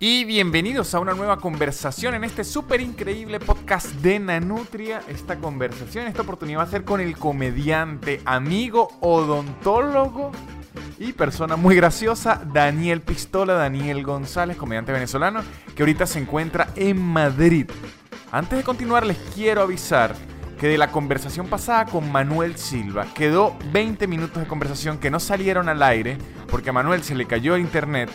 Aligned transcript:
Y 0.00 0.24
bienvenidos 0.24 0.94
a 0.94 1.00
una 1.00 1.12
nueva 1.12 1.38
conversación 1.38 2.14
en 2.14 2.22
este 2.22 2.44
súper 2.44 2.80
increíble 2.80 3.40
podcast 3.40 3.88
de 3.94 4.20
Nanutria. 4.20 5.02
Esta 5.08 5.40
conversación, 5.40 6.06
esta 6.06 6.22
oportunidad 6.22 6.60
va 6.60 6.62
a 6.62 6.70
ser 6.70 6.84
con 6.84 7.00
el 7.00 7.18
comediante, 7.18 8.20
amigo, 8.24 8.90
odontólogo 9.00 10.30
y 11.00 11.14
persona 11.14 11.56
muy 11.56 11.74
graciosa, 11.74 12.40
Daniel 12.54 13.00
Pistola, 13.00 13.54
Daniel 13.54 14.04
González, 14.04 14.56
comediante 14.56 14.92
venezolano, 14.92 15.40
que 15.74 15.82
ahorita 15.82 16.06
se 16.06 16.20
encuentra 16.20 16.68
en 16.76 17.02
Madrid. 17.02 17.68
Antes 18.30 18.56
de 18.56 18.62
continuar, 18.62 19.04
les 19.04 19.18
quiero 19.34 19.62
avisar 19.62 20.14
que 20.60 20.68
de 20.68 20.78
la 20.78 20.92
conversación 20.92 21.48
pasada 21.48 21.86
con 21.86 22.12
Manuel 22.12 22.56
Silva 22.56 23.04
quedó 23.14 23.56
20 23.72 24.06
minutos 24.06 24.40
de 24.40 24.48
conversación 24.48 24.98
que 24.98 25.10
no 25.10 25.18
salieron 25.18 25.68
al 25.68 25.82
aire 25.82 26.18
porque 26.48 26.70
a 26.70 26.72
Manuel 26.72 27.02
se 27.02 27.16
le 27.16 27.26
cayó 27.26 27.56
el 27.56 27.62
internet 27.62 28.10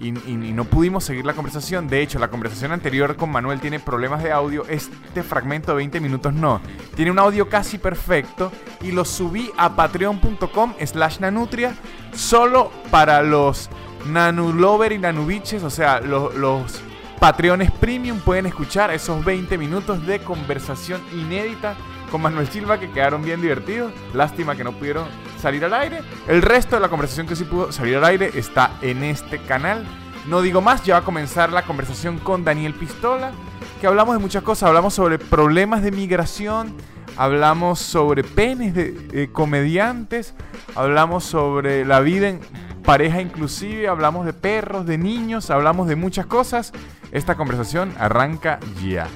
y, 0.00 0.12
no 0.12 0.64
pudimos 0.64 1.04
seguir 1.04 1.24
la 1.24 1.34
conversación. 1.34 1.88
De 1.88 2.02
hecho, 2.02 2.18
la 2.18 2.28
conversación 2.28 2.72
anterior 2.72 3.16
con 3.16 3.30
Manuel 3.30 3.60
tiene 3.60 3.80
problemas 3.80 4.22
de 4.22 4.32
audio. 4.32 4.64
Este 4.68 5.22
fragmento 5.22 5.72
de 5.72 5.76
20 5.76 6.00
minutos 6.00 6.32
no. 6.32 6.60
Tiene 6.94 7.10
un 7.10 7.18
audio 7.18 7.48
casi 7.48 7.78
perfecto 7.78 8.52
y 8.82 8.92
lo 8.92 9.04
subí 9.04 9.50
a 9.56 9.74
patreon.com 9.74 10.74
slash 10.84 11.20
nanutria 11.20 11.74
solo 12.14 12.70
para 12.90 13.22
los 13.22 13.70
nanulover 14.06 14.92
y 14.92 14.98
nanubiches, 14.98 15.62
o 15.62 15.70
sea, 15.70 16.00
los, 16.00 16.34
los 16.34 16.80
patreones 17.18 17.70
premium 17.70 18.20
pueden 18.20 18.46
escuchar 18.46 18.90
esos 18.90 19.24
20 19.24 19.56
minutos 19.56 20.06
de 20.06 20.20
conversación 20.20 21.00
inédita 21.12 21.74
con 22.10 22.20
Manuel 22.20 22.48
Silva 22.48 22.78
que 22.78 22.90
quedaron 22.90 23.22
bien 23.22 23.40
divertidos. 23.40 23.92
Lástima 24.12 24.54
que 24.54 24.64
no 24.64 24.72
pudieron 24.72 25.06
salir 25.44 25.62
al 25.62 25.74
aire. 25.74 26.00
El 26.26 26.40
resto 26.40 26.76
de 26.76 26.80
la 26.80 26.88
conversación 26.88 27.26
que 27.26 27.36
sí 27.36 27.44
pudo 27.44 27.70
salir 27.70 27.98
al 27.98 28.04
aire 28.04 28.30
está 28.34 28.78
en 28.80 29.02
este 29.04 29.38
canal. 29.40 29.84
No 30.26 30.40
digo 30.40 30.62
más, 30.62 30.82
ya 30.84 30.94
va 30.94 31.00
a 31.00 31.04
comenzar 31.04 31.52
la 31.52 31.64
conversación 31.64 32.18
con 32.18 32.44
Daniel 32.44 32.72
Pistola, 32.72 33.30
que 33.78 33.86
hablamos 33.86 34.14
de 34.14 34.22
muchas 34.22 34.42
cosas. 34.42 34.68
Hablamos 34.68 34.94
sobre 34.94 35.18
problemas 35.18 35.82
de 35.82 35.90
migración, 35.90 36.74
hablamos 37.18 37.78
sobre 37.78 38.24
penes 38.24 38.74
de 38.74 39.28
comediantes, 39.32 40.32
hablamos 40.74 41.24
sobre 41.24 41.84
la 41.84 42.00
vida 42.00 42.30
en 42.30 42.40
pareja 42.82 43.20
inclusive, 43.20 43.86
hablamos 43.86 44.24
de 44.24 44.32
perros, 44.32 44.86
de 44.86 44.96
niños, 44.96 45.50
hablamos 45.50 45.88
de 45.88 45.96
muchas 45.96 46.24
cosas. 46.24 46.72
Esta 47.12 47.34
conversación 47.34 47.94
arranca 47.98 48.60
ya. 48.82 49.08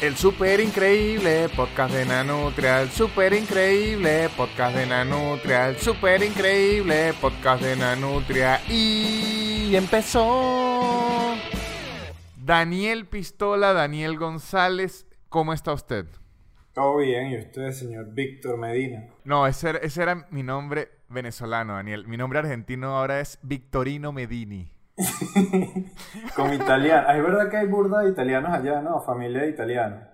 El 0.00 0.16
super 0.16 0.58
increíble 0.60 1.50
podcast 1.54 1.92
de 1.92 2.06
Nanutria, 2.06 2.80
el 2.80 2.88
super 2.88 3.34
increíble 3.34 4.30
podcast 4.34 4.74
de 4.74 4.86
Nanutria, 4.86 5.68
el 5.68 5.76
super 5.76 6.22
increíble 6.22 7.12
podcast 7.20 7.62
de 7.62 7.76
Nanutria 7.76 8.62
y 8.66 9.76
empezó. 9.76 11.34
Daniel 12.34 13.08
Pistola, 13.08 13.74
Daniel 13.74 14.16
González, 14.16 15.06
¿cómo 15.28 15.52
está 15.52 15.74
usted? 15.74 16.06
Todo 16.72 16.96
bien, 16.96 17.32
¿y 17.32 17.38
usted, 17.38 17.70
señor 17.72 18.06
Víctor 18.14 18.56
Medina? 18.56 19.06
No, 19.24 19.46
ese, 19.46 19.80
ese 19.82 20.02
era 20.02 20.26
mi 20.30 20.42
nombre 20.42 20.92
venezolano, 21.10 21.74
Daniel. 21.74 22.06
Mi 22.08 22.16
nombre 22.16 22.38
argentino 22.38 22.96
ahora 22.96 23.20
es 23.20 23.38
Victorino 23.42 24.12
Medini. 24.12 24.72
Como 26.36 26.52
italiano. 26.52 27.10
Es 27.10 27.22
verdad 27.22 27.50
que 27.50 27.56
hay 27.56 27.66
burda 27.66 28.00
de 28.00 28.10
italianos 28.10 28.52
allá, 28.52 28.80
¿no? 28.80 29.00
Familia 29.00 29.42
de 29.42 29.50
italianos. 29.50 30.10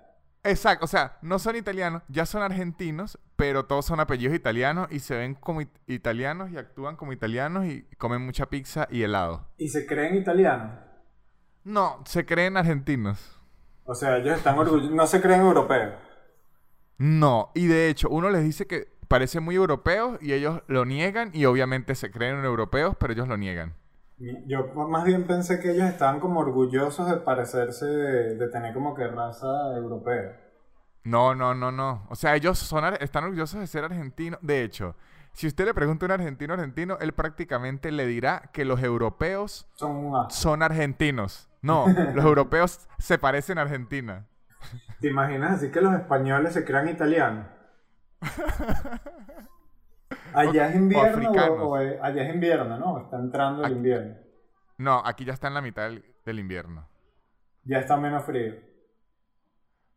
Exacto, 0.46 0.84
o 0.84 0.88
sea, 0.88 1.18
no 1.22 1.40
son 1.40 1.56
italianos, 1.56 2.02
ya 2.08 2.24
son 2.24 2.40
argentinos, 2.40 3.18
pero 3.34 3.64
todos 3.64 3.84
son 3.84 3.98
apellidos 3.98 4.36
italianos 4.36 4.86
y 4.92 5.00
se 5.00 5.16
ven 5.16 5.34
como 5.34 5.60
italianos 5.88 6.52
y 6.52 6.56
actúan 6.56 6.94
como 6.94 7.12
italianos 7.12 7.66
y 7.66 7.82
comen 7.98 8.24
mucha 8.24 8.46
pizza 8.46 8.86
y 8.88 9.02
helado. 9.02 9.48
¿Y 9.58 9.68
se 9.68 9.86
creen 9.86 10.14
italianos? 10.16 10.78
No, 11.64 12.00
se 12.06 12.24
creen 12.24 12.56
argentinos. 12.56 13.40
O 13.86 13.94
sea, 13.96 14.18
ellos 14.18 14.36
están 14.36 14.56
orgullosos, 14.56 14.94
no 14.94 15.06
se 15.08 15.20
creen 15.20 15.40
europeos. 15.40 15.94
No, 16.98 17.50
y 17.54 17.66
de 17.66 17.88
hecho, 17.88 18.08
uno 18.08 18.30
les 18.30 18.44
dice 18.44 18.68
que 18.68 18.86
parecen 19.08 19.42
muy 19.42 19.56
europeos 19.56 20.16
y 20.22 20.32
ellos 20.32 20.62
lo 20.68 20.84
niegan 20.84 21.30
y 21.32 21.46
obviamente 21.46 21.96
se 21.96 22.12
creen 22.12 22.44
europeos, 22.44 22.94
pero 22.98 23.12
ellos 23.12 23.26
lo 23.26 23.36
niegan. 23.36 23.74
Yo 24.18 24.66
más 24.88 25.04
bien 25.04 25.26
pensé 25.26 25.60
que 25.60 25.72
ellos 25.72 25.84
estaban 25.84 26.20
como 26.20 26.40
orgullosos 26.40 27.08
de 27.10 27.16
parecerse, 27.16 27.84
de, 27.84 28.48
tener 28.48 28.72
como 28.72 28.94
que 28.94 29.06
raza 29.06 29.76
europea. 29.76 30.40
No, 31.04 31.34
no, 31.34 31.54
no, 31.54 31.70
no. 31.70 32.06
O 32.08 32.14
sea, 32.16 32.34
ellos 32.34 32.58
son, 32.58 32.94
están 33.00 33.24
orgullosos 33.24 33.60
de 33.60 33.66
ser 33.66 33.84
argentinos. 33.84 34.40
De 34.42 34.62
hecho, 34.62 34.96
si 35.32 35.46
usted 35.46 35.66
le 35.66 35.74
pregunta 35.74 36.06
a 36.06 36.08
un 36.08 36.12
argentino 36.12 36.54
argentino, 36.54 36.96
él 36.98 37.12
prácticamente 37.12 37.92
le 37.92 38.06
dirá 38.06 38.50
que 38.52 38.64
los 38.64 38.82
europeos 38.82 39.68
son, 39.74 40.12
son 40.30 40.62
argentinos. 40.62 41.50
No, 41.60 41.86
los 42.14 42.24
europeos 42.24 42.88
se 42.98 43.18
parecen 43.18 43.58
a 43.58 43.62
Argentina. 43.62 44.26
¿Te 45.00 45.08
imaginas 45.08 45.58
así 45.58 45.70
que 45.70 45.82
los 45.82 45.92
españoles 45.94 46.54
se 46.54 46.64
crean 46.64 46.88
italianos? 46.88 47.46
Allá 50.32 50.68
es 50.68 50.76
invierno 50.76 51.30
o, 51.30 51.74
allá 51.74 52.22
es 52.22 52.34
invierno, 52.34 52.78
¿no? 52.78 52.98
Está 53.00 53.18
entrando 53.18 53.64
el 53.64 53.72
invierno. 53.72 54.16
No, 54.78 55.02
aquí 55.04 55.24
ya 55.24 55.32
está 55.32 55.48
en 55.48 55.54
la 55.54 55.62
mitad 55.62 55.90
del, 56.24 56.38
invierno. 56.38 56.88
Ya 57.64 57.78
está 57.78 57.96
menos 57.96 58.24
frío. 58.24 58.54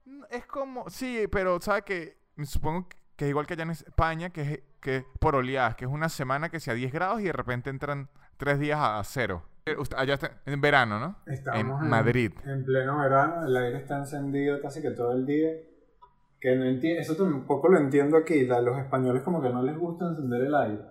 Mm, 0.06 0.24
es 0.30 0.46
como, 0.46 0.90
sí, 0.90 1.28
pero 1.30 1.60
¿sabes 1.60 1.84
que 1.84 2.20
Supongo 2.46 2.88
que 3.16 3.26
es 3.26 3.30
igual 3.30 3.46
que 3.46 3.54
allá 3.54 3.64
en 3.64 3.72
España, 3.72 4.30
que 4.30 4.42
es 4.42 4.60
que 4.80 5.06
por 5.20 5.36
oleadas, 5.36 5.76
que 5.76 5.86
es 5.86 5.92
una 5.92 6.10
semana 6.10 6.50
que 6.50 6.60
sea 6.60 6.74
10 6.74 6.94
grados 6.94 7.22
y 7.22 7.26
de 7.26 7.34
repente 7.34 7.70
entran 7.70 8.10
3 8.38 8.60
días 8.60 8.80
a 8.80 9.02
cero. 9.04 9.44
Eh, 9.66 9.76
allá 9.98 10.14
está 10.14 10.42
en 10.46 10.62
verano, 10.62 11.00
¿no? 11.00 11.18
Estamos 11.26 11.82
en 11.82 11.90
Madrid. 11.90 12.32
En 12.46 12.64
pleno 12.64 12.98
verano, 12.98 13.46
el 13.46 13.56
aire 13.58 13.78
está 13.78 13.98
encendido 13.98 14.62
casi 14.62 14.82
que 14.82 14.92
todo 14.92 15.12
el 15.12 15.26
día. 15.26 15.52
Que 16.40 16.56
no 16.56 16.66
entiendo, 16.66 17.02
eso 17.02 17.16
tampoco 17.16 17.68
lo 17.70 17.78
entiendo 17.78 18.18
aquí. 18.18 18.46
La, 18.46 18.62
los 18.62 18.78
españoles 18.78 19.24
como 19.24 19.42
que 19.42 19.50
no 19.50 19.62
les 19.62 19.78
gusta 19.78 20.08
encender 20.08 20.42
el 20.42 20.56
aire. 20.56 20.82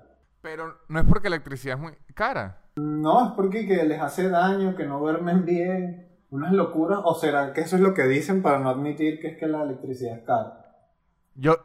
Pero 0.42 0.78
no 0.88 1.00
es 1.00 1.06
porque 1.06 1.31
la 1.31 1.36
electricidad 1.36 1.76
es 1.76 1.82
muy 1.82 1.92
cara. 2.14 2.62
No, 2.76 3.26
es 3.26 3.32
porque 3.32 3.66
que 3.66 3.84
les 3.84 4.00
hace 4.00 4.28
daño, 4.28 4.76
que 4.76 4.86
no 4.86 5.00
duermen 5.00 5.44
bien, 5.44 6.09
unas 6.31 6.53
locuras. 6.53 7.00
¿O 7.04 7.14
será 7.14 7.53
que 7.53 7.62
eso 7.62 7.76
es 7.76 7.82
lo 7.82 7.94
que 7.94 8.04
dicen 8.04 8.42
para 8.42 8.59
no 8.59 8.69
admitir 8.69 9.20
que 9.20 9.28
es 9.28 9.36
que 9.38 9.47
la 9.47 9.62
electricidad 9.62 10.19
es 10.19 10.25
cara? 10.25 10.64
Yo, 11.34 11.56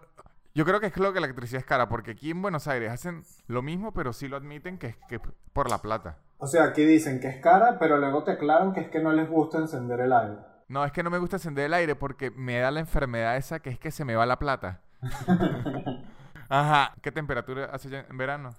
yo 0.56 0.66
creo 0.66 0.80
que 0.80 0.88
es 0.88 0.98
lo 0.98 1.14
que 1.14 1.20
la 1.20 1.28
electricidad 1.28 1.60
es 1.60 1.66
cara, 1.66 1.90
porque 1.90 2.12
aquí 2.12 2.32
en 2.32 2.42
Buenos 2.42 2.68
Aires 2.68 2.92
hacen 2.92 3.24
lo 3.48 3.62
mismo, 3.62 3.94
pero 3.94 4.14
sí 4.14 4.28
lo 4.28 4.38
admiten 4.38 4.78
que 4.78 4.88
es 4.88 4.98
que 5.08 5.20
por 5.52 5.70
la 5.70 5.80
plata. 5.80 6.18
O 6.38 6.48
sea, 6.48 6.66
aquí 6.66 6.84
dicen 6.84 7.20
que 7.20 7.28
es 7.28 7.38
cara, 7.38 7.78
pero 7.80 7.98
luego 7.98 8.24
te 8.24 8.32
aclaran 8.32 8.74
que 8.74 8.82
es 8.82 8.90
que 8.90 9.00
no 9.00 9.14
les 9.14 9.30
gusta 9.30 9.60
encender 9.60 10.00
el 10.02 10.14
aire. 10.14 10.38
No, 10.68 10.86
es 10.86 10.92
que 10.92 11.04
no 11.04 11.10
me 11.10 11.18
gusta 11.18 11.38
encender 11.38 11.66
el 11.66 11.74
aire 11.74 11.96
porque 11.96 12.32
me 12.32 12.60
da 12.60 12.72
la 12.72 12.80
enfermedad 12.80 13.38
esa 13.38 13.60
que 13.60 13.70
es 13.70 13.80
que 13.80 13.92
se 13.92 14.06
me 14.06 14.16
va 14.16 14.26
la 14.26 14.40
plata. 14.40 14.82
Ajá. 16.50 16.94
¿Qué 17.02 17.12
temperatura 17.12 17.66
hace 17.66 17.90
ya 17.90 18.06
en 18.10 18.18
verano? 18.18 18.56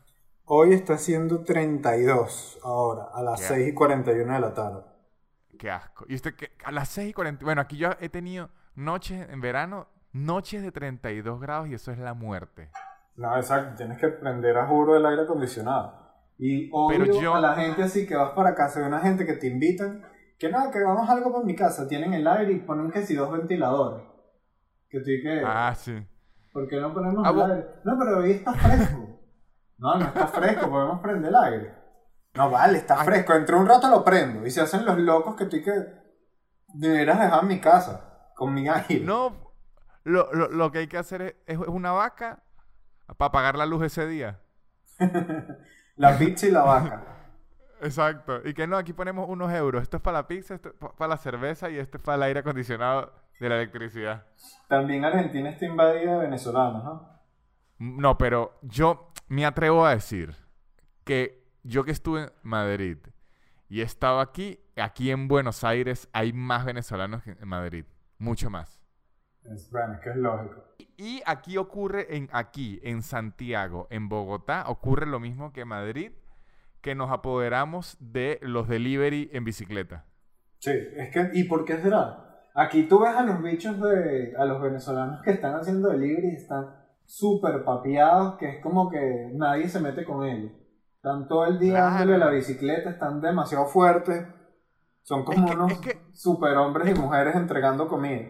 Hoy 0.46 0.74
está 0.74 0.94
haciendo 0.94 1.42
32 1.42 2.58
ahora, 2.62 3.04
a 3.14 3.22
las 3.22 3.40
6 3.40 3.68
y 3.68 3.74
41 3.74 4.32
de 4.32 4.40
la 4.40 4.52
tarde. 4.52 4.82
Qué 5.58 5.70
asco. 5.70 6.04
¿Y 6.08 6.14
usted 6.14 6.34
qué? 6.34 6.50
A 6.64 6.72
las 6.72 6.88
6 6.90 7.10
y 7.10 7.12
40. 7.14 7.44
Bueno, 7.44 7.62
aquí 7.62 7.78
yo 7.78 7.90
he 8.00 8.10
tenido 8.10 8.50
noches 8.74 9.26
en 9.30 9.40
verano, 9.40 9.88
noches 10.12 10.62
de 10.62 10.70
32 10.70 11.40
grados 11.40 11.68
y 11.68 11.74
eso 11.74 11.92
es 11.92 11.98
la 11.98 12.12
muerte. 12.12 12.70
No, 13.16 13.34
exacto. 13.36 13.76
Tienes 13.76 13.98
que 13.98 14.08
prender 14.08 14.58
a 14.58 14.66
juro 14.66 14.96
el 14.96 15.06
aire 15.06 15.22
acondicionado. 15.22 16.04
Y 16.36 16.68
obvio, 16.72 17.34
a 17.34 17.40
la 17.40 17.54
gente 17.54 17.82
así 17.82 18.06
que 18.06 18.16
vas 18.16 18.32
para 18.32 18.54
casa 18.54 18.80
de 18.80 18.86
una 18.86 19.00
gente 19.00 19.24
que 19.24 19.34
te 19.34 19.46
invitan 19.46 20.04
que 20.38 20.48
no, 20.50 20.70
que 20.70 20.82
vamos 20.82 21.08
algo 21.08 21.32
por 21.32 21.44
mi 21.44 21.54
casa, 21.54 21.86
tienen 21.88 22.12
el 22.12 22.26
aire 22.26 22.52
y 22.52 22.60
ponen 22.60 22.90
que 22.90 23.06
si 23.06 23.14
dos 23.14 23.30
ventiladores. 23.30 24.04
Que 24.88 24.98
tú 25.00 25.06
que... 25.06 25.42
Ah, 25.44 25.74
sí. 25.74 26.06
¿Por 26.52 26.68
qué 26.68 26.80
no 26.80 26.92
ponemos 26.92 27.26
ah, 27.26 27.30
el 27.30 27.50
aire? 27.50 27.66
No, 27.84 27.98
pero 27.98 28.18
hoy 28.18 28.32
está 28.32 28.52
fresco. 28.52 29.20
no, 29.78 29.98
no 29.98 30.04
está 30.04 30.26
fresco, 30.28 30.70
podemos 30.70 31.00
prender 31.00 31.30
el 31.30 31.36
aire. 31.36 31.74
No, 32.34 32.50
vale, 32.50 32.78
está 32.78 32.96
fresco. 33.04 33.34
Entre 33.34 33.56
un 33.56 33.66
rato 33.66 33.88
lo 33.88 34.04
prendo. 34.04 34.44
Y 34.46 34.50
se 34.50 34.60
hacen 34.60 34.84
los 34.84 34.98
locos 34.98 35.36
que 35.36 35.44
tú 35.46 35.56
que 35.62 35.72
deberías 36.74 37.20
dejar 37.20 37.44
mi 37.44 37.60
casa. 37.60 38.32
Con 38.34 38.52
mi 38.52 38.68
aire. 38.68 39.04
No, 39.04 39.52
lo, 40.02 40.32
lo, 40.32 40.48
lo 40.48 40.72
que 40.72 40.78
hay 40.78 40.88
que 40.88 40.98
hacer 40.98 41.22
es, 41.22 41.34
es 41.46 41.58
una 41.58 41.92
vaca 41.92 42.42
para 43.16 43.30
pagar 43.30 43.56
la 43.56 43.66
luz 43.66 43.84
ese 43.84 44.06
día. 44.06 44.40
la 45.96 46.18
pizza 46.18 46.46
y 46.46 46.50
la 46.50 46.62
vaca. 46.62 47.13
Exacto. 47.84 48.40
Y 48.44 48.54
que 48.54 48.66
no, 48.66 48.78
aquí 48.78 48.92
ponemos 48.94 49.28
unos 49.28 49.52
euros. 49.52 49.82
Esto 49.82 49.98
es 49.98 50.02
para 50.02 50.18
la 50.18 50.26
pizza, 50.26 50.54
esto 50.54 50.70
es 50.70 50.74
para 50.74 51.08
la 51.08 51.16
cerveza 51.18 51.68
y 51.70 51.76
esto 51.76 51.98
es 51.98 52.02
para 52.02 52.16
el 52.16 52.22
aire 52.24 52.40
acondicionado 52.40 53.12
de 53.38 53.48
la 53.48 53.56
electricidad. 53.56 54.26
También 54.68 55.04
Argentina 55.04 55.50
está 55.50 55.66
invadida 55.66 56.12
de 56.12 56.18
venezolanos, 56.18 56.82
¿no? 56.82 57.14
No, 57.78 58.16
pero 58.16 58.58
yo 58.62 59.12
me 59.28 59.44
atrevo 59.44 59.84
a 59.84 59.90
decir 59.90 60.34
que 61.04 61.44
yo 61.62 61.84
que 61.84 61.90
estuve 61.90 62.22
en 62.22 62.32
Madrid 62.42 62.98
y 63.68 63.80
he 63.80 63.84
estado 63.84 64.20
aquí, 64.20 64.60
aquí 64.76 65.10
en 65.10 65.28
Buenos 65.28 65.62
Aires 65.62 66.08
hay 66.12 66.32
más 66.32 66.64
venezolanos 66.64 67.22
que 67.22 67.32
en 67.32 67.48
Madrid. 67.48 67.84
Mucho 68.18 68.48
más. 68.48 68.80
Es 69.42 69.70
bueno, 69.70 69.98
que 70.02 70.08
es 70.08 70.16
lógico. 70.16 70.64
Y 70.96 71.22
aquí 71.26 71.58
ocurre 71.58 72.16
en 72.16 72.30
aquí, 72.32 72.80
en 72.82 73.02
Santiago, 73.02 73.88
en 73.90 74.08
Bogotá, 74.08 74.64
ocurre 74.68 75.04
lo 75.04 75.20
mismo 75.20 75.52
que 75.52 75.62
en 75.62 75.68
Madrid 75.68 76.12
que 76.84 76.94
nos 76.94 77.10
apoderamos 77.10 77.96
de 77.98 78.38
los 78.42 78.68
delivery 78.68 79.30
en 79.32 79.42
bicicleta. 79.42 80.04
Sí, 80.58 80.70
es 80.70 81.10
que, 81.10 81.30
¿y 81.32 81.44
por 81.44 81.64
qué 81.64 81.78
será? 81.78 82.44
Aquí 82.54 82.82
tú 82.82 83.00
ves 83.00 83.16
a 83.16 83.22
los 83.22 83.42
bichos 83.42 83.80
de, 83.80 84.34
a 84.36 84.44
los 84.44 84.60
venezolanos 84.60 85.22
que 85.22 85.30
están 85.30 85.54
haciendo 85.54 85.88
delivery 85.88 86.32
y 86.32 86.36
están 86.36 86.76
súper 87.06 87.64
papiados, 87.64 88.36
que 88.36 88.50
es 88.50 88.62
como 88.62 88.90
que 88.90 89.30
nadie 89.32 89.66
se 89.66 89.80
mete 89.80 90.04
con 90.04 90.26
ellos. 90.26 90.52
Están 90.96 91.26
todo 91.26 91.46
el 91.46 91.58
día 91.58 91.84
dándole 91.84 92.18
la 92.18 92.28
bicicleta, 92.28 92.90
están 92.90 93.22
demasiado 93.22 93.64
fuertes. 93.64 94.26
Son 95.02 95.24
como 95.24 95.52
unos 95.52 95.72
super 96.12 96.54
hombres 96.58 96.94
y 96.94 97.00
mujeres 97.00 97.34
entregando 97.34 97.88
comida. 97.88 98.28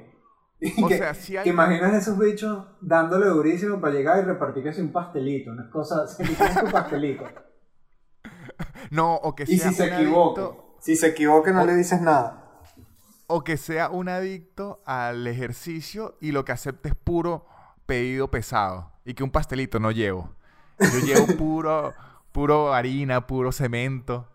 o 0.84 0.88
sea, 0.88 1.12
si 1.12 1.36
hay... 1.36 1.48
imaginas 1.48 1.92
esos 1.92 2.16
bichos 2.16 2.64
dándole 2.80 3.26
durísimo 3.26 3.80
para 3.80 3.94
llegar 3.94 4.22
y 4.22 4.26
repartir 4.26 4.62
que 4.62 4.80
un 4.80 4.92
pastelito, 4.92 5.50
una 5.50 5.68
cosa, 5.68 6.06
se 6.06 6.22
tu 6.24 6.70
pastelito. 6.72 7.24
No, 8.90 9.14
o 9.16 9.34
que 9.34 9.46
sea. 9.46 9.54
Y 9.54 9.58
si 9.58 9.74
se 9.74 9.86
equivoca, 9.86 10.50
si 10.80 10.96
se 10.96 11.08
equivoca, 11.08 11.52
no 11.52 11.64
le 11.64 11.74
dices 11.74 12.00
nada. 12.00 12.62
O 13.26 13.42
que 13.42 13.56
sea 13.56 13.88
un 13.88 14.08
adicto 14.08 14.82
al 14.84 15.26
ejercicio 15.26 16.18
y 16.20 16.32
lo 16.32 16.44
que 16.44 16.52
acepte 16.52 16.90
es 16.90 16.94
puro 16.94 17.46
pedido 17.86 18.30
pesado. 18.30 18.92
Y 19.04 19.14
que 19.14 19.24
un 19.24 19.30
pastelito 19.30 19.80
no 19.80 19.90
llevo. 19.90 20.34
Yo 20.78 20.98
llevo 20.98 21.26
puro, 21.38 21.94
puro 22.32 22.74
harina, 22.74 23.26
puro 23.26 23.52
cemento. 23.52 24.28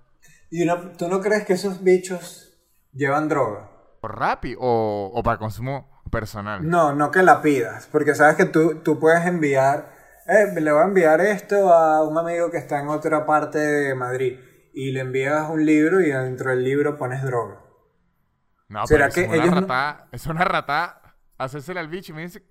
¿Y 0.50 0.66
tú 0.98 1.08
no 1.08 1.22
crees 1.22 1.46
que 1.46 1.54
esos 1.54 1.84
bichos 1.84 2.58
llevan 2.92 3.30
droga? 3.30 3.70
¿Por 4.02 4.18
Rappi 4.18 4.56
o, 4.60 5.12
o 5.14 5.24
para 5.24 5.38
consumo 5.38 6.02
personal? 6.10 6.68
No, 6.68 6.94
no 6.94 7.12
que 7.12 7.22
la 7.22 7.42
pidas. 7.42 7.88
Porque 7.92 8.16
sabes 8.16 8.36
que 8.36 8.46
tú, 8.46 8.80
tú 8.84 9.00
puedes 9.00 9.26
enviar 9.26 9.99
eh, 10.30 10.62
le 10.62 10.72
voy 10.72 10.82
a 10.82 10.86
enviar 10.86 11.22
esto 11.22 11.74
a 11.74 12.08
un 12.08 12.18
amigo 12.18 12.52
que 12.52 12.58
está 12.58 12.80
en 12.80 12.90
otra 12.90 13.26
parte 13.26 13.58
de 13.58 13.96
Madrid. 13.96 14.40
Y 14.74 14.92
le 14.92 15.02
envías 15.02 15.50
un 15.50 15.66
libro 15.66 16.02
y 16.02 16.12
dentro 16.12 16.52
del 16.52 16.64
libro 16.64 16.98
pones 16.98 17.24
droga. 17.24 17.62
No, 18.68 18.86
¿Será 18.86 19.10
pero 19.10 19.30
que 19.30 19.38
es 19.38 19.50
una 19.50 19.62
rata, 19.62 20.08
es 20.12 20.26
una 20.28 20.46
rata 20.46 21.16
hacérsela 21.40 21.80
al 21.80 21.88
bicho 21.88 22.12
y 22.12 22.16
me 22.16 22.22
dice 22.22 22.44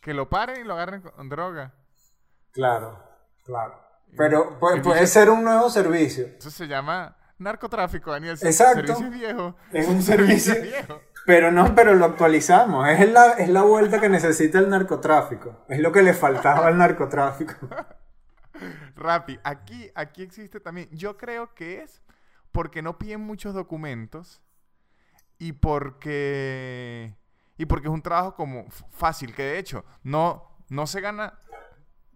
que 0.00 0.14
lo 0.14 0.28
paren 0.28 0.60
y 0.60 0.64
lo 0.64 0.74
agarren 0.74 1.00
con 1.00 1.28
droga. 1.28 1.74
Claro, 2.52 3.02
claro. 3.44 3.82
Pero 4.16 4.58
puede, 4.60 5.06
ser 5.06 5.28
un 5.28 5.42
nuevo 5.42 5.68
servicio. 5.68 6.28
Eso 6.38 6.50
se 6.50 6.66
llama 6.66 7.16
narcotráfico, 7.38 8.12
Daniel. 8.12 8.38
Exacto. 8.40 8.94
Servicio 8.94 9.10
viejo. 9.10 9.56
Es 9.72 9.88
un 9.88 10.00
servicio 10.00 10.54
viejo. 10.62 11.00
Pero 11.26 11.50
no, 11.50 11.74
pero 11.74 11.94
lo 11.94 12.04
actualizamos. 12.04 12.88
Es 12.88 13.10
la, 13.10 13.32
es 13.32 13.48
la 13.48 13.62
vuelta 13.62 14.00
que 14.00 14.08
necesita 14.08 14.60
el 14.60 14.70
narcotráfico. 14.70 15.64
Es 15.68 15.80
lo 15.80 15.90
que 15.90 16.02
le 16.02 16.14
faltaba 16.14 16.68
al 16.68 16.78
narcotráfico. 16.78 17.54
Rappi, 18.96 19.38
aquí, 19.42 19.90
aquí 19.94 20.22
existe 20.22 20.60
también. 20.60 20.88
Yo 20.92 21.16
creo 21.16 21.52
que 21.54 21.82
es 21.82 22.00
porque 22.52 22.80
no 22.80 22.96
piden 22.96 23.20
muchos 23.20 23.54
documentos 23.54 24.40
y 25.38 25.52
porque 25.52 27.14
y 27.58 27.66
porque 27.66 27.88
es 27.88 27.92
un 27.92 28.02
trabajo 28.02 28.34
como 28.34 28.66
fácil 28.90 29.34
que 29.34 29.42
de 29.42 29.58
hecho 29.58 29.84
no 30.02 30.56
no 30.68 30.86
se 30.86 31.00
gana 31.00 31.38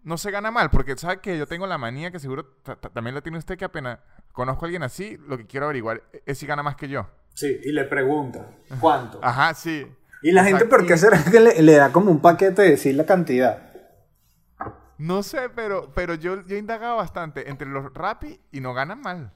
no 0.03 0.17
se 0.17 0.31
gana 0.31 0.51
mal 0.51 0.69
porque 0.69 0.97
sabe 0.97 1.19
que 1.19 1.37
yo 1.37 1.47
tengo 1.47 1.67
la 1.67 1.77
manía 1.77 2.11
que 2.11 2.19
seguro 2.19 2.45
también 2.93 3.15
la 3.15 3.21
tiene 3.21 3.37
usted 3.37 3.57
que 3.57 3.65
apenas 3.65 3.99
conozco 4.31 4.65
a 4.65 4.67
alguien 4.67 4.83
así 4.83 5.17
lo 5.27 5.37
que 5.37 5.45
quiero 5.45 5.65
averiguar 5.65 6.03
es 6.25 6.37
si 6.37 6.45
gana 6.45 6.63
más 6.63 6.75
que 6.75 6.87
yo 6.89 7.07
Sí, 7.33 7.59
y 7.63 7.71
le 7.71 7.85
pregunta, 7.85 8.45
¿cuánto? 8.79 9.19
Ajá, 9.21 9.53
sí. 9.53 9.87
¿Y 10.21 10.31
la 10.31 10.43
gente 10.43 10.65
por 10.65 10.85
qué 10.85 10.97
será 10.97 11.23
que 11.23 11.39
le, 11.39 11.73
da 11.73 11.91
como 11.91 12.11
un 12.11 12.19
paquete 12.19 12.61
de 12.61 12.69
decir 12.71 12.95
la 12.95 13.05
cantidad? 13.05 13.69
No 14.97 15.23
sé, 15.23 15.49
pero, 15.55 15.91
pero 15.95 16.13
yo, 16.13 16.45
yo 16.45 16.55
he 16.55 16.59
indagado 16.59 16.97
bastante 16.97 17.49
entre 17.49 17.67
los 17.67 17.91
Rappi 17.93 18.39
y 18.51 18.59
no 18.59 18.73
ganan 18.73 19.01
mal. 19.01 19.33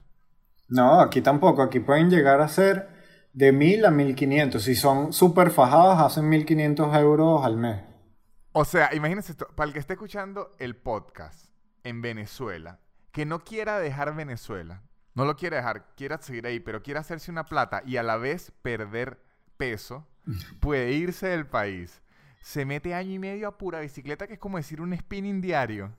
No, 0.68 1.00
aquí 1.00 1.20
tampoco. 1.22 1.62
Aquí 1.62 1.80
pueden 1.80 2.08
llegar 2.08 2.40
a 2.40 2.48
ser 2.48 2.88
de 3.32 3.50
1000 3.50 3.86
a 3.86 3.90
1500. 3.90 4.62
Si 4.62 4.76
son 4.76 5.12
súper 5.12 5.50
fajadas, 5.50 6.00
hacen 6.00 6.28
1500 6.28 6.96
euros 6.96 7.44
al 7.44 7.56
mes. 7.56 7.82
O 8.58 8.64
sea, 8.64 8.88
imagínense 8.94 9.32
esto. 9.32 9.48
Para 9.54 9.68
el 9.68 9.74
que 9.74 9.80
esté 9.80 9.92
escuchando 9.92 10.56
el 10.58 10.76
podcast 10.76 11.50
en 11.84 12.00
Venezuela, 12.00 12.80
que 13.12 13.26
no 13.26 13.44
quiera 13.44 13.78
dejar 13.78 14.16
Venezuela, 14.16 14.82
no 15.12 15.26
lo 15.26 15.36
quiere 15.36 15.56
dejar, 15.56 15.94
quiere 15.94 16.16
seguir 16.22 16.46
ahí, 16.46 16.58
pero 16.58 16.82
quiere 16.82 16.98
hacerse 16.98 17.30
una 17.30 17.44
plata 17.44 17.82
y 17.84 17.98
a 17.98 18.02
la 18.02 18.16
vez 18.16 18.52
perder 18.62 19.18
peso, 19.58 20.08
puede 20.60 20.92
irse 20.92 21.26
del 21.26 21.46
país. 21.46 22.00
Se 22.40 22.64
mete 22.64 22.94
año 22.94 23.12
y 23.12 23.18
medio 23.18 23.46
a 23.46 23.58
pura 23.58 23.80
bicicleta, 23.80 24.26
que 24.26 24.32
es 24.34 24.38
como 24.38 24.56
decir 24.56 24.80
un 24.80 24.96
spinning 24.96 25.42
diario. 25.42 25.92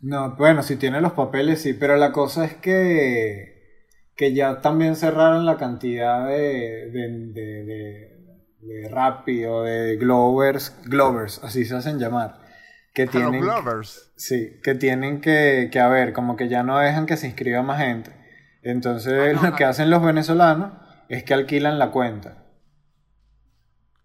No, 0.00 0.36
bueno, 0.36 0.62
si 0.62 0.76
tiene 0.76 1.00
los 1.00 1.14
papeles, 1.14 1.62
sí, 1.62 1.74
pero 1.74 1.96
la 1.96 2.12
cosa 2.12 2.44
es 2.44 2.54
que, 2.54 3.88
que 4.14 4.32
ya 4.32 4.60
también 4.60 4.94
cerraron 4.94 5.44
la 5.44 5.56
cantidad 5.56 6.28
de, 6.28 6.90
de, 6.92 7.08
de, 7.32 7.64
de, 7.64 8.13
Rappi 8.90 9.44
o 9.44 9.62
de 9.62 9.96
Glovers, 9.96 10.76
Glovers, 10.84 11.42
así 11.42 11.64
se 11.64 11.76
hacen 11.76 11.98
llamar. 11.98 12.40
Que 12.92 13.06
tienen, 13.06 13.40
Glovers. 13.40 14.12
Sí, 14.16 14.60
que 14.62 14.74
tienen 14.74 15.20
que, 15.20 15.68
que, 15.72 15.80
a 15.80 15.88
ver, 15.88 16.12
como 16.12 16.36
que 16.36 16.48
ya 16.48 16.62
no 16.62 16.78
dejan 16.78 17.06
que 17.06 17.16
se 17.16 17.26
inscriba 17.26 17.62
más 17.62 17.80
gente. 17.80 18.12
Entonces 18.62 19.36
ah, 19.36 19.48
lo 19.50 19.56
que 19.56 19.64
hacen 19.64 19.90
los 19.90 20.02
venezolanos 20.02 20.72
es 21.08 21.24
que 21.24 21.34
alquilan 21.34 21.78
la 21.78 21.90
cuenta. 21.90 22.44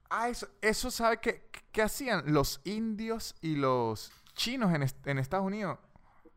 Ah, 0.10 0.28
eso, 0.30 0.48
eso 0.62 0.90
sabe 0.90 1.18
que, 1.18 1.50
¿qué 1.72 1.84
hacían 1.84 2.24
los 2.34 2.62
indios 2.64 3.36
y 3.42 3.56
los 3.56 4.12
chinos 4.34 4.74
en, 4.74 4.84
en, 5.06 5.20
Estados 5.20 5.46
Unidos 5.46 5.78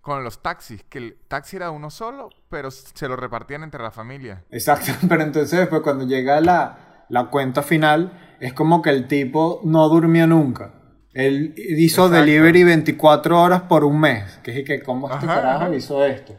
con 0.02 0.24
los 0.24 0.42
taxis, 0.42 0.82
que 0.84 0.98
el 0.98 1.18
taxi 1.28 1.56
era 1.56 1.70
uno 1.70 1.88
solo, 1.88 2.28
pero 2.50 2.70
se 2.70 3.08
lo 3.08 3.16
repartían 3.16 3.62
entre 3.62 3.82
la 3.82 3.92
familia. 3.92 4.44
Exacto, 4.50 4.92
pero 5.08 5.22
entonces 5.22 5.58
después 5.58 5.80
cuando 5.82 6.04
llega 6.04 6.40
la, 6.40 6.91
la 7.12 7.26
cuenta 7.26 7.62
final, 7.62 8.36
es 8.40 8.54
como 8.54 8.80
que 8.80 8.88
el 8.88 9.06
tipo 9.06 9.60
no 9.64 9.86
durmió 9.90 10.26
nunca. 10.26 10.72
Él 11.12 11.54
hizo 11.58 12.08
delivery 12.08 12.64
24 12.64 13.38
horas 13.38 13.62
por 13.68 13.84
un 13.84 14.00
mes. 14.00 14.40
Que 14.42 14.58
es 14.58 14.66
que, 14.66 14.82
¿cómo 14.82 15.12
este 15.12 15.26
carajo 15.26 15.74
hizo 15.74 16.02
esto? 16.02 16.32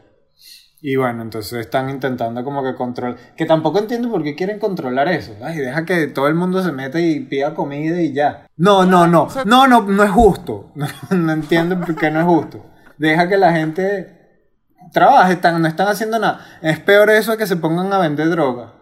Y 0.81 0.95
bueno, 0.95 1.21
entonces 1.21 1.59
están 1.59 1.91
intentando 1.91 2.43
como 2.43 2.63
que 2.63 2.73
controlar. 2.73 3.17
Que 3.37 3.45
tampoco 3.45 3.77
entiendo 3.77 4.09
por 4.09 4.23
qué 4.23 4.33
quieren 4.33 4.57
controlar 4.57 5.09
eso. 5.09 5.35
Ay, 5.43 5.57
deja 5.57 5.85
que 5.85 6.07
todo 6.07 6.27
el 6.27 6.33
mundo 6.33 6.63
se 6.63 6.71
meta 6.71 6.99
y 6.99 7.19
pida 7.19 7.53
comida 7.53 8.01
y 8.01 8.11
ya. 8.11 8.47
No, 8.57 8.83
no, 8.83 9.05
no. 9.05 9.27
No, 9.45 9.67
no, 9.67 9.83
no 9.83 10.03
es 10.03 10.11
justo. 10.11 10.73
No, 11.11 11.31
entiendo 11.31 11.79
por 11.79 11.95
qué 11.95 12.09
no 12.09 12.19
es 12.21 12.25
justo. 12.25 12.65
Deja 12.97 13.29
que 13.29 13.37
la 13.37 13.53
gente 13.53 14.49
trabaje, 14.91 15.33
están, 15.33 15.61
no 15.61 15.67
están 15.67 15.87
haciendo 15.87 16.17
nada. 16.17 16.43
Es 16.63 16.79
peor 16.79 17.11
eso 17.11 17.37
que 17.37 17.45
se 17.45 17.57
pongan 17.57 17.93
a 17.93 17.99
vender 17.99 18.27
droga. 18.31 18.73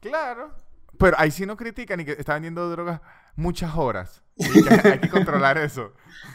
Claro. 0.00 0.61
Pero 1.02 1.16
ahí 1.18 1.32
sí 1.32 1.44
no 1.46 1.56
critican 1.56 1.98
y 1.98 2.04
que 2.04 2.12
está 2.12 2.34
vendiendo 2.34 2.70
drogas 2.70 3.00
muchas 3.34 3.74
horas. 3.74 4.22
Y 4.36 4.62
que 4.62 4.88
hay 4.88 5.00
que 5.00 5.08
controlar 5.08 5.58
eso. 5.58 5.92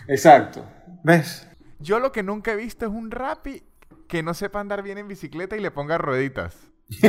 Exacto. 0.09 0.65
¿Ves? 1.03 1.47
Yo 1.79 1.99
lo 1.99 2.11
que 2.11 2.21
nunca 2.21 2.51
he 2.51 2.57
visto 2.57 2.85
es 2.85 2.91
un 2.91 3.09
Rappi 3.09 3.63
que 4.09 4.23
no 4.23 4.33
sepa 4.33 4.59
andar 4.59 4.83
bien 4.83 4.97
en 4.97 5.07
bicicleta 5.07 5.55
y 5.55 5.61
le 5.61 5.71
ponga 5.71 5.97
rueditas. 5.97 6.57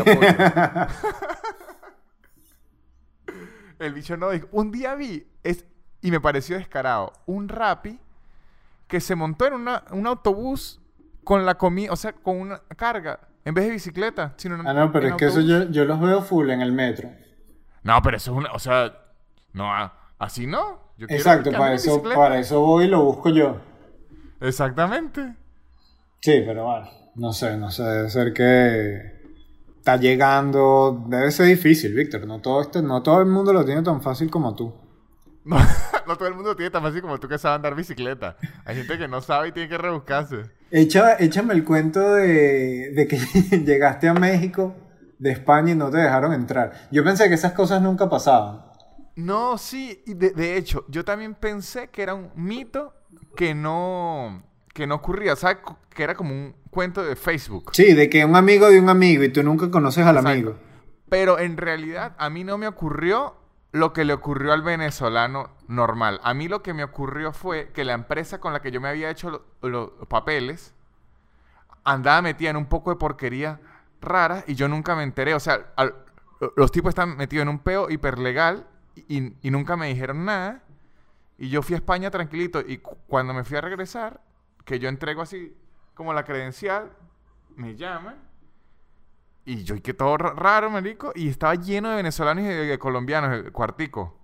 El 3.80 3.92
bicho 3.92 4.16
no 4.16 4.30
dijo. 4.30 4.46
Un 4.52 4.70
día 4.70 4.94
vi, 4.94 5.26
es, 5.42 5.64
y 6.00 6.12
me 6.12 6.20
pareció 6.20 6.58
descarado, 6.58 7.12
un 7.26 7.48
rapi 7.48 7.98
que 8.86 9.00
se 9.00 9.16
montó 9.16 9.46
en 9.46 9.54
un 9.54 10.06
autobús 10.06 10.80
con 11.24 11.44
la 11.44 11.56
comida, 11.56 11.92
o 11.92 11.96
sea, 11.96 12.12
con 12.12 12.40
una 12.40 12.60
carga, 12.76 13.18
en 13.44 13.54
vez 13.54 13.64
de 13.66 13.72
bicicleta. 13.72 14.34
Sino 14.36 14.56
ah, 14.64 14.72
no, 14.72 14.92
pero 14.92 15.08
es 15.08 15.14
que 15.14 15.26
eso 15.26 15.40
yo, 15.40 15.64
yo, 15.70 15.84
los 15.84 16.00
veo 16.00 16.22
full 16.22 16.50
en 16.50 16.60
el 16.60 16.70
metro. 16.72 17.10
No, 17.82 18.00
pero 18.02 18.16
eso 18.16 18.32
es 18.32 18.36
una, 18.38 18.52
o 18.52 18.58
sea, 18.58 18.92
no, 19.52 19.70
así 20.18 20.46
no. 20.46 20.88
Exacto, 20.98 21.52
para 21.52 21.74
eso, 21.74 22.02
para 22.02 22.38
eso 22.38 22.60
voy 22.60 22.86
y 22.86 22.88
lo 22.88 23.04
busco 23.04 23.30
yo. 23.30 23.56
Exactamente. 24.40 25.34
Sí, 26.20 26.42
pero 26.44 26.64
bueno, 26.64 26.88
no 27.14 27.32
sé, 27.32 27.56
no 27.56 27.70
sé, 27.70 27.84
debe 27.84 28.10
ser 28.10 28.32
que 28.32 29.18
está 29.76 29.96
llegando, 29.96 31.04
debe 31.08 31.30
ser 31.30 31.46
difícil, 31.46 31.94
Víctor, 31.94 32.26
no 32.26 32.40
todo, 32.40 32.62
este, 32.62 32.82
no 32.82 33.02
todo 33.02 33.20
el 33.20 33.26
mundo 33.26 33.52
lo 33.52 33.64
tiene 33.64 33.82
tan 33.82 34.02
fácil 34.02 34.30
como 34.30 34.54
tú. 34.54 34.74
No, 36.08 36.16
todo 36.16 36.28
el 36.28 36.34
mundo 36.34 36.50
lo 36.52 36.56
tiene 36.56 36.70
tan 36.70 36.82
fácil 36.82 37.02
como 37.02 37.20
tú 37.20 37.28
que 37.28 37.36
sabe 37.36 37.56
andar 37.56 37.74
bicicleta. 37.74 38.38
Hay 38.64 38.76
gente 38.76 38.96
que 38.96 39.08
no 39.08 39.20
sabe 39.20 39.48
y 39.48 39.52
tiene 39.52 39.68
que 39.68 39.76
rebuscarse. 39.76 40.44
échame 40.70 41.52
el 41.52 41.64
cuento 41.64 42.14
de, 42.14 42.92
de 42.92 43.06
que 43.06 43.18
llegaste 43.58 44.08
a 44.08 44.14
México 44.14 44.74
de 45.18 45.30
España 45.30 45.72
y 45.72 45.74
no 45.74 45.90
te 45.90 45.98
dejaron 45.98 46.32
entrar. 46.32 46.88
Yo 46.90 47.04
pensé 47.04 47.28
que 47.28 47.34
esas 47.34 47.52
cosas 47.52 47.82
nunca 47.82 48.08
pasaban. 48.08 48.62
No, 49.16 49.58
sí, 49.58 50.02
de, 50.06 50.30
de 50.30 50.56
hecho, 50.56 50.84
yo 50.88 51.04
también 51.04 51.34
pensé 51.34 51.88
que 51.88 52.02
era 52.02 52.14
un 52.14 52.30
mito 52.36 52.94
que 53.36 53.54
no, 53.54 54.42
que 54.72 54.86
no 54.86 54.96
ocurría, 54.96 55.34
¿sabes? 55.34 55.58
Que 55.90 56.04
era 56.04 56.14
como 56.14 56.30
un 56.30 56.54
cuento 56.70 57.02
de 57.02 57.16
Facebook. 57.16 57.70
Sí, 57.72 57.94
de 57.94 58.08
que 58.08 58.24
un 58.24 58.36
amigo 58.36 58.68
de 58.68 58.78
un 58.78 58.88
amigo 58.88 59.24
y 59.24 59.28
tú 59.28 59.42
nunca 59.42 59.70
conoces 59.70 60.06
al 60.06 60.18
amigo. 60.18 60.56
Pero 61.08 61.38
en 61.38 61.56
realidad 61.56 62.14
a 62.18 62.30
mí 62.30 62.44
no 62.44 62.58
me 62.58 62.68
ocurrió 62.68 63.34
lo 63.72 63.92
que 63.92 64.04
le 64.04 64.12
ocurrió 64.12 64.52
al 64.52 64.62
venezolano 64.62 65.50
normal. 65.66 66.20
A 66.22 66.34
mí 66.34 66.48
lo 66.48 66.62
que 66.62 66.74
me 66.74 66.84
ocurrió 66.84 67.32
fue 67.32 67.70
que 67.72 67.84
la 67.84 67.94
empresa 67.94 68.38
con 68.40 68.52
la 68.52 68.60
que 68.60 68.70
yo 68.70 68.80
me 68.80 68.88
había 68.88 69.10
hecho 69.10 69.44
los 69.62 69.90
papeles 70.08 70.74
andaba 71.84 72.22
metida 72.22 72.50
en 72.50 72.56
un 72.56 72.66
poco 72.66 72.90
de 72.90 72.96
porquería 72.96 73.60
rara 74.00 74.44
y 74.46 74.54
yo 74.54 74.68
nunca 74.68 74.94
me 74.94 75.02
enteré. 75.02 75.34
O 75.34 75.40
sea, 75.40 75.72
los 76.56 76.72
tipos 76.72 76.90
están 76.90 77.16
metidos 77.16 77.42
en 77.42 77.48
un 77.48 77.58
peo 77.58 77.90
hiperlegal 77.90 78.66
y, 78.96 79.32
y 79.46 79.50
nunca 79.50 79.76
me 79.76 79.88
dijeron 79.88 80.24
nada. 80.24 80.62
Y 81.36 81.48
yo 81.50 81.62
fui 81.62 81.74
a 81.74 81.78
España 81.78 82.10
tranquilito 82.10 82.60
y 82.60 82.78
cuando 82.78 83.32
me 83.32 83.44
fui 83.44 83.56
a 83.56 83.60
regresar, 83.60 84.20
que 84.64 84.78
yo 84.78 84.88
entrego 84.88 85.22
así 85.22 85.56
como 85.94 86.12
la 86.12 86.24
credencial, 86.24 86.92
me 87.56 87.76
llaman 87.76 88.28
y 89.48 89.64
yo 89.64 89.74
y 89.74 89.80
que 89.80 89.94
todo 89.94 90.18
raro, 90.18 90.68
marico, 90.68 91.10
y 91.14 91.28
estaba 91.28 91.54
lleno 91.54 91.88
de 91.88 91.96
venezolanos 91.96 92.44
y 92.44 92.48
de, 92.48 92.78
colombianos, 92.78 93.32
el 93.32 93.50
cuartico. 93.50 94.14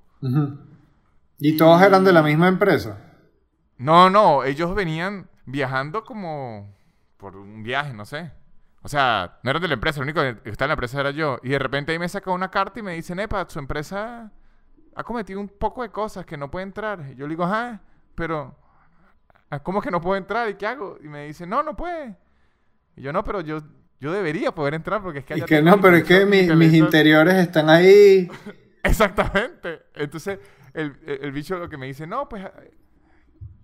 ¿Y 1.39 1.57
todos 1.57 1.81
eran 1.81 2.05
de 2.05 2.13
la 2.13 2.23
misma 2.23 2.47
empresa? 2.47 2.99
No, 3.79 4.11
no, 4.11 4.45
ellos 4.45 4.75
venían 4.75 5.31
viajando 5.47 6.05
como 6.05 6.77
por 7.17 7.37
un 7.37 7.63
viaje, 7.63 7.95
no 7.95 8.05
sé. 8.05 8.33
O 8.85 8.89
sea, 8.89 9.39
no 9.43 9.49
eran 9.49 9.63
de 9.63 9.69
la 9.69 9.75
empresa, 9.75 10.01
el 10.01 10.05
único 10.05 10.21
que 10.21 10.51
estaba 10.51 10.67
en 10.67 10.69
la 10.69 10.75
empresa 10.75 11.01
era 11.01 11.11
yo. 11.11 11.39
Y 11.43 11.49
de 11.49 11.59
repente 11.59 11.93
ahí 11.93 11.99
me 11.99 12.07
saca 12.07 12.31
una 12.31 12.51
carta 12.51 12.81
y 12.81 12.83
me 12.83 12.93
dicen, 12.93 13.19
Epa, 13.19 13.47
su 13.49 13.59
empresa 13.59 14.31
ha 14.95 15.03
cometido 15.05 15.41
un 15.41 15.49
poco 15.49 15.83
de 15.83 15.89
cosas 15.89 16.27
que 16.27 16.37
no 16.37 16.51
puede 16.51 16.65
entrar. 16.65 17.03
Y 17.11 17.15
yo 17.15 17.27
le 17.27 17.31
digo, 17.31 17.45
ajá, 17.45 17.81
pero 18.15 18.55
ah, 19.49 19.59
¿cómo 19.61 19.81
que 19.81 19.91
no 19.91 20.03
puedo 20.03 20.19
entrar? 20.19 20.51
¿Y 20.51 20.57
qué 20.57 20.67
hago? 20.67 20.99
Y 21.03 21.09
me 21.09 21.25
dice, 21.25 21.47
no, 21.47 21.63
no 21.63 21.75
puede. 21.75 22.15
Y 22.95 23.01
yo, 23.01 23.11
no, 23.11 23.25
pero 23.25 23.41
yo, 23.41 23.63
yo 24.01 24.13
debería 24.13 24.55
poder 24.55 24.75
entrar 24.75 25.03
porque 25.03 25.21
es 25.21 25.25
que... 25.25 25.39
Y 25.39 25.43
que 25.45 25.63
no, 25.63 25.81
pero 25.81 25.97
es 25.97 26.05
que 26.05 26.27
mis 26.27 26.75
interiores 26.75 27.37
están 27.37 27.71
ahí. 27.71 28.31
Exactamente. 28.83 29.87
Entonces, 29.95 30.41
el, 30.75 30.95
el, 31.07 31.33
bicho 31.33 31.57
lo 31.57 31.71
que 31.71 31.79
me 31.79 31.87
dice, 31.87 32.07
no, 32.07 32.29
pues 32.29 32.45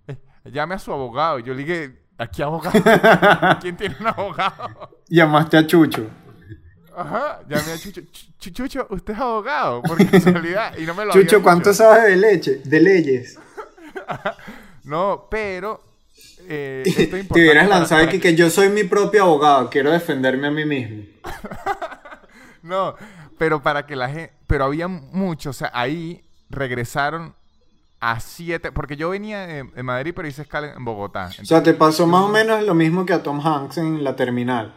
eh, 0.07 0.17
llame 0.45 0.73
a 0.73 0.79
su 0.79 0.91
abogado. 0.91 1.37
Y 1.37 1.43
yo 1.43 1.53
le 1.53 1.63
dije, 1.63 2.00
¿a 2.21 2.27
qué 2.27 2.43
abogado? 2.43 2.79
¿Quién 3.61 3.75
tiene 3.75 3.95
un 3.99 4.07
abogado? 4.07 4.89
Llamaste 5.09 5.57
a 5.57 5.65
Chucho. 5.65 6.07
Ajá, 6.95 7.39
llamé 7.49 7.71
a 7.71 7.77
Chucho. 7.77 8.01
Chucho, 8.39 8.87
usted 8.89 9.13
es 9.13 9.19
abogado, 9.19 9.81
por 9.81 10.09
casualidad. 10.09 10.77
Y 10.77 10.83
no 10.83 10.93
me 10.93 11.05
lo 11.05 11.13
Chucho, 11.13 11.41
¿cuánto 11.41 11.73
sabes 11.73 12.03
de 12.03 12.17
leche? 12.17 12.61
De 12.63 12.79
leyes. 12.79 13.39
no, 14.83 15.27
pero. 15.31 15.83
Eh, 16.47 16.83
Te 17.33 17.39
hubieras 17.39 17.67
lanzado 17.67 18.03
aquí 18.03 18.19
que 18.19 18.35
yo 18.35 18.49
soy 18.49 18.69
mi 18.69 18.83
propio 18.83 19.23
abogado, 19.23 19.69
quiero 19.69 19.91
defenderme 19.91 20.47
a 20.47 20.51
mí 20.51 20.65
mismo. 20.65 21.03
no, 22.61 22.95
pero 23.37 23.63
para 23.63 23.87
que 23.87 23.95
la 23.95 24.09
gente. 24.09 24.33
Pero 24.45 24.65
había 24.65 24.87
muchos, 24.87 25.55
o 25.55 25.59
sea, 25.59 25.71
ahí 25.73 26.23
regresaron 26.49 27.35
a 28.01 28.19
siete. 28.19 28.71
Porque 28.71 28.97
yo 28.97 29.11
venía 29.11 29.47
de, 29.47 29.83
Madrid, 29.83 30.11
pero 30.13 30.27
hice 30.27 30.41
escala 30.41 30.73
en 30.75 30.83
Bogotá. 30.83 31.29
o 31.41 31.45
sea, 31.45 31.63
te 31.63 31.73
pasó 31.73 32.05
más 32.07 32.23
o 32.23 32.27
menos 32.27 32.63
lo 32.63 32.73
mismo 32.73 33.05
que 33.05 33.13
a 33.13 33.23
Tom 33.23 33.39
Hanks 33.39 33.77
en 33.77 34.03
la 34.03 34.15
terminal. 34.15 34.73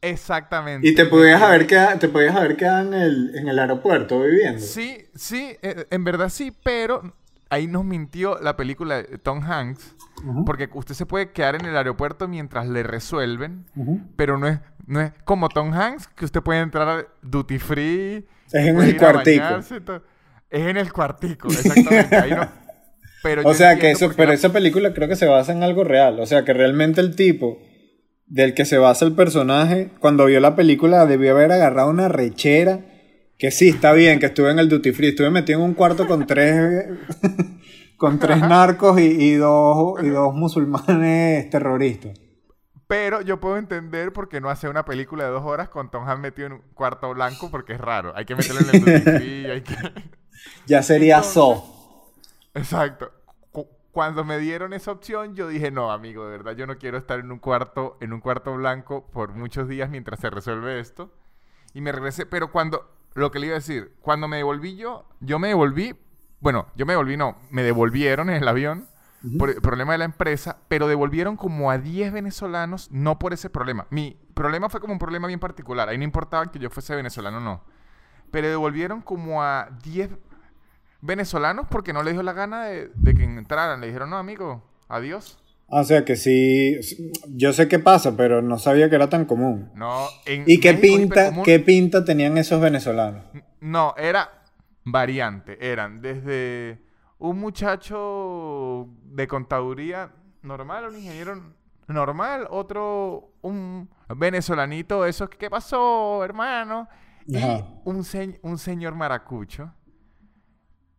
Exactamente. 0.00 0.88
Y 0.88 0.94
te 0.94 1.06
podías 1.06 1.40
haber 1.42 1.66
quedado, 1.66 1.98
te 1.98 2.08
podías 2.08 2.34
haber 2.34 2.56
quedado 2.56 2.88
en 2.88 2.94
el, 2.94 3.36
en 3.36 3.48
el 3.48 3.58
aeropuerto 3.58 4.20
viviendo. 4.20 4.60
Sí, 4.60 5.06
sí, 5.14 5.56
eh, 5.62 5.86
en 5.90 6.02
verdad 6.02 6.28
sí, 6.28 6.52
pero 6.64 7.14
ahí 7.50 7.66
nos 7.66 7.84
mintió 7.84 8.38
la 8.40 8.56
película 8.56 9.02
de 9.02 9.18
Tom 9.18 9.42
Hanks. 9.42 9.94
Porque 10.46 10.70
usted 10.72 10.94
se 10.94 11.04
puede 11.04 11.32
quedar 11.32 11.56
en 11.56 11.64
el 11.64 11.76
aeropuerto 11.76 12.28
mientras 12.28 12.68
le 12.68 12.84
resuelven, 12.84 13.66
pero 14.14 14.38
no 14.38 14.46
es, 14.46 14.60
no 14.86 15.00
es 15.00 15.12
como 15.24 15.48
Tom 15.48 15.72
Hanks, 15.72 16.06
que 16.08 16.24
usted 16.24 16.40
puede 16.42 16.60
entrar 16.60 17.08
duty 17.22 17.58
free. 17.58 18.26
Es 18.52 18.66
en 18.66 18.80
el 18.80 18.96
cuartico. 18.96 19.44
Es 20.52 20.66
en 20.66 20.76
el 20.76 20.92
cuartico, 20.92 21.48
exactamente. 21.48 22.14
Ahí 22.14 22.30
no, 22.30 22.46
pero 23.22 23.42
o 23.48 23.54
sea 23.54 23.78
que 23.78 23.90
eso, 23.90 24.12
pero 24.14 24.32
esa 24.32 24.52
película 24.52 24.92
creo 24.92 25.08
que 25.08 25.16
se 25.16 25.26
basa 25.26 25.50
en 25.52 25.62
algo 25.62 25.82
real. 25.82 26.20
O 26.20 26.26
sea 26.26 26.44
que 26.44 26.52
realmente 26.52 27.00
el 27.00 27.16
tipo 27.16 27.58
del 28.26 28.52
que 28.52 28.66
se 28.66 28.76
basa 28.76 29.06
el 29.06 29.14
personaje, 29.14 29.92
cuando 29.98 30.26
vio 30.26 30.40
la 30.40 30.54
película 30.54 31.06
debió 31.06 31.32
haber 31.32 31.52
agarrado 31.52 31.88
una 31.88 32.08
rechera. 32.08 32.80
Que 33.38 33.50
sí, 33.50 33.70
está 33.70 33.92
bien, 33.94 34.18
que 34.20 34.26
estuve 34.26 34.50
en 34.50 34.58
el 34.58 34.68
duty 34.68 34.92
free. 34.92 35.08
Estuve 35.08 35.30
metido 35.30 35.58
en 35.58 35.64
un 35.64 35.74
cuarto 35.74 36.06
con 36.06 36.26
tres, 36.26 36.86
con 37.96 38.18
tres 38.18 38.40
narcos 38.40 39.00
y, 39.00 39.34
dos, 39.34 40.02
y 40.02 40.08
dos 40.10 40.34
musulmanes 40.34 41.48
terroristas. 41.48 42.20
Pero 42.86 43.22
yo 43.22 43.40
puedo 43.40 43.56
entender 43.56 44.12
por 44.12 44.28
qué 44.28 44.42
no 44.42 44.50
hace 44.50 44.68
una 44.68 44.84
película 44.84 45.24
de 45.24 45.30
dos 45.30 45.44
horas 45.44 45.70
con 45.70 45.90
Tom 45.90 46.06
Hanks 46.06 46.20
metido 46.20 46.46
en 46.48 46.52
un 46.52 46.62
cuarto 46.74 47.12
blanco, 47.14 47.50
porque 47.50 47.72
es 47.72 47.80
raro. 47.80 48.12
Hay 48.14 48.26
que 48.26 48.36
meterlo 48.36 48.60
en 48.60 48.74
el 48.74 48.80
duty 48.80 49.10
free, 49.18 49.46
hay 49.46 49.62
que... 49.62 49.74
Ya 50.66 50.82
sería 50.82 51.22
So. 51.22 51.64
Exacto 52.54 53.12
cuando 53.92 54.24
me 54.24 54.38
dieron 54.38 54.72
esa 54.72 54.90
opción, 54.90 55.36
yo 55.36 55.46
dije, 55.46 55.70
no, 55.70 55.92
amigo, 55.92 56.24
de 56.24 56.30
verdad, 56.30 56.56
yo 56.56 56.66
no 56.66 56.78
quiero 56.78 56.96
estar 56.96 57.20
en 57.20 57.30
un 57.30 57.38
cuarto, 57.38 57.98
en 58.00 58.14
un 58.14 58.20
cuarto 58.20 58.54
blanco 58.56 59.06
por 59.12 59.34
muchos 59.34 59.68
días 59.68 59.90
mientras 59.90 60.18
se 60.18 60.30
resuelve 60.30 60.80
esto. 60.80 61.12
Y 61.74 61.82
me 61.82 61.92
regresé, 61.92 62.24
pero 62.24 62.50
cuando, 62.50 62.90
lo 63.12 63.30
que 63.30 63.38
le 63.38 63.46
iba 63.48 63.54
a 63.54 63.58
decir, 63.58 63.94
cuando 64.00 64.28
me 64.28 64.38
devolví 64.38 64.76
yo, 64.76 65.06
yo 65.20 65.38
me 65.38 65.48
devolví, 65.48 65.94
bueno, 66.40 66.68
yo 66.74 66.86
me 66.86 66.94
devolví, 66.94 67.18
no, 67.18 67.36
me 67.50 67.62
devolvieron 67.62 68.30
en 68.30 68.36
el 68.36 68.48
avión 68.48 68.88
por 69.38 69.50
el 69.50 69.60
problema 69.60 69.92
de 69.92 69.98
la 69.98 70.04
empresa, 70.06 70.56
pero 70.68 70.88
devolvieron 70.88 71.36
como 71.36 71.70
a 71.70 71.76
10 71.76 72.12
venezolanos, 72.12 72.90
no 72.90 73.18
por 73.18 73.34
ese 73.34 73.50
problema. 73.50 73.86
Mi 73.90 74.18
problema 74.32 74.70
fue 74.70 74.80
como 74.80 74.94
un 74.94 74.98
problema 74.98 75.26
bien 75.26 75.38
particular, 75.38 75.90
ahí 75.90 75.98
no 75.98 76.04
importaba 76.04 76.50
que 76.50 76.58
yo 76.58 76.70
fuese 76.70 76.96
venezolano 76.96 77.36
o 77.36 77.40
no. 77.40 77.62
Pero 78.30 78.48
devolvieron 78.48 79.02
como 79.02 79.42
a 79.42 79.68
10 79.82 80.10
venezolanos 81.02 81.66
porque 81.68 81.92
no 81.92 82.02
les 82.02 82.14
dio 82.14 82.22
la 82.22 82.32
gana 82.32 82.64
de, 82.64 82.90
que 83.14 83.24
entraran. 83.24 83.80
Le 83.80 83.88
dijeron, 83.88 84.08
no, 84.08 84.16
amigo, 84.16 84.62
adiós. 84.88 85.38
Ah, 85.68 85.80
o 85.80 85.84
sea 85.84 86.04
que 86.04 86.16
sí, 86.16 86.78
yo 87.28 87.52
sé 87.52 87.68
qué 87.68 87.78
pasa, 87.78 88.16
pero 88.16 88.40
no 88.40 88.58
sabía 88.58 88.88
que 88.88 88.96
era 88.96 89.08
tan 89.08 89.24
común. 89.24 89.70
No, 89.74 90.06
¿Y 90.26 90.60
qué 90.60 90.74
pinta, 90.74 91.42
qué 91.42 91.60
pinta 91.60 92.04
tenían 92.04 92.38
esos 92.38 92.60
venezolanos? 92.60 93.24
No, 93.60 93.94
era 93.96 94.42
variante. 94.84 95.58
Eran 95.60 96.00
desde 96.00 96.82
un 97.18 97.38
muchacho 97.38 98.88
de 99.04 99.26
contaduría 99.26 100.12
normal, 100.42 100.88
un 100.88 100.96
ingeniero 100.96 101.40
normal, 101.88 102.46
otro, 102.50 103.32
un 103.42 103.88
venezolanito, 104.16 105.06
eso, 105.06 105.28
¿qué 105.28 105.48
pasó, 105.48 106.24
hermano? 106.24 106.88
Y 107.26 107.36
un, 107.84 108.04
un 108.42 108.58
señor 108.58 108.94
maracucho 108.94 109.72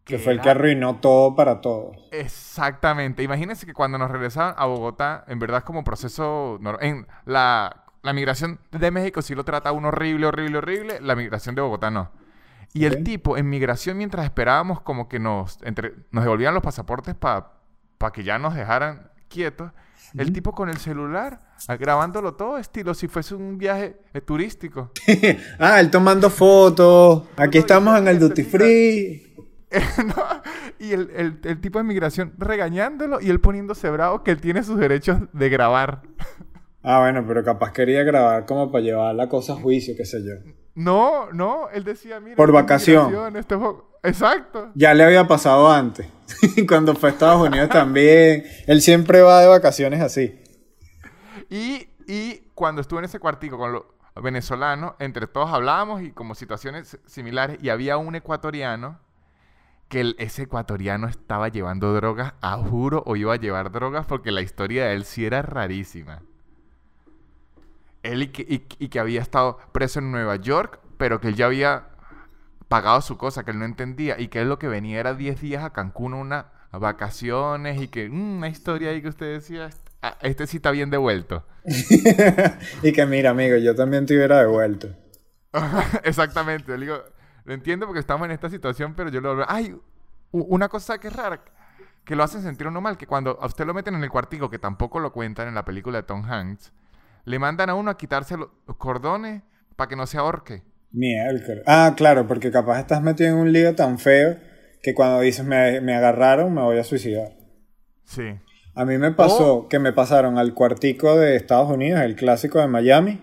que, 0.04 0.20
fue 0.20 0.34
el 0.34 0.42
que 0.42 0.50
arruinó 0.50 0.98
todo 0.98 1.36
para 1.36 1.62
todos. 1.62 1.98
Exactamente. 2.12 3.24
Imagínense 3.24 3.66
que 3.66 3.74
cuando 3.74 3.98
nos 3.98 4.12
regresaban 4.12 4.54
a 4.58 4.66
Bogotá, 4.66 5.24
en 5.28 5.40
verdad 5.40 5.60
es 5.60 5.64
como 5.64 5.84
proceso... 5.84 6.60
En 6.82 7.08
la, 7.26 7.86
la 8.02 8.14
migración 8.14 8.60
de 8.72 8.92
México 8.92 9.22
sí 9.22 9.34
lo 9.34 9.46
trata 9.46 9.72
uno 9.72 9.88
horrible, 9.90 10.28
horrible, 10.28 10.58
horrible. 10.58 11.00
La 11.02 11.16
migración 11.16 11.56
de 11.56 11.62
Bogotá 11.62 11.90
no. 11.90 12.12
Y 12.74 12.86
el 12.86 13.04
tipo, 13.04 13.38
en 13.38 13.50
migración, 13.50 13.98
mientras 13.98 14.26
esperábamos 14.26 14.82
como 14.82 15.08
que 15.08 15.20
nos, 15.20 15.60
entre, 15.62 15.94
nos 16.12 16.24
devolvían 16.24 16.56
los 16.56 16.64
pasaportes 16.64 17.14
para 17.16 17.52
que 18.12 18.24
ya 18.24 18.40
nos 18.40 18.56
dejaran 18.56 19.12
quietos, 19.30 19.72
el 20.18 20.32
tipo 20.34 20.52
con 20.52 20.70
el 20.70 20.78
celular, 20.78 21.40
grabándolo 21.80 22.34
todo, 22.34 22.58
estilo 22.58 22.94
si 22.94 23.08
fuese 23.08 23.36
un 23.36 23.58
viaje 23.58 23.98
eh, 24.14 24.22
turístico. 24.22 24.92
ah, 25.60 25.80
él 25.80 25.90
tomando 25.90 26.30
fotos. 26.30 27.24
Aquí 27.38 27.60
estamos 27.60 27.98
en 27.98 28.08
el 28.08 28.20
duty 28.20 28.44
free. 28.44 29.33
Y 30.80 30.92
el, 30.92 31.39
tipo 31.62 31.80
de 31.80 31.84
migración 31.84 32.34
regañándolo 32.38 33.22
y 33.22 33.30
él 33.30 33.39
poniéndose 33.39 33.89
bravo 33.89 34.24
que 34.24 34.32
él 34.32 34.42
tiene 34.42 34.63
sus 34.63 34.80
derechos 34.80 35.20
de 35.32 35.50
grabar. 35.50 36.01
Ah, 36.86 37.00
bueno, 37.00 37.24
pero 37.25 37.46
capaz 37.46 37.72
quería 37.72 38.03
grabar 38.03 38.46
como 38.46 38.70
para 38.70 38.84
llevar 38.84 39.15
la 39.15 39.30
cosa 39.30 39.53
a 39.53 39.56
juicio, 39.56 39.94
qué 39.96 40.03
sé 40.03 40.22
yo. 40.22 40.34
No, 40.75 41.32
no, 41.32 41.70
él 41.70 41.86
decía, 41.86 42.20
mira. 42.20 42.36
Por 42.36 42.51
vacación. 42.51 43.38
Este 43.38 43.56
Exacto. 44.03 44.70
Ya 44.75 44.94
le 44.94 45.06
había 45.06 45.25
pasado 45.25 45.72
antes. 45.72 46.06
Cuando 46.68 46.94
fue 46.94 47.08
a 47.08 47.12
Estados 47.13 47.48
Unidos 47.48 47.70
también. 47.70 48.44
Él 48.68 48.82
siempre 48.82 49.22
va 49.22 49.39
de 49.39 49.48
vacaciones 49.48 50.01
así. 50.01 50.38
Y, 51.50 51.88
y 52.06 52.50
cuando 52.53 52.82
estuve 52.82 53.00
en 53.00 53.06
ese 53.06 53.20
cuartico 53.20 53.58
con 53.58 53.72
los 53.72 53.84
venezolanos, 54.22 54.96
entre 55.00 55.27
todos 55.27 55.51
hablábamos 55.53 56.01
y 56.01 56.12
como 56.12 56.36
situaciones 56.36 56.98
similares, 57.06 57.60
y 57.62 57.70
había 57.70 57.96
un 57.96 58.15
ecuatoriano 58.15 59.00
que 59.94 60.16
ese 60.18 60.44
ecuatoriano 60.44 61.08
estaba 61.08 61.50
llevando 61.50 61.94
drogas, 61.94 62.34
a 62.42 62.58
juro, 62.58 63.04
o 63.06 63.16
iba 63.16 63.36
a 63.36 63.38
llevar 63.38 63.72
drogas 63.72 64.08
porque 64.08 64.32
la 64.32 64.42
historia 64.42 64.86
de 64.86 64.96
él 64.96 65.06
sí 65.06 65.24
era 65.24 65.44
rarísima. 65.44 66.24
Él 68.02 68.24
y 68.24 68.30
que, 68.88 69.00
había 69.00 69.22
estado 69.22 69.60
preso 69.72 70.00
en 70.00 70.12
Nueva 70.12 70.38
York, 70.38 70.80
pero 70.98 71.22
que 71.22 71.28
él 71.28 71.36
ya 71.36 71.46
había 71.46 71.90
pagado 72.70 73.02
su 73.02 73.18
cosa, 73.18 73.44
que 73.44 73.52
él 73.52 73.60
no 73.60 73.66
entendía, 73.66 74.20
y 74.20 74.30
que 74.30 74.42
él 74.42 74.50
lo 74.50 74.58
que 74.58 74.68
venía 74.68 75.00
era 75.00 75.14
10 75.14 75.40
días 75.40 75.64
a 75.64 75.74
Cancún, 75.74 76.16
una 76.16 76.48
vacaciones, 76.72 77.80
y 77.80 77.88
que 77.88 78.10
mm, 78.10 78.38
una 78.38 78.48
historia 78.48 78.90
ahí 78.90 79.02
que 79.04 79.10
usted 79.10 79.32
decía, 79.32 79.70
ah, 80.02 80.18
este 80.24 80.48
sí 80.48 80.58
está 80.58 80.72
bien 80.72 80.90
devuelto. 80.90 81.46
y 82.82 82.94
que 82.94 83.06
mira, 83.06 83.30
amigo, 83.30 83.58
yo 83.58 83.76
también 83.76 84.08
te 84.08 84.16
hubiera 84.16 84.40
devuelto. 84.40 84.90
Exactamente, 86.04 86.76
le 86.80 86.86
digo, 86.88 87.04
lo 87.46 87.54
entiendo 87.54 87.86
porque 87.86 88.00
estamos 88.00 88.26
en 88.26 88.32
esta 88.32 88.50
situación, 88.50 88.94
pero 88.96 89.10
yo 89.10 89.22
lo 89.22 89.36
veo. 89.36 89.46
Ay, 89.48 89.76
una 90.32 90.70
cosa 90.70 90.98
que 90.98 91.08
es 91.08 91.16
rara, 91.16 91.44
que 92.06 92.16
lo 92.16 92.24
hacen 92.24 92.42
sentir 92.42 92.68
uno 92.68 92.82
mal, 92.82 92.98
que 92.98 93.08
cuando 93.08 93.38
a 93.42 93.46
usted 93.46 93.66
lo 93.66 93.74
meten 93.74 93.96
en 93.96 94.04
el 94.04 94.10
cuartico, 94.10 94.50
que 94.50 94.60
tampoco 94.60 95.00
lo 95.00 95.12
cuentan 95.12 95.48
en 95.48 95.56
la 95.56 95.66
película 95.66 95.98
de 95.98 96.04
Tom 96.04 96.24
Hanks, 96.26 96.74
le 97.26 97.40
mandan 97.40 97.70
a 97.70 97.76
uno 97.76 97.92
a 97.92 97.98
quitarse 97.98 98.38
los 98.38 98.50
cordones 98.78 99.44
para 99.76 99.88
que 99.88 99.96
no 99.96 100.06
se 100.06 100.18
ahorque. 100.18 100.64
Miércoles. 100.92 101.64
Ah, 101.66 101.94
claro, 101.96 102.28
porque 102.28 102.52
capaz 102.52 102.80
estás 102.80 103.02
metido 103.02 103.30
en 103.30 103.36
un 103.36 103.52
lío 103.52 103.76
tan 103.76 103.98
feo 103.98 104.38
que 104.82 104.94
cuando 104.94 105.22
dices 105.22 105.46
me, 105.46 105.82
me 105.82 105.96
agarraron 105.96 106.54
me 106.54 106.62
voy 106.62 106.78
a 106.78 106.84
suicidar. 106.84 107.38
Sí. 108.04 108.36
A 108.76 108.86
mí 108.86 108.98
me 108.98 109.12
pasó 109.12 109.68
que 109.70 109.80
me 109.80 109.94
pasaron 109.94 110.38
al 110.38 110.54
cuartico 110.54 111.18
de 111.18 111.36
Estados 111.36 111.70
Unidos, 111.70 112.02
el 112.02 112.16
clásico 112.16 112.60
de 112.60 112.68
Miami. 112.68 113.22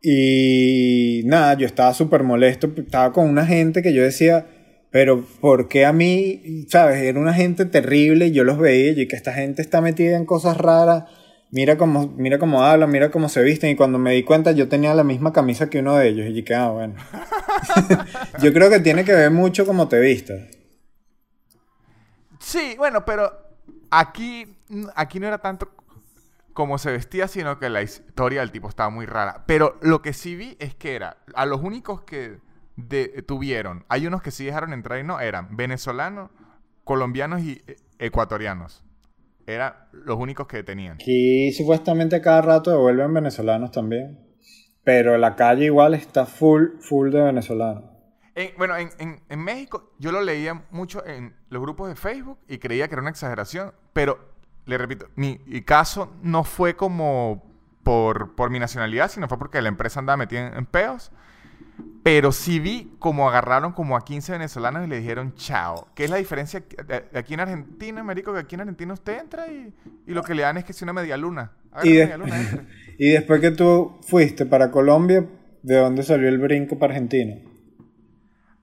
Y 0.00 1.03
nada, 1.24 1.54
yo 1.54 1.66
estaba 1.66 1.94
súper 1.94 2.22
molesto. 2.22 2.70
Estaba 2.76 3.12
con 3.12 3.28
una 3.28 3.46
gente 3.46 3.82
que 3.82 3.92
yo 3.92 4.02
decía, 4.02 4.46
pero 4.90 5.24
¿por 5.40 5.68
qué 5.68 5.84
a 5.84 5.92
mí, 5.92 6.66
sabes? 6.68 7.02
Era 7.02 7.18
una 7.18 7.34
gente 7.34 7.64
terrible. 7.64 8.32
Yo 8.32 8.44
los 8.44 8.58
veía 8.58 8.92
y 8.92 9.08
que 9.08 9.16
esta 9.16 9.32
gente 9.32 9.62
está 9.62 9.80
metida 9.80 10.16
en 10.16 10.26
cosas 10.26 10.56
raras. 10.56 11.04
Mira 11.50 11.76
cómo, 11.78 12.08
mira 12.16 12.38
cómo 12.38 12.64
hablan, 12.64 12.90
mira 12.90 13.10
cómo 13.10 13.28
se 13.28 13.42
visten. 13.42 13.70
Y 13.70 13.76
cuando 13.76 13.98
me 13.98 14.12
di 14.12 14.24
cuenta, 14.24 14.52
yo 14.52 14.68
tenía 14.68 14.94
la 14.94 15.04
misma 15.04 15.32
camisa 15.32 15.70
que 15.70 15.80
uno 15.80 15.96
de 15.96 16.08
ellos. 16.08 16.26
Y 16.28 16.32
dije, 16.32 16.54
ah, 16.54 16.70
bueno. 16.70 16.94
yo 18.42 18.52
creo 18.52 18.70
que 18.70 18.80
tiene 18.80 19.04
que 19.04 19.12
ver 19.12 19.30
mucho 19.30 19.66
cómo 19.66 19.88
te 19.88 20.00
vistas. 20.00 20.40
Sí, 22.40 22.74
bueno, 22.76 23.04
pero 23.04 23.44
Aquí, 23.96 24.44
aquí 24.96 25.20
no 25.20 25.28
era 25.28 25.38
tanto 25.38 25.68
como 26.54 26.78
se 26.78 26.90
vestía, 26.90 27.28
sino 27.28 27.58
que 27.58 27.68
la 27.68 27.82
historia 27.82 28.40
del 28.40 28.50
tipo 28.50 28.68
estaba 28.68 28.88
muy 28.88 29.06
rara. 29.06 29.44
Pero 29.46 29.78
lo 29.82 30.00
que 30.00 30.12
sí 30.12 30.36
vi 30.36 30.56
es 30.60 30.74
que 30.74 30.94
era, 30.94 31.18
a 31.34 31.44
los 31.46 31.60
únicos 31.60 32.02
que 32.02 32.38
tuvieron, 33.26 33.84
hay 33.88 34.06
unos 34.06 34.22
que 34.22 34.30
sí 34.30 34.44
dejaron 34.46 34.72
entrar 34.72 34.98
y 34.98 35.04
no, 35.04 35.20
eran 35.20 35.56
venezolanos, 35.56 36.30
colombianos 36.84 37.42
y 37.42 37.62
eh, 37.66 37.76
ecuatorianos. 37.98 38.82
Eran 39.46 39.74
los 39.92 40.16
únicos 40.18 40.46
que 40.46 40.62
tenían. 40.62 40.94
Aquí 40.94 41.52
supuestamente 41.52 42.22
cada 42.22 42.40
rato 42.40 42.70
devuelven 42.70 43.12
venezolanos 43.12 43.70
también. 43.70 44.20
Pero 44.84 45.18
la 45.18 45.34
calle 45.36 45.66
igual 45.66 45.94
está 45.94 46.24
full, 46.24 46.78
full 46.80 47.10
de 47.10 47.20
venezolanos 47.20 47.94
bueno, 48.56 48.74
en, 48.76 49.38
México 49.38 49.92
yo 49.98 50.10
lo 50.10 50.20
leía 50.20 50.64
mucho 50.70 51.04
en 51.06 51.34
los 51.50 51.62
grupos 51.62 51.88
de 51.88 51.94
Facebook 51.94 52.38
y 52.48 52.58
creía 52.58 52.88
que 52.88 52.94
era 52.94 53.02
una 53.02 53.10
exageración, 53.10 53.72
pero 53.92 54.33
le 54.66 54.78
repito, 54.78 55.08
mi, 55.16 55.38
caso 55.64 56.14
no 56.22 56.44
fue 56.44 56.76
como 56.76 57.44
por, 57.82 58.34
por, 58.34 58.50
mi 58.50 58.58
nacionalidad, 58.58 59.10
sino 59.10 59.28
fue 59.28 59.38
porque 59.38 59.60
la 59.60 59.68
empresa 59.68 60.00
andaba 60.00 60.16
metida 60.16 60.52
en, 60.56 60.66
peos. 60.66 61.10
Pero 62.02 62.32
sí 62.32 62.60
vi 62.60 62.94
como 62.98 63.28
agarraron 63.28 63.72
como 63.72 63.96
a 63.96 64.04
15 64.04 64.32
venezolanos 64.32 64.86
y 64.86 64.88
le 64.88 65.00
dijeron 65.00 65.34
chao. 65.34 65.88
¿Qué 65.94 66.04
es 66.04 66.10
la 66.10 66.16
diferencia 66.16 66.62
aquí 67.14 67.34
en 67.34 67.40
Argentina, 67.40 68.00
Américo? 68.00 68.32
Que 68.32 68.40
aquí 68.40 68.54
en 68.54 68.60
Argentina 68.62 68.92
usted 68.92 69.18
entra 69.18 69.48
y, 69.48 69.72
lo 70.06 70.22
que 70.22 70.34
le 70.34 70.42
dan 70.42 70.56
es 70.58 70.64
que 70.64 70.72
es 70.72 70.82
una 70.82 70.92
media 70.92 71.16
luna. 71.16 71.52
Y, 71.82 71.98
y 72.98 73.10
después 73.10 73.40
que 73.40 73.50
tú 73.50 73.98
fuiste 74.02 74.46
para 74.46 74.70
Colombia, 74.70 75.26
¿de 75.62 75.76
dónde 75.76 76.02
salió 76.02 76.28
el 76.28 76.38
brinco 76.38 76.78
para 76.78 76.92
Argentina? 76.92 77.36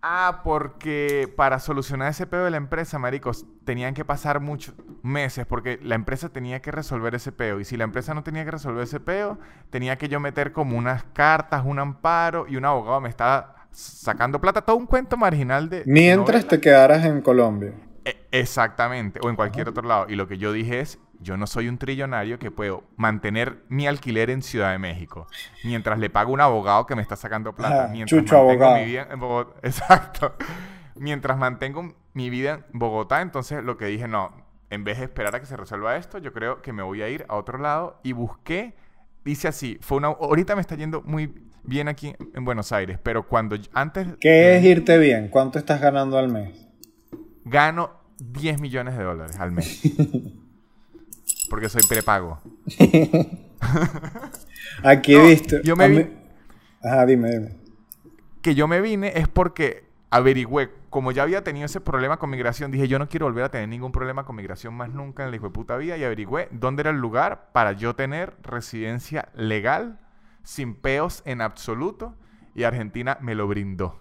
Ah, 0.03 0.41
porque 0.43 1.31
para 1.35 1.59
solucionar 1.59 2.09
ese 2.09 2.25
pedo 2.25 2.45
de 2.45 2.51
la 2.51 2.57
empresa, 2.57 2.97
maricos, 2.97 3.45
tenían 3.65 3.93
que 3.93 4.03
pasar 4.03 4.39
muchos 4.39 4.73
meses 5.03 5.45
porque 5.45 5.79
la 5.83 5.93
empresa 5.93 6.29
tenía 6.29 6.59
que 6.61 6.71
resolver 6.71 7.13
ese 7.13 7.31
peo. 7.31 7.59
Y 7.59 7.65
si 7.65 7.77
la 7.77 7.83
empresa 7.83 8.15
no 8.15 8.23
tenía 8.23 8.43
que 8.43 8.51
resolver 8.51 8.83
ese 8.83 8.99
peo, 8.99 9.37
tenía 9.69 9.97
que 9.97 10.09
yo 10.09 10.19
meter 10.19 10.53
como 10.53 10.75
unas 10.75 11.03
cartas, 11.13 11.63
un 11.65 11.77
amparo 11.77 12.45
y 12.47 12.55
un 12.55 12.65
abogado 12.65 12.99
me 12.99 13.09
estaba 13.09 13.67
sacando 13.69 14.41
plata. 14.41 14.61
Todo 14.61 14.75
un 14.75 14.87
cuento 14.87 15.17
marginal 15.17 15.69
de... 15.69 15.83
Mientras 15.85 16.47
te 16.47 16.59
quedaras 16.59 17.05
en 17.05 17.21
Colombia. 17.21 17.73
E, 18.03 18.27
exactamente, 18.31 19.19
o 19.23 19.29
en 19.29 19.35
cualquier 19.35 19.69
otro 19.69 19.87
lado. 19.87 20.07
Y 20.09 20.15
lo 20.15 20.27
que 20.27 20.39
yo 20.39 20.51
dije 20.51 20.79
es, 20.79 20.97
yo 21.21 21.37
no 21.37 21.47
soy 21.47 21.67
un 21.67 21.77
trillonario 21.77 22.39
que 22.39 22.51
puedo 22.51 22.83
mantener 22.97 23.63
mi 23.69 23.87
alquiler 23.87 24.29
en 24.29 24.41
Ciudad 24.41 24.71
de 24.71 24.79
México 24.79 25.27
mientras 25.63 25.99
le 25.99 26.09
pago 26.09 26.33
un 26.33 26.41
abogado 26.41 26.85
que 26.85 26.95
me 26.95 27.01
está 27.01 27.15
sacando 27.15 27.53
plata. 27.53 27.87
mientras 27.87 28.21
chucho 28.21 28.37
abogado. 28.37 28.77
Mi 28.77 28.85
vida 28.85 29.07
en 29.11 29.19
Bogotá. 29.19 29.59
Exacto. 29.63 30.35
Mientras 30.95 31.37
mantengo 31.37 31.95
mi 32.13 32.29
vida 32.29 32.65
en 32.73 32.79
Bogotá, 32.79 33.21
entonces 33.21 33.63
lo 33.63 33.77
que 33.77 33.85
dije, 33.85 34.07
no, 34.07 34.31
en 34.69 34.83
vez 34.83 34.97
de 34.97 35.05
esperar 35.05 35.35
a 35.35 35.39
que 35.39 35.45
se 35.45 35.57
resuelva 35.57 35.95
esto, 35.95 36.17
yo 36.17 36.33
creo 36.33 36.61
que 36.61 36.73
me 36.73 36.83
voy 36.83 37.01
a 37.01 37.09
ir 37.09 37.25
a 37.29 37.35
otro 37.35 37.57
lado 37.57 37.99
y 38.03 38.13
busqué, 38.13 38.73
dice 39.23 39.47
así, 39.47 39.77
fue 39.81 39.97
una, 39.97 40.07
ahorita 40.07 40.55
me 40.55 40.61
está 40.61 40.75
yendo 40.75 41.01
muy 41.03 41.33
bien 41.63 41.87
aquí 41.87 42.13
en 42.33 42.45
Buenos 42.45 42.71
Aires, 42.71 42.97
pero 43.01 43.27
cuando 43.27 43.57
antes... 43.73 44.07
¿Qué 44.19 44.57
es 44.57 44.63
irte 44.63 44.97
bien? 44.97 45.29
¿Cuánto 45.29 45.59
estás 45.59 45.81
ganando 45.81 46.17
al 46.17 46.29
mes? 46.29 46.67
Gano 47.45 47.91
10 48.19 48.59
millones 48.59 48.97
de 48.97 49.03
dólares 49.03 49.39
al 49.39 49.51
mes. 49.51 49.81
porque 51.51 51.67
soy 51.67 51.81
prepago. 51.83 52.39
Aquí 54.83 55.13
he 55.13 55.21
visto. 55.21 55.61
Yo 55.63 55.75
me 55.75 55.89
vi... 55.89 56.07
Ajá, 56.81 57.05
dime, 57.05 57.29
dime. 57.29 57.57
Que 58.41 58.55
yo 58.55 58.69
me 58.69 58.79
vine 58.79 59.11
es 59.15 59.27
porque 59.27 59.83
averigüé, 60.11 60.71
como 60.89 61.11
ya 61.11 61.23
había 61.23 61.43
tenido 61.43 61.65
ese 61.65 61.81
problema 61.81 62.19
con 62.19 62.29
migración, 62.29 62.71
dije, 62.71 62.87
yo 62.87 62.99
no 62.99 63.09
quiero 63.09 63.25
volver 63.25 63.43
a 63.43 63.51
tener 63.51 63.67
ningún 63.67 63.91
problema 63.91 64.23
con 64.23 64.37
migración 64.37 64.73
más 64.75 64.91
nunca 64.91 65.25
en 65.25 65.31
la 65.31 65.35
hijo 65.35 65.47
de 65.47 65.51
puta 65.51 65.75
vida 65.75 65.97
y 65.97 66.05
averigüé 66.05 66.47
dónde 66.51 66.83
era 66.83 66.91
el 66.91 66.99
lugar 66.99 67.49
para 67.51 67.73
yo 67.73 67.95
tener 67.95 68.33
residencia 68.43 69.27
legal, 69.35 69.99
sin 70.43 70.73
peos 70.73 71.21
en 71.25 71.41
absoluto, 71.41 72.15
y 72.55 72.63
Argentina 72.63 73.17
me 73.19 73.35
lo 73.35 73.45
brindó. 73.49 73.99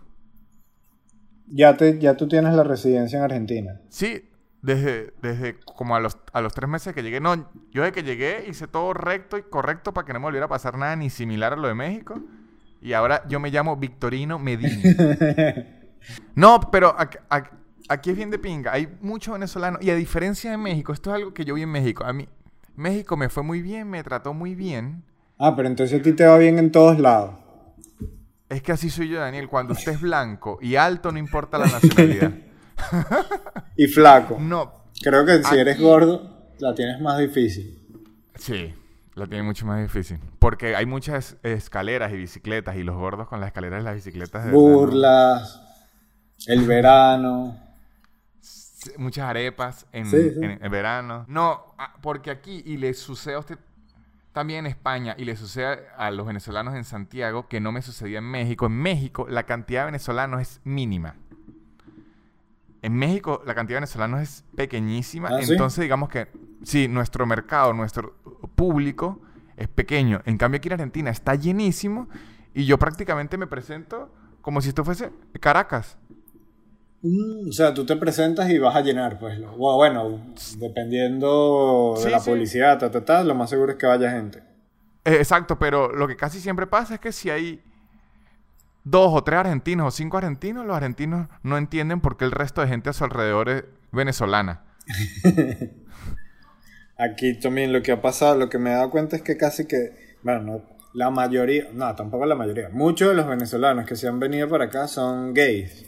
Ya, 1.49 1.77
te, 1.77 1.99
ya 1.99 2.17
tú 2.17 2.29
tienes 2.29 2.55
la 2.55 2.63
residencia 2.63 3.19
en 3.19 3.25
Argentina. 3.25 3.81
Sí, 3.89 4.30
desde, 4.63 5.15
desde 5.23 5.59
como 5.61 5.97
a 5.97 6.01
los, 6.01 6.19
a 6.33 6.41
los 6.41 6.53
tres 6.53 6.69
meses 6.69 6.95
que 6.95 7.03
llegué. 7.03 7.21
No, 7.21 7.51
yo 7.71 7.83
de 7.83 7.93
que 7.93 8.03
llegué 8.03 8.45
hice 8.49 8.67
todo 8.69 8.93
recto 8.93 9.39
y 9.39 9.43
correcto 9.43 9.93
para 9.93 10.07
que 10.07 10.13
no 10.13 10.21
me 10.21 10.25
volviera 10.25 10.47
a 10.47 10.49
pasar 10.49 10.77
nada 10.77 10.97
ni 10.97 11.11
similar 11.11 11.53
a 11.53 11.57
lo 11.57 11.69
de 11.69 11.75
México. 11.75 12.21
Y 12.83 12.93
ahora 12.93 13.23
yo 13.29 13.41
me 13.41 13.51
llamo 13.51 13.77
Victorino 13.77 14.39
Medina. 14.39 14.83
no, 16.35 16.61
pero 16.71 16.95
aquí, 17.89 18.11
es 18.11 18.17
bien 18.17 18.31
de 18.31 18.39
pinga. 18.39 18.73
Hay 18.73 18.89
muchos 19.01 19.35
venezolanos. 19.35 19.83
Y 19.83 19.91
a 19.91 19.95
diferencia 19.95 20.51
de 20.51 20.57
México, 20.57 20.93
esto 20.93 21.11
es 21.11 21.17
algo 21.17 21.35
que 21.35 21.45
yo 21.45 21.55
vi 21.55 21.63
en 21.63 21.71
México. 21.71 22.05
A 22.05 22.13
mí, 22.13 22.29
México 22.77 23.17
me 23.17 23.29
fue 23.29 23.43
muy 23.43 23.61
bien, 23.61 23.89
me 23.89 24.03
trató 24.03 24.33
muy 24.33 24.55
bien. 24.55 25.05
Ah, 25.39 25.55
pero 25.57 25.69
entonces 25.69 26.01
a 26.01 26.03
ti 26.03 26.13
te 26.13 26.27
va 26.27 26.39
bien 26.39 26.59
en 26.59 26.71
todos 26.71 26.99
lados. 26.99 27.35
Es 28.49 28.63
que 28.63 28.73
así 28.73 28.91
soy 28.91 29.09
yo, 29.09 29.21
Daniel. 29.21 29.49
Cuando 29.49 29.75
usted 29.75 29.93
es 29.93 30.01
blanco 30.01 30.59
y 30.61 30.77
alto, 30.77 31.13
no 31.13 31.19
importa 31.19 31.59
la 31.59 31.67
nacionalidad. 31.67 32.33
y 33.77 33.87
flaco. 33.87 34.39
No. 34.41 34.81
Creo 35.03 35.25
que 35.25 35.43
si 35.43 35.57
eres 35.57 35.81
gordo, 35.81 36.53
la 36.59 36.75
tienes 36.75 37.01
más 37.01 37.19
difícil. 37.19 37.79
Sí, 38.37 38.75
la 39.15 39.27
tiene 39.27 39.43
mucho 39.43 39.67
más 39.67 39.81
difícil. 39.81 40.19
Porque 40.39 40.77
hay 40.77 40.87
muchas 40.87 41.37
escaleras 41.43 42.13
y 42.13 42.17
bicicletas 42.17 42.77
y 42.77 42.83
los 42.83 42.97
gordos 42.97 43.29
con 43.29 43.41
las 43.41 43.49
escaleras 43.49 43.83
y 43.83 43.85
las 43.85 43.95
bicicletas. 43.95 44.47
De 44.47 44.53
Burlas, 44.53 45.61
el 46.47 46.67
verano. 46.67 47.59
Muchas 48.97 49.29
arepas 49.29 49.87
en, 49.93 50.11
verano. 50.71 51.27
No, 51.29 51.75
ah, 51.79 51.97
porque 52.01 52.31
aquí, 52.31 52.63
y 52.65 52.79
le 52.79 52.95
sucede 52.95 53.35
a 53.35 53.41
usted 53.41 53.59
también 54.33 54.61
en 54.61 54.67
España, 54.67 55.15
y 55.19 55.25
le 55.25 55.37
sucede 55.37 55.87
a 55.97 56.11
los 56.11 56.27
venezolanos 56.27 56.75
en 56.75 56.85
Santiago, 56.85 57.49
que 57.49 57.61
no 57.61 57.73
me 57.73 57.83
sucedía 57.83 58.19
en 58.19 58.25
México. 58.25 58.67
En 58.67 58.73
México 58.73 59.27
la 59.29 59.43
cantidad 59.43 59.83
de 59.83 59.87
venezolanos 59.87 60.41
es 60.41 60.61
mínima. 60.65 61.17
En 62.83 62.95
México 62.95 63.43
la 63.47 63.55
cantidad 63.55 63.77
de 63.77 63.81
venezolanos 63.81 64.21
es 64.21 64.45
pequeñísima, 64.57 65.29
ah, 65.31 65.41
entonces 65.41 65.83
digamos 65.83 66.09
que 66.09 66.29
sí, 66.63 66.89
nuestro 66.89 67.27
mercado, 67.27 67.73
nuestro 67.73 68.17
público 68.55 69.21
es 69.57 69.69
pequeño. 69.69 70.23
En 70.25 70.39
cambio 70.39 70.59
aquí 70.59 70.69
en 70.69 70.75
Argentina 70.75 71.11
está 71.11 71.35
llenísimo 71.35 72.09
y 72.55 72.65
yo 72.65 72.79
prácticamente 72.79 73.37
me 73.37 73.47
presento 73.47 74.13
como 74.41 74.61
si 74.61 74.71
esto 74.71 74.85
fuese 74.85 75.11
Caracas. 75.41 75.99
Mm, 77.03 77.49
o 77.49 77.53
sea, 77.53 77.73
tú 77.73 77.87
te 77.87 77.97
presentas 77.97 78.51
y 78.51 78.59
vas 78.59 78.77
a 78.77 78.83
llenar, 78.83 79.19
pues. 79.19 79.39
Bueno, 79.57 80.21
dependiendo 80.59 81.95
de 82.03 82.11
la 82.11 82.21
publicidad, 82.21 82.79
ta, 82.91 83.25
lo 83.25 83.35
más 83.35 83.51
seguro 83.51 83.73
es 83.73 83.79
que 83.79 83.87
vaya 83.87 84.11
gente. 84.11 84.43
Eh, 85.05 85.17
exacto, 85.17 85.59
pero 85.59 85.91
lo 85.93 86.07
que 86.07 86.17
casi 86.17 86.41
siempre 86.41 86.67
pasa 86.67 86.95
es 86.95 87.01
que 87.01 87.13
si 87.13 87.31
hay 87.31 87.63
dos 88.85 89.13
o 89.13 89.23
tres 89.25 89.41
argentinos 89.41 89.89
o 89.89 89.91
cinco 89.91 90.19
argentinos, 90.19 90.67
los 90.67 90.77
argentinos 90.77 91.29
no 91.43 91.59
entienden 91.59 92.01
por 92.01 92.17
qué 92.17 92.25
el 92.25 92.33
resto 92.33 92.61
de 92.61 92.69
gente 92.69 92.91
a 92.91 92.93
su 92.93 93.05
alrededor 93.05 93.49
es 93.49 93.65
venezolana. 93.93 94.65
Aquí 96.99 97.39
también 97.39 97.73
lo 97.73 97.83
que 97.83 97.93
ha 97.93 98.03
pasado, 98.03 98.37
lo 98.37 98.49
que 98.49 98.59
me 98.59 98.71
he 98.71 98.75
dado 98.75 98.91
cuenta 98.91 99.17
es 99.17 99.23
que 99.23 99.37
casi 99.37 99.67
que, 99.67 100.17
bueno, 100.23 100.63
la 100.93 101.11
mayoría, 101.11 101.69
no, 101.73 101.95
tampoco 101.95 102.27
la 102.27 102.35
mayoría, 102.35 102.69
muchos 102.71 103.09
de 103.09 103.15
los 103.15 103.27
venezolanos 103.27 103.87
que 103.87 103.97
se 103.97 104.09
han 104.09 104.21
venido 104.21 104.49
para 104.49 104.67
acá 104.67 104.87
son 104.89 105.33
gays. 105.33 105.87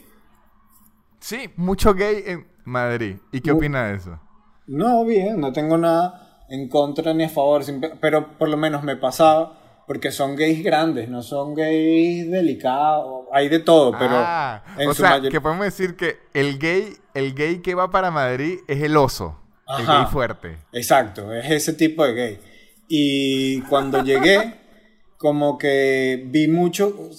Sí, 1.19 1.51
mucho 1.55 1.93
gay 1.93 2.23
en 2.25 2.47
Madrid. 2.63 3.17
¿Y 3.31 3.41
qué 3.41 3.51
opina 3.51 3.87
de 3.87 3.95
eso? 3.95 4.19
No, 4.67 5.05
bien, 5.05 5.39
no 5.39 5.53
tengo 5.53 5.77
nada 5.77 6.45
en 6.49 6.67
contra 6.67 7.13
ni 7.13 7.23
a 7.23 7.29
favor, 7.29 7.63
pero 8.01 8.37
por 8.37 8.49
lo 8.49 8.57
menos 8.57 8.83
me 8.83 8.95
pasaba 8.95 9.62
porque 9.85 10.11
son 10.11 10.35
gays 10.35 10.63
grandes, 10.63 11.09
no 11.09 11.21
son 11.21 11.53
gays 11.53 12.29
delicados, 12.29 13.25
hay 13.31 13.49
de 13.49 13.59
todo, 13.59 13.91
pero 13.91 14.13
ah, 14.13 14.63
o 14.87 14.93
sea, 14.93 15.19
que 15.21 15.41
podemos 15.41 15.65
decir 15.65 15.95
que 15.95 16.19
el 16.33 16.57
gay, 16.57 16.95
el 17.13 17.33
gay 17.33 17.59
que 17.59 17.75
va 17.75 17.91
para 17.91 18.11
Madrid 18.11 18.59
es 18.67 18.81
el 18.81 18.95
oso, 18.95 19.39
el 19.77 19.85
gay 19.85 20.05
fuerte. 20.09 20.57
Exacto, 20.71 21.33
es 21.33 21.49
ese 21.49 21.73
tipo 21.73 22.05
de 22.05 22.13
gay. 22.13 22.39
Y 22.87 23.61
cuando 23.63 24.03
llegué, 24.03 24.59
como 25.17 25.57
que 25.57 26.23
vi 26.27 26.47
mucho, 26.47 27.09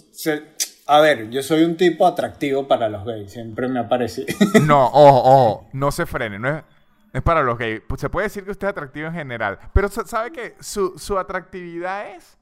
A 0.86 1.00
ver, 1.00 1.30
yo 1.30 1.42
soy 1.42 1.64
un 1.64 1.76
tipo 1.76 2.06
atractivo 2.06 2.68
para 2.68 2.88
los 2.88 3.04
gays, 3.04 3.32
siempre 3.32 3.68
me 3.68 3.80
ha 3.80 3.88
parecido. 3.88 4.26
No, 4.62 4.86
ojo, 4.86 5.22
ojo, 5.22 5.68
no 5.72 5.90
se 5.90 6.06
frene, 6.06 6.38
no 6.38 6.58
es, 6.58 6.64
es 7.12 7.22
para 7.22 7.42
los 7.42 7.58
gays. 7.58 7.82
Pues 7.86 8.00
se 8.00 8.08
puede 8.08 8.26
decir 8.26 8.44
que 8.44 8.50
usted 8.50 8.68
es 8.68 8.72
atractivo 8.72 9.08
en 9.08 9.14
general, 9.14 9.58
pero 9.72 9.88
sabe 9.88 10.32
que 10.32 10.54
su, 10.60 10.98
su 10.98 11.18
atractividad 11.18 12.14
es 12.14 12.38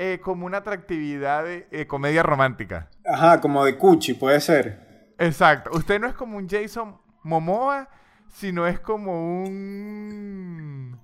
eh, 0.00 0.20
como 0.22 0.46
una 0.46 0.58
atractividad 0.58 1.42
de 1.42 1.66
eh, 1.72 1.88
comedia 1.88 2.22
romántica. 2.22 2.88
Ajá, 3.04 3.40
como 3.40 3.64
de 3.64 3.76
cuchi, 3.76 4.14
puede 4.14 4.40
ser. 4.40 5.14
Exacto. 5.18 5.70
Usted 5.72 5.98
no 5.98 6.06
es 6.06 6.14
como 6.14 6.36
un 6.36 6.48
Jason 6.48 6.96
Momoa, 7.24 7.88
sino 8.28 8.68
es 8.68 8.78
como 8.78 9.42
un... 9.42 11.00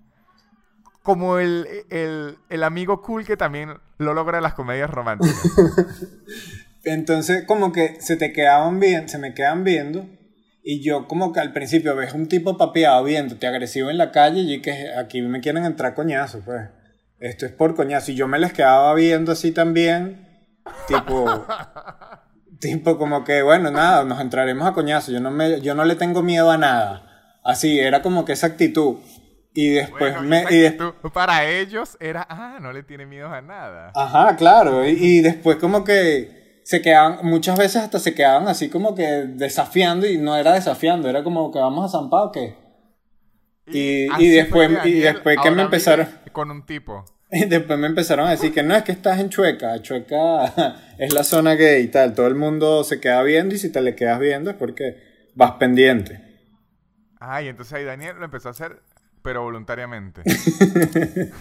Como 1.02 1.40
el, 1.40 1.66
el, 1.90 2.62
amigo 2.62 3.02
cool 3.02 3.24
que 3.26 3.36
también 3.36 3.74
lo 3.98 4.14
logra 4.14 4.38
en 4.38 4.44
las 4.44 4.54
comedias 4.54 4.88
románticas. 4.88 5.42
Entonces, 6.84 7.44
como 7.48 7.72
que 7.72 8.00
se 8.00 8.16
te 8.16 8.32
quedaban 8.32 8.78
bien, 8.78 9.08
se 9.08 9.18
me 9.18 9.34
quedan 9.34 9.64
viendo. 9.64 10.06
Y 10.62 10.84
yo 10.84 11.08
como 11.08 11.32
que 11.32 11.40
al 11.40 11.52
principio 11.52 11.96
ves 11.96 12.14
un 12.14 12.28
tipo 12.28 12.56
papeado 12.56 13.02
viéndote 13.02 13.48
agresivo 13.48 13.90
en 13.90 13.98
la 13.98 14.12
calle 14.12 14.42
y 14.42 14.62
que 14.62 14.94
aquí 14.96 15.20
me 15.20 15.40
quieren 15.40 15.64
entrar 15.64 15.94
coñazo, 15.94 16.42
pues. 16.44 16.70
Esto 17.24 17.46
es 17.46 17.52
por 17.52 17.74
coñazo. 17.74 18.12
Y 18.12 18.16
yo 18.16 18.28
me 18.28 18.38
les 18.38 18.52
quedaba 18.52 18.92
viendo 18.92 19.32
así 19.32 19.50
también. 19.50 20.28
Tipo. 20.86 21.46
tipo 22.60 22.98
como 22.98 23.24
que, 23.24 23.40
bueno, 23.40 23.70
nada, 23.70 24.04
nos 24.04 24.20
entraremos 24.20 24.68
a 24.68 24.74
coñazo. 24.74 25.10
Yo 25.10 25.20
no, 25.20 25.30
me, 25.30 25.62
yo 25.62 25.74
no 25.74 25.86
le 25.86 25.96
tengo 25.96 26.22
miedo 26.22 26.50
a 26.50 26.58
nada. 26.58 27.40
Así, 27.42 27.80
era 27.80 28.02
como 28.02 28.26
que 28.26 28.32
esa 28.32 28.48
actitud. 28.48 28.96
Y 29.54 29.70
después 29.70 30.20
me. 30.20 30.44
Y 30.50 30.76
para 31.14 31.48
ellos 31.48 31.96
era, 31.98 32.26
ah, 32.28 32.58
no 32.60 32.74
le 32.74 32.82
tiene 32.82 33.06
miedo 33.06 33.28
a 33.28 33.40
nada. 33.40 33.92
Ajá, 33.94 34.36
claro. 34.36 34.86
Y, 34.86 35.22
después 35.22 35.56
como 35.56 35.82
que 35.82 36.60
se 36.62 36.82
quedaban, 36.82 37.20
muchas 37.22 37.56
veces 37.56 37.84
hasta 37.84 38.00
se 38.00 38.14
quedaban 38.14 38.48
así 38.48 38.68
como 38.68 38.94
que 38.94 39.26
desafiando 39.28 40.06
y 40.06 40.18
no 40.18 40.36
era 40.36 40.52
desafiando, 40.52 41.08
era 41.08 41.24
como 41.24 41.50
que 41.50 41.58
vamos 41.58 41.86
a 41.86 41.98
Zampa 41.98 42.24
o 42.24 42.32
qué. 42.32 42.58
Y, 43.66 44.08
y, 44.22 44.28
después, 44.28 44.70
y 44.84 45.00
después 45.00 45.38
que 45.42 45.50
me 45.50 45.62
empezaron... 45.62 46.06
Con 46.32 46.50
un 46.50 46.66
tipo. 46.66 47.04
Y 47.36 47.46
después 47.46 47.78
me 47.78 47.88
empezaron 47.88 48.28
a 48.28 48.30
decir 48.30 48.52
que 48.52 48.62
no 48.62 48.76
es 48.76 48.84
que 48.84 48.92
estás 48.92 49.18
en 49.18 49.28
Chueca, 49.28 49.82
Chueca 49.82 50.76
es 50.98 51.12
la 51.12 51.24
zona 51.24 51.54
gay 51.54 51.82
y 51.82 51.88
tal, 51.88 52.14
todo 52.14 52.28
el 52.28 52.36
mundo 52.36 52.84
se 52.84 53.00
queda 53.00 53.22
viendo 53.22 53.56
y 53.56 53.58
si 53.58 53.70
te 53.72 53.80
le 53.80 53.96
quedas 53.96 54.20
viendo 54.20 54.50
es 54.50 54.56
porque 54.56 55.30
vas 55.34 55.52
pendiente. 55.52 56.20
Ah, 57.18 57.42
y 57.42 57.48
entonces 57.48 57.74
ahí 57.74 57.84
Daniel 57.84 58.16
lo 58.18 58.26
empezó 58.26 58.48
a 58.48 58.52
hacer 58.52 58.80
pero 59.22 59.42
voluntariamente. 59.42 60.22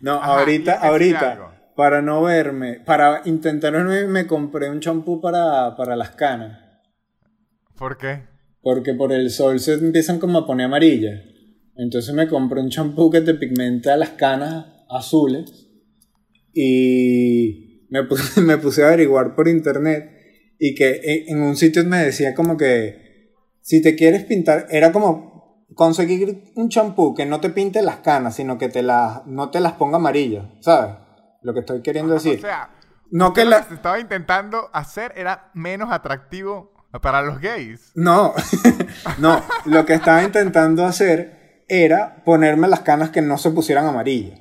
no, 0.00 0.14
ahorita, 0.14 0.80
ahorita, 0.80 1.70
para 1.76 2.00
no 2.00 2.22
verme, 2.22 2.80
para 2.80 3.20
intentar 3.26 3.72
verme, 3.72 4.06
me 4.06 4.26
compré 4.26 4.70
un 4.70 4.80
champú 4.80 5.20
para, 5.20 5.76
para 5.76 5.96
las 5.96 6.12
canas. 6.12 6.58
¿Por 7.76 7.98
qué? 7.98 8.22
Porque 8.62 8.94
por 8.94 9.12
el 9.12 9.30
sol 9.30 9.60
se 9.60 9.74
empiezan 9.74 10.18
como 10.18 10.38
a 10.38 10.46
poner 10.46 10.64
amarillas. 10.64 11.20
Entonces 11.76 12.14
me 12.14 12.26
compré 12.26 12.62
un 12.62 12.70
champú 12.70 13.10
que 13.10 13.20
te 13.20 13.34
pigmenta 13.34 13.98
las 13.98 14.10
canas 14.10 14.73
azules. 14.94 15.68
Y 16.52 17.86
me 17.90 18.04
puse, 18.04 18.40
me 18.42 18.58
puse 18.58 18.82
a 18.82 18.88
averiguar 18.88 19.34
por 19.34 19.48
internet. 19.48 20.10
Y 20.58 20.74
que 20.74 21.24
en 21.28 21.42
un 21.42 21.56
sitio 21.56 21.84
me 21.84 21.98
decía 21.98 22.34
como 22.34 22.56
que 22.56 23.32
si 23.60 23.80
te 23.80 23.96
quieres 23.96 24.24
pintar, 24.24 24.66
era 24.70 24.92
como 24.92 25.66
conseguir 25.74 26.52
un 26.54 26.68
champú 26.68 27.14
que 27.14 27.26
no 27.26 27.40
te 27.40 27.50
pinte 27.50 27.82
las 27.82 27.96
canas, 27.96 28.36
sino 28.36 28.58
que 28.58 28.68
te 28.68 28.82
las, 28.82 29.26
no 29.26 29.50
te 29.50 29.60
las 29.60 29.72
ponga 29.72 29.96
amarillas, 29.96 30.44
¿sabes? 30.60 30.96
Lo 31.42 31.54
que 31.54 31.60
estoy 31.60 31.82
queriendo 31.82 32.14
decir. 32.14 32.38
O 32.38 32.42
sea, 32.42 32.70
no 33.10 33.32
que 33.32 33.44
lo 33.44 33.56
que 33.66 33.74
estaba 33.74 33.98
intentando 33.98 34.70
hacer 34.72 35.12
era 35.16 35.50
menos 35.54 35.92
atractivo 35.92 36.72
para 37.02 37.22
los 37.22 37.40
gays. 37.40 37.92
No, 37.94 38.34
no, 39.18 39.42
lo 39.64 39.84
que 39.84 39.94
estaba 39.94 40.22
intentando 40.22 40.84
hacer 40.84 41.64
era 41.68 42.22
ponerme 42.24 42.68
las 42.68 42.80
canas 42.80 43.10
que 43.10 43.22
no 43.22 43.38
se 43.38 43.50
pusieran 43.50 43.86
amarillas. 43.86 44.40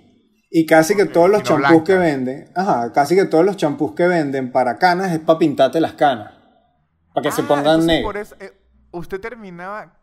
Y 0.55 0.67
casi 0.67 0.95
que 0.95 1.05
todos 1.05 1.31
los 1.31 1.41
champús 1.41 1.81
que 1.81 1.95
venden, 1.95 2.47
ajá, 2.53 2.91
casi 2.93 3.15
que 3.15 3.25
todos 3.25 3.43
los 3.43 3.57
champús 3.57 3.95
que 3.95 4.07
venden 4.07 4.51
para 4.51 4.77
canas 4.77 5.11
es 5.11 5.17
para 5.17 5.39
pintarte 5.39 5.81
las 5.81 5.93
canas. 5.93 6.31
Para 7.11 7.23
que 7.23 7.31
se 7.31 7.41
ah, 7.41 7.47
pongan 7.47 7.83
negras. 7.87 8.35
Eh, 8.39 8.51
usted 8.91 9.19
terminaba 9.19 9.97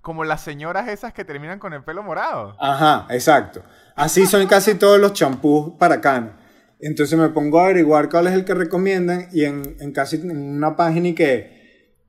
como 0.00 0.24
las 0.24 0.40
señoras 0.40 0.88
esas 0.88 1.12
que 1.12 1.24
terminan 1.24 1.60
con 1.60 1.74
el 1.74 1.84
pelo 1.84 2.02
morado. 2.02 2.56
Ajá, 2.58 3.06
exacto. 3.08 3.62
Así 3.94 4.26
son 4.26 4.44
casi 4.48 4.74
todos 4.74 4.98
los 4.98 5.12
champús 5.12 5.74
para 5.78 6.00
canas. 6.00 6.32
Entonces 6.80 7.16
me 7.16 7.28
pongo 7.28 7.60
a 7.60 7.66
averiguar 7.66 8.08
cuál 8.08 8.26
es 8.26 8.32
el 8.32 8.44
que 8.44 8.54
recomiendan 8.54 9.28
y 9.30 9.44
en, 9.44 9.76
en 9.78 9.92
casi 9.92 10.16
en 10.16 10.56
una 10.56 10.74
página 10.74 11.06
y 11.06 11.14
que 11.14 12.02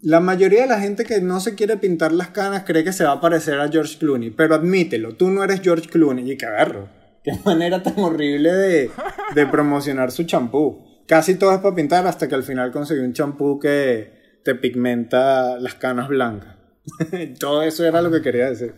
la 0.00 0.20
mayoría 0.20 0.62
de 0.62 0.68
la 0.68 0.80
gente 0.80 1.04
que 1.04 1.20
no 1.20 1.40
se 1.40 1.54
quiere 1.54 1.76
pintar 1.76 2.12
las 2.12 2.28
canas 2.28 2.62
cree 2.64 2.82
que 2.82 2.94
se 2.94 3.04
va 3.04 3.12
a 3.12 3.20
parecer 3.20 3.60
a 3.60 3.68
George 3.68 3.98
Clooney, 3.98 4.30
pero 4.30 4.54
admítelo, 4.54 5.16
tú 5.16 5.28
no 5.28 5.44
eres 5.44 5.60
George 5.60 5.90
Clooney 5.90 6.32
y 6.32 6.38
que 6.38 6.46
agarro. 6.46 6.95
Qué 7.26 7.32
manera 7.44 7.82
tan 7.82 7.98
horrible 7.98 8.52
de, 8.52 8.90
de 9.34 9.46
promocionar 9.48 10.12
su 10.12 10.22
champú. 10.22 11.02
Casi 11.08 11.34
todo 11.34 11.52
es 11.52 11.58
para 11.58 11.74
pintar 11.74 12.06
hasta 12.06 12.28
que 12.28 12.36
al 12.36 12.44
final 12.44 12.70
conseguí 12.70 13.00
un 13.00 13.12
champú 13.12 13.58
que 13.58 14.40
te 14.44 14.54
pigmenta 14.54 15.58
las 15.58 15.74
canas 15.74 16.06
blancas. 16.06 16.54
Todo 17.40 17.62
eso 17.62 17.84
era 17.84 18.00
lo 18.00 18.12
que 18.12 18.22
quería 18.22 18.48
decir. 18.48 18.76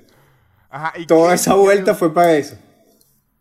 Toda 1.07 1.35
esa 1.35 1.55
vuelta 1.55 1.95
fue 1.95 2.15
para 2.15 2.37
eso. 2.37 2.57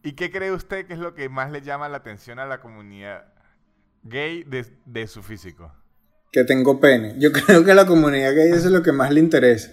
¿Y 0.03 0.11
qué 0.11 0.29
cree 0.29 0.51
usted 0.51 0.85
que 0.85 0.93
es 0.93 0.99
lo 0.99 1.13
que 1.13 1.29
más 1.29 1.51
le 1.51 1.61
llama 1.61 1.87
la 1.87 1.97
atención 1.97 2.37
a 2.39 2.45
la 2.45 2.59
comunidad 2.59 3.25
gay 4.03 4.43
de, 4.43 5.07
su 5.07 5.23
físico? 5.23 5.73
Que 6.33 6.43
tengo 6.43 6.81
pene. 6.81 7.15
Yo 7.17 7.31
creo 7.33 7.63
que 7.63 7.71
a 7.71 7.75
la 7.75 7.85
comunidad 7.85 8.35
gay 8.35 8.49
eso 8.49 8.67
es 8.67 8.71
lo 8.73 8.83
que 8.83 8.91
más 8.91 9.11
le 9.11 9.21
interesa. 9.21 9.71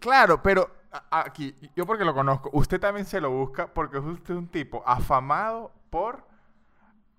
Claro, 0.00 0.42
pero 0.42 0.75
aquí, 1.10 1.54
yo 1.74 1.86
porque 1.86 2.04
lo 2.04 2.14
conozco, 2.14 2.50
usted 2.52 2.80
también 2.80 3.06
se 3.06 3.20
lo 3.20 3.30
busca 3.30 3.66
porque 3.66 3.98
usted 3.98 4.34
es 4.34 4.38
un 4.38 4.48
tipo 4.48 4.82
afamado 4.86 5.72
por 5.90 6.24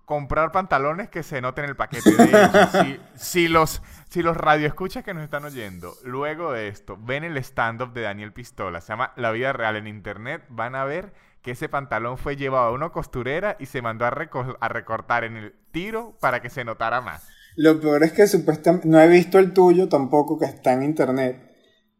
comprar 0.08 0.52
pantalones 0.52 1.10
que 1.10 1.22
se 1.22 1.42
noten 1.42 1.66
el 1.66 1.76
paquete. 1.76 2.10
De 2.10 3.00
si, 3.14 3.46
los, 3.46 3.82
si 4.08 4.22
los 4.22 4.36
radioescuchas 4.36 5.04
que 5.04 5.12
nos 5.12 5.22
están 5.22 5.44
oyendo, 5.44 5.94
luego 6.02 6.50
de 6.50 6.68
esto, 6.68 6.96
ven 6.98 7.24
el 7.24 7.36
stand-up 7.36 7.92
de 7.92 8.02
Daniel 8.02 8.32
Pistola, 8.32 8.80
se 8.80 8.88
llama 8.88 9.12
La 9.16 9.32
Vida 9.32 9.52
Real 9.52 9.76
en 9.76 9.86
Internet, 9.86 10.44
van 10.48 10.74
a 10.74 10.84
ver 10.84 11.12
que 11.42 11.50
ese 11.50 11.68
pantalón 11.68 12.16
fue 12.16 12.36
llevado 12.36 12.68
a 12.68 12.72
una 12.72 12.88
costurera 12.88 13.56
y 13.58 13.66
se 13.66 13.82
mandó 13.82 14.06
a, 14.06 14.08
a 14.08 14.68
recortar 14.68 15.24
en 15.24 15.36
el 15.36 15.54
tiro 15.72 16.16
para 16.20 16.40
que 16.40 16.48
se 16.48 16.64
notara 16.64 17.02
más. 17.02 17.28
Lo 17.56 17.78
peor 17.78 18.02
es 18.04 18.12
que 18.12 18.26
supuestamente, 18.26 18.88
no 18.88 18.98
he 19.00 19.08
visto 19.08 19.38
el 19.38 19.52
tuyo 19.52 19.88
tampoco 19.88 20.38
que 20.38 20.46
está 20.46 20.72
en 20.72 20.84
internet, 20.84 21.47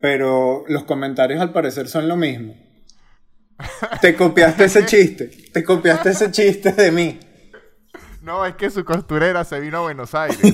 pero 0.01 0.65
los 0.69 0.85
comentarios 0.85 1.41
al 1.41 1.53
parecer 1.53 1.89
son 1.89 2.09
lo 2.09 2.17
mismo. 2.17 2.55
Te 4.01 4.15
copiaste 4.15 4.65
ese 4.65 4.87
chiste, 4.87 5.27
te 5.53 5.65
copiaste 5.65 6.11
ese 6.11 6.31
chiste 6.31 6.73
de 6.73 6.93
mí. 6.93 7.19
No, 8.23 8.47
es 8.47 8.55
que 8.55 8.71
su 8.71 8.85
costurera 8.85 9.43
se 9.45 9.59
vino 9.59 9.79
a 9.79 9.81
Buenos 9.81 10.15
Aires. 10.15 10.39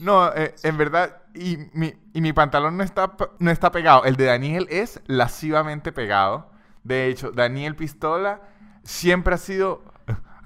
no, 0.00 0.32
eh, 0.34 0.54
en 0.62 0.78
verdad, 0.78 1.22
y 1.34 1.58
mi, 1.72 2.32
pantalón 2.32 2.76
no 2.76 2.82
está, 2.82 3.16
no 3.38 3.50
está 3.50 3.70
pegado. 3.70 4.04
El 4.04 4.16
de 4.16 4.24
Daniel 4.24 4.66
es 4.70 5.00
lascivamente 5.06 5.92
pegado. 5.92 6.50
De 6.82 7.08
hecho, 7.08 7.30
Daniel 7.30 7.76
Pistola 7.76 8.40
siempre 8.84 9.34
ha 9.34 9.38
sido 9.38 9.84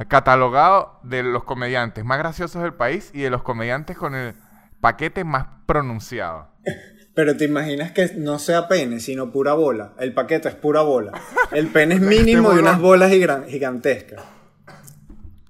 catalogado 0.06 1.00
de 1.02 1.22
los 1.22 1.44
comediantes 1.44 2.04
más 2.04 2.18
graciosos 2.18 2.62
del 2.62 2.74
país 2.74 3.10
y 3.12 3.22
de 3.22 3.30
los 3.30 3.42
comediantes 3.42 3.96
con 3.96 4.14
el 4.14 4.34
paquete 4.80 5.24
más 5.24 5.46
pronunciado. 5.66 6.48
Pero 7.14 7.36
te 7.36 7.46
imaginas 7.46 7.90
que 7.90 8.14
no 8.16 8.38
sea 8.38 8.68
pene, 8.68 9.00
sino 9.00 9.32
pura 9.32 9.54
bola. 9.54 9.94
El 9.98 10.14
paquete 10.14 10.48
es 10.48 10.54
pura 10.54 10.82
bola. 10.82 11.20
El 11.50 11.66
pene 11.68 11.96
es 11.96 12.00
mínimo 12.02 12.54
y 12.54 12.58
unas 12.58 12.80
bolas 12.80 13.10
gigantescas. 13.10 14.22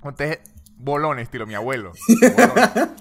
Usted 0.03 0.39
bolón, 0.79 1.19
estilo 1.19 1.47
mi 1.47 1.55
abuelo. 1.55 1.93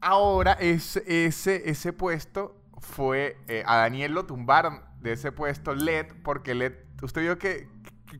Ahora, 0.00 0.52
ese, 0.60 1.02
ese, 1.06 1.70
ese 1.70 1.92
puesto 1.94 2.60
fue. 2.78 3.38
Eh, 3.48 3.62
a 3.64 3.78
Daniel 3.78 4.12
lo 4.12 4.26
tumbaron 4.26 4.82
de 5.00 5.12
ese 5.12 5.32
puesto 5.32 5.74
LED, 5.74 6.08
porque 6.22 6.54
LED. 6.54 6.74
¿Usted 7.02 7.22
vio 7.22 7.38
que, 7.38 7.68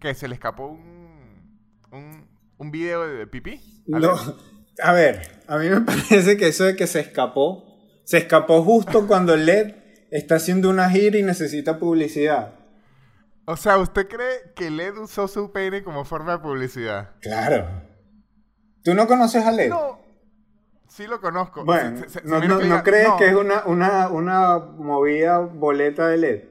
que 0.00 0.14
se 0.14 0.28
le 0.28 0.34
escapó 0.34 0.66
un, 0.66 0.93
un, 1.94 2.28
un 2.58 2.70
video 2.70 3.06
de 3.06 3.26
pipí? 3.26 3.60
No. 3.86 4.14
A 4.82 4.92
ver, 4.92 5.42
a 5.46 5.58
mí 5.58 5.68
me 5.68 5.80
parece 6.10 6.36
que 6.36 6.48
eso 6.48 6.64
de 6.64 6.76
que 6.76 6.86
se 6.86 7.00
escapó 7.00 7.74
se 8.04 8.18
escapó 8.18 8.62
justo 8.62 9.06
cuando 9.06 9.36
LED 9.36 9.74
está 10.10 10.36
haciendo 10.36 10.70
una 10.70 10.90
gira 10.90 11.18
y 11.18 11.22
necesita 11.22 11.78
publicidad. 11.78 12.54
O 13.46 13.56
sea, 13.56 13.78
¿usted 13.78 14.08
cree 14.08 14.52
que 14.54 14.70
LED 14.70 14.98
usó 14.98 15.26
su 15.26 15.52
pene 15.52 15.82
como 15.82 16.04
forma 16.04 16.32
de 16.32 16.38
publicidad? 16.38 17.10
Claro. 17.20 17.66
¿Tú 18.82 18.94
no 18.94 19.06
conoces 19.06 19.44
a 19.44 19.52
LED? 19.52 19.70
No. 19.70 20.02
Sí 20.88 21.06
lo 21.06 21.20
conozco. 21.20 21.64
Bueno, 21.64 22.02
no, 22.24 22.82
crees 22.84 23.08
que 23.18 23.26
es 23.26 23.34
una, 23.34 23.64
una, 23.66 24.08
una 24.08 24.58
movida 24.58 25.38
boleta 25.40 26.06
de 26.08 26.18
LED? 26.18 26.44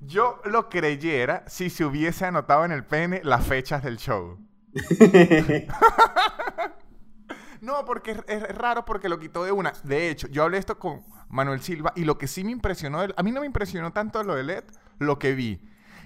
Yo 0.00 0.40
lo 0.44 0.68
creyera 0.68 1.44
si 1.46 1.68
se 1.68 1.84
hubiese 1.84 2.24
anotado 2.24 2.64
en 2.64 2.72
el 2.72 2.84
pene 2.84 3.20
las 3.22 3.46
fechas 3.46 3.82
del 3.82 3.98
show. 3.98 4.38
no, 7.60 7.84
porque 7.84 8.16
es, 8.26 8.42
raro 8.56 8.84
porque 8.84 9.10
lo 9.10 9.18
quitó 9.18 9.44
de 9.44 9.52
una. 9.52 9.72
De 9.84 10.10
hecho, 10.10 10.26
yo 10.28 10.44
hablé 10.44 10.58
esto 10.58 10.78
con 10.78 11.02
Manuel 11.28 11.60
Silva 11.60 11.92
y 11.96 12.04
lo 12.04 12.16
que 12.16 12.26
sí 12.26 12.44
me 12.44 12.52
impresionó, 12.52 13.00
a 13.00 13.22
mí 13.22 13.30
no 13.30 13.40
me 13.40 13.46
impresionó 13.46 13.92
tanto 13.92 14.22
lo 14.22 14.36
de 14.36 14.44
LED, 14.44 14.64
lo 14.98 15.18
que 15.18 15.34
vi, 15.34 15.60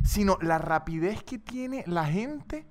sino 0.05 0.39
la 0.41 0.59
rapidez 0.59 1.23
que 1.23 1.39
tiene 1.39 1.85
la 1.87 2.07
gente 2.07 2.67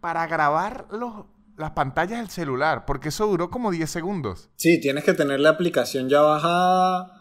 para 0.00 0.26
grabar 0.28 0.86
los, 0.92 1.26
las 1.56 1.72
pantallas 1.72 2.20
del 2.20 2.30
celular, 2.30 2.84
porque 2.86 3.08
eso 3.08 3.26
duró 3.26 3.50
como 3.50 3.72
10 3.72 3.90
segundos. 3.90 4.48
Sí, 4.56 4.80
tienes 4.80 5.02
que 5.02 5.14
tener 5.14 5.40
la 5.40 5.50
aplicación 5.50 6.08
ya 6.08 6.20
bajada. 6.20 7.17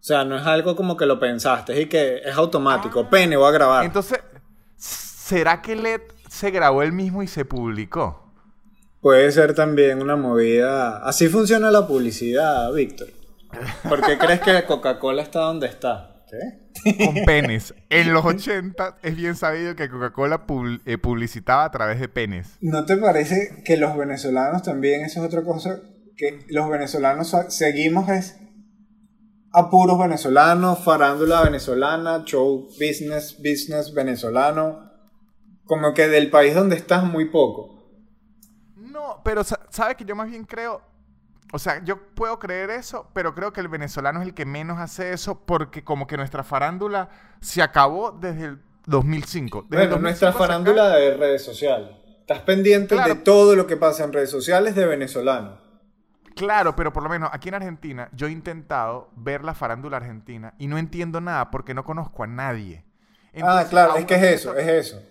O 0.00 0.02
sea, 0.02 0.24
no 0.24 0.36
es 0.36 0.46
algo 0.46 0.74
como 0.74 0.96
que 0.96 1.04
lo 1.04 1.20
pensaste, 1.20 1.82
es 1.82 1.88
que 1.88 2.22
es 2.24 2.34
automático. 2.34 3.00
Ah. 3.00 3.10
Pene, 3.10 3.36
voy 3.36 3.48
a 3.48 3.52
grabar. 3.52 3.84
Entonces, 3.84 4.18
¿será 4.76 5.60
que 5.60 5.76
LED 5.76 6.00
se 6.26 6.50
grabó 6.50 6.82
él 6.82 6.92
mismo 6.92 7.22
y 7.22 7.26
se 7.26 7.44
publicó? 7.44 8.32
Puede 9.02 9.30
ser 9.30 9.54
también 9.54 10.00
una 10.00 10.16
movida. 10.16 11.04
Así 11.04 11.28
funciona 11.28 11.70
la 11.70 11.86
publicidad, 11.86 12.72
Víctor. 12.72 13.08
¿Por 13.88 14.00
qué 14.00 14.16
crees 14.16 14.40
que 14.40 14.64
Coca-Cola 14.64 15.22
está 15.22 15.40
donde 15.40 15.66
está? 15.66 16.24
¿Qué? 16.30 17.04
Con 17.04 17.24
penes. 17.26 17.74
En 17.90 18.14
los 18.14 18.24
80 18.24 18.98
es 19.02 19.16
bien 19.16 19.36
sabido 19.36 19.76
que 19.76 19.90
Coca-Cola 19.90 20.46
eh, 20.86 20.96
publicitaba 20.96 21.64
a 21.64 21.70
través 21.70 22.00
de 22.00 22.08
penes. 22.08 22.56
¿No 22.62 22.86
te 22.86 22.96
parece 22.96 23.62
que 23.66 23.76
los 23.76 23.96
venezolanos 23.98 24.62
también, 24.62 25.02
eso 25.02 25.20
es 25.20 25.26
otra 25.26 25.42
cosa, 25.42 25.80
que 26.16 26.46
los 26.48 26.70
venezolanos 26.70 27.36
seguimos 27.48 28.08
es 28.08 28.36
a 29.52 29.68
puros 29.70 29.98
venezolanos, 29.98 30.78
farándula 30.78 31.42
venezolana, 31.42 32.24
show 32.24 32.68
business, 32.78 33.36
business 33.38 33.92
venezolano, 33.92 34.90
como 35.64 35.92
que 35.94 36.08
del 36.08 36.30
país 36.30 36.54
donde 36.54 36.76
estás 36.76 37.04
muy 37.04 37.26
poco. 37.26 37.84
No, 38.76 39.20
pero 39.24 39.42
sabes 39.44 39.96
que 39.96 40.04
yo 40.04 40.14
más 40.14 40.30
bien 40.30 40.44
creo, 40.44 40.82
o 41.52 41.58
sea, 41.58 41.82
yo 41.84 41.98
puedo 42.14 42.38
creer 42.38 42.70
eso, 42.70 43.08
pero 43.12 43.34
creo 43.34 43.52
que 43.52 43.60
el 43.60 43.68
venezolano 43.68 44.20
es 44.20 44.28
el 44.28 44.34
que 44.34 44.46
menos 44.46 44.78
hace 44.78 45.12
eso 45.12 45.44
porque 45.44 45.82
como 45.82 46.06
que 46.06 46.16
nuestra 46.16 46.44
farándula 46.44 47.08
se 47.40 47.62
acabó 47.62 48.12
desde 48.12 48.44
el 48.46 48.58
2005. 48.86 49.66
bueno, 49.68 49.98
nuestra 49.98 50.32
farándula 50.32 50.88
de 50.90 51.16
redes 51.16 51.44
sociales. 51.44 51.90
Estás 52.20 52.40
pendiente 52.40 52.94
de 52.94 53.16
todo 53.16 53.56
lo 53.56 53.66
que 53.66 53.76
pasa 53.76 54.04
en 54.04 54.12
redes 54.12 54.30
sociales 54.30 54.76
de 54.76 54.86
venezolano. 54.86 55.69
Claro, 56.36 56.76
pero 56.76 56.92
por 56.92 57.02
lo 57.02 57.08
menos 57.08 57.30
aquí 57.32 57.48
en 57.48 57.54
Argentina 57.54 58.08
yo 58.12 58.26
he 58.26 58.30
intentado 58.30 59.10
ver 59.16 59.44
la 59.44 59.54
farándula 59.54 59.96
argentina 59.98 60.54
y 60.58 60.66
no 60.66 60.78
entiendo 60.78 61.20
nada 61.20 61.50
porque 61.50 61.74
no 61.74 61.84
conozco 61.84 62.22
a 62.24 62.26
nadie. 62.26 62.84
ah, 63.42 63.66
claro, 63.68 63.96
es 63.96 64.04
que 64.06 64.14
es 64.14 64.22
eso, 64.22 64.56
es 64.56 64.68
eso. 64.68 65.02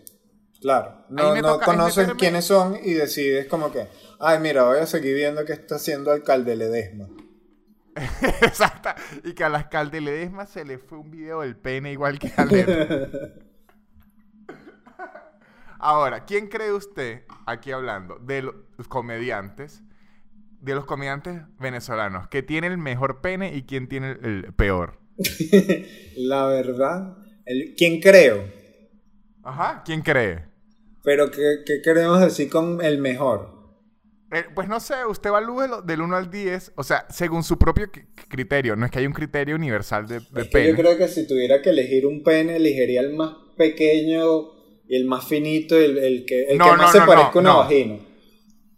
Claro, 0.61 1.05
no, 1.09 1.35
no 1.35 1.59
conocen 1.59 2.11
quiénes 2.11 2.45
son 2.45 2.77
y 2.83 2.93
decides 2.93 3.47
como 3.47 3.71
que, 3.71 3.87
ay, 4.19 4.39
mira, 4.39 4.63
voy 4.63 4.79
a 4.79 4.85
seguir 4.85 5.15
viendo 5.15 5.45
que 5.45 5.53
está 5.53 5.75
haciendo 5.75 6.11
alcalde 6.11 6.55
Ledesma. 6.55 7.07
Exacto, 8.41 8.89
y 9.23 9.33
que 9.33 9.43
al 9.43 9.55
alcalde 9.55 10.01
Ledesma 10.01 10.45
se 10.45 10.65
le 10.65 10.77
fue 10.77 10.97
un 10.97 11.11
video 11.11 11.41
del 11.41 11.55
pene 11.55 11.93
igual 11.93 12.19
que 12.19 12.33
a 12.35 12.43
Ledesma. 12.43 13.07
Ahora, 15.79 16.25
¿quién 16.25 16.47
cree 16.49 16.73
usted, 16.73 17.23
aquí 17.45 17.71
hablando, 17.71 18.19
de 18.19 18.41
los 18.41 18.87
comediantes, 18.89 19.81
de 20.61 20.75
los 20.75 20.85
comediantes 20.85 21.41
venezolanos, 21.59 22.27
que 22.27 22.43
tiene 22.43 22.67
el 22.67 22.77
mejor 22.77 23.21
pene 23.21 23.55
y 23.55 23.63
quién 23.63 23.87
tiene 23.87 24.11
el 24.11 24.53
peor? 24.55 24.99
La 26.17 26.45
verdad, 26.45 27.17
el, 27.45 27.75
¿quién 27.77 27.99
creo? 27.99 28.45
Ajá, 29.43 29.83
¿quién 29.85 30.01
cree? 30.01 30.45
Pero, 31.03 31.31
¿qué, 31.31 31.81
queremos 31.83 32.19
decir 32.21 32.49
con 32.49 32.83
el 32.83 32.99
mejor? 32.99 33.57
Eh, 34.31 34.43
pues 34.53 34.67
no 34.67 34.79
sé, 34.79 35.05
usted 35.07 35.29
evalúe 35.29 35.81
del 35.83 36.01
1 36.01 36.15
al 36.15 36.29
10, 36.29 36.73
o 36.75 36.83
sea, 36.83 37.07
según 37.09 37.43
su 37.43 37.57
propio 37.57 37.89
criterio, 38.27 38.75
no 38.75 38.85
es 38.85 38.91
que 38.91 38.99
hay 38.99 39.07
un 39.07 39.13
criterio 39.13 39.55
universal 39.55 40.07
de, 40.07 40.21
pene. 40.45 40.69
Yo 40.69 40.75
creo 40.75 40.97
que 40.97 41.07
si 41.07 41.27
tuviera 41.27 41.61
que 41.61 41.71
elegir 41.71 42.05
un 42.05 42.21
pene, 42.21 42.57
elegiría 42.57 43.01
el 43.01 43.13
más 43.13 43.33
pequeño 43.57 44.51
y 44.87 44.95
el 44.95 45.05
más 45.05 45.25
finito, 45.25 45.75
el, 45.75 45.97
el 45.97 46.25
que, 46.25 46.43
el 46.43 46.59
que 46.59 46.71
más 46.77 46.91
se 46.91 46.99
parezca 46.99 47.31
a 47.33 47.39
una 47.39 47.53
vagina. 47.53 47.99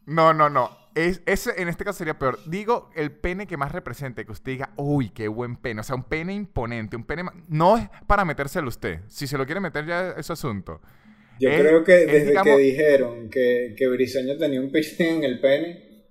No, 0.06 0.34
no, 0.34 0.50
no. 0.50 0.81
Es, 0.94 1.22
ese 1.26 1.62
en 1.62 1.68
este 1.68 1.84
caso 1.84 2.00
sería 2.00 2.20
peor. 2.20 2.40
Digo, 2.46 2.90
el 2.96 3.12
pene 3.12 3.48
que 3.48 3.58
más 3.58 3.72
represente, 3.72 4.26
que 4.26 4.32
usted 4.32 4.52
diga, 4.52 4.74
uy, 4.76 5.10
qué 5.10 5.28
buen 5.28 5.56
pene. 5.56 5.82
O 5.82 5.84
sea, 5.84 5.96
un 5.96 6.04
pene 6.04 6.34
imponente, 6.34 6.96
un 6.96 7.06
pene... 7.06 7.24
No 7.48 7.78
es 7.78 7.90
para 8.08 8.26
metérselo 8.26 8.68
usted. 8.68 9.00
Si 9.08 9.28
se 9.28 9.38
lo 9.38 9.46
quiere 9.46 9.62
meter 9.62 9.86
ya 9.86 10.12
es 10.12 10.26
su 10.26 10.34
asunto. 10.34 10.82
Yo 11.40 11.50
creo 11.50 11.84
que 11.84 12.06
desde 12.06 12.34
que 12.44 12.58
dijeron 12.58 13.30
que, 13.30 13.74
que 13.76 13.88
Briseño 13.88 14.38
tenía 14.38 14.62
un 14.62 14.72
piercing 14.72 15.18
en 15.18 15.24
el 15.24 15.40
pene, 15.40 16.06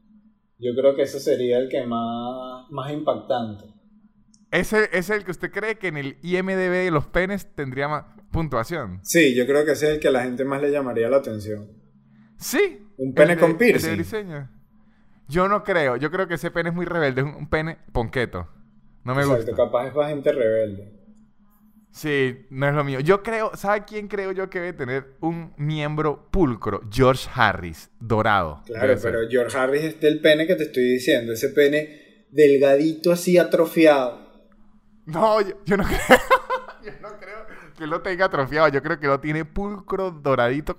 yo 0.59 0.75
creo 0.75 0.97
que 0.97 1.03
ese 1.03 1.21
sería 1.21 1.59
el 1.59 1.69
que 1.69 1.87
más, 1.87 2.69
más 2.71 2.93
impactante. 2.93 3.65
¿Ese 4.51 4.89
es 4.93 5.11
el 5.11 5.25
que 5.25 5.31
usted 5.31 5.53
cree 5.53 5.79
que 5.79 5.89
en 5.89 5.97
el 5.97 6.17
IMDB 6.23 6.85
de 6.85 6.91
los 6.91 7.07
penes 7.07 7.55
tendría 7.55 7.87
más 7.87 8.05
puntuación? 8.33 8.99
Sí, 9.05 9.35
yo 9.35 9.47
creo 9.47 9.65
que 9.65 9.73
ese 9.73 9.87
es 9.87 9.95
el 9.95 10.01
que 10.01 10.09
a 10.09 10.11
la 10.11 10.25
gente 10.25 10.45
más 10.45 10.61
le 10.61 10.73
llamaría 10.73 11.09
la 11.09 11.19
atención. 11.19 11.71
Sí. 12.37 12.87
Un 12.97 13.15
pene 13.15 13.37
con 13.37 13.57
piercing. 13.57 14.05
Yo 15.31 15.49
no 15.49 15.63
creo. 15.65 15.97
Yo 15.97 16.11
creo 16.11 16.27
que 16.29 16.35
ese 16.35 16.51
pene 16.51 16.71
es 16.71 16.75
muy 16.75 16.85
rebelde. 16.87 17.23
Es 17.23 17.27
un 17.37 17.49
pene 17.49 17.79
ponqueto. 17.93 18.49
No 19.05 19.15
me 19.15 19.23
Exacto, 19.23 19.47
gusta. 19.53 19.57
capaz 19.65 19.87
es 19.87 19.93
para 19.95 20.09
gente 20.09 20.33
rebelde. 20.33 20.97
Sí, 21.93 22.47
no 22.51 22.69
es 22.69 22.75
lo 22.75 22.85
mío. 22.85 23.01
Yo 23.01 23.23
creo, 23.23 23.51
¿sabe 23.57 23.85
quién 23.85 24.07
creo 24.07 24.31
yo 24.33 24.49
que 24.49 24.61
debe 24.61 24.73
tener 24.75 25.17
un 25.21 25.53
miembro 25.57 26.29
pulcro? 26.31 26.83
George 26.91 27.29
Harris, 27.35 27.91
dorado. 27.99 28.63
Claro, 28.67 28.95
pero 29.03 29.21
George 29.29 29.57
Harris 29.59 29.83
es 29.85 30.01
del 30.01 30.21
pene 30.21 30.47
que 30.47 30.55
te 30.55 30.65
estoy 30.65 30.85
diciendo, 30.85 31.33
ese 31.33 31.49
pene 31.49 32.27
delgadito 32.31 33.11
así 33.11 33.39
atrofiado. 33.39 34.21
No, 35.07 35.41
yo, 35.41 35.77
no 35.77 35.85
creo. 35.85 35.99
yo 36.85 36.93
no 37.03 37.09
creo 37.19 37.47
que 37.77 37.87
lo 37.89 38.01
tenga 38.03 38.27
atrofiado, 38.27 38.69
yo 38.69 38.83
creo 38.83 39.01
que 39.01 39.09
lo 39.09 39.19
tiene 39.19 39.45
pulcro, 39.45 40.13
doradito, 40.13 40.77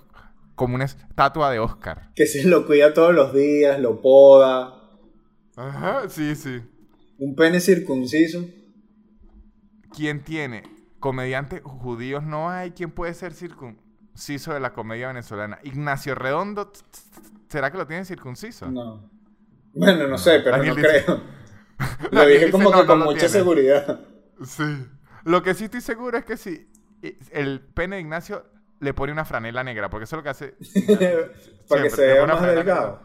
como 0.56 0.76
una 0.76 0.86
estatua 0.86 1.52
de 1.52 1.60
Oscar. 1.60 2.12
Que 2.16 2.26
se 2.26 2.44
lo 2.44 2.66
cuida 2.66 2.94
todos 2.94 3.14
los 3.14 3.34
días, 3.34 3.80
lo 3.80 4.02
poda. 4.02 4.90
Ajá, 5.56 6.10
sí, 6.10 6.36
sí. 6.36 6.62
Un 7.18 7.36
pene 7.36 7.60
circunciso. 7.60 8.46
¿Quién 9.94 10.24
tiene? 10.24 10.64
comediantes 11.02 11.62
judíos 11.64 12.24
no 12.24 12.50
hay. 12.50 12.72
¿Quién 12.72 12.92
puede 12.92 13.14
ser 13.14 13.34
circunciso 13.34 14.54
de 14.54 14.62
la 14.62 14.72
comedia 14.72 15.08
venezolana? 15.08 15.60
Ignacio 15.64 16.16
Redondo, 16.16 16.72
¿será 17.50 17.70
que 17.70 17.78
lo 17.78 17.86
tiene 17.86 18.06
circunciso? 18.06 18.72
No. 18.72 19.12
Bueno, 19.74 20.08
no, 20.08 20.18
sé, 20.18 20.40
pero 20.40 20.64
no 20.64 20.76
creo. 20.76 21.22
lo 22.12 22.26
dije 22.26 22.50
como 22.52 22.72
que 22.72 22.86
con 22.86 23.00
mucha 23.00 23.28
seguridad. 23.28 24.00
Sí. 24.46 24.64
Lo 25.26 25.44
que 25.44 25.54
sí 25.54 25.66
estoy 25.66 25.82
seguro 25.82 26.18
es 26.18 26.26
que 26.26 26.38
si 26.38 26.70
el 27.32 27.60
pene 27.60 27.98
de 27.98 28.02
Ignacio 28.04 28.46
le 28.82 28.94
pone 28.94 29.12
una 29.14 29.26
franela 29.26 29.64
negra, 29.64 29.90
porque 29.90 30.04
eso 30.04 30.16
es 30.16 30.18
lo 30.18 30.24
que 30.24 30.30
hace. 30.30 30.56
Para 31.70 31.84
que 31.84 31.90
se 31.90 32.06
vea 32.06 32.26
más 32.26 32.42
delgado. 32.42 33.00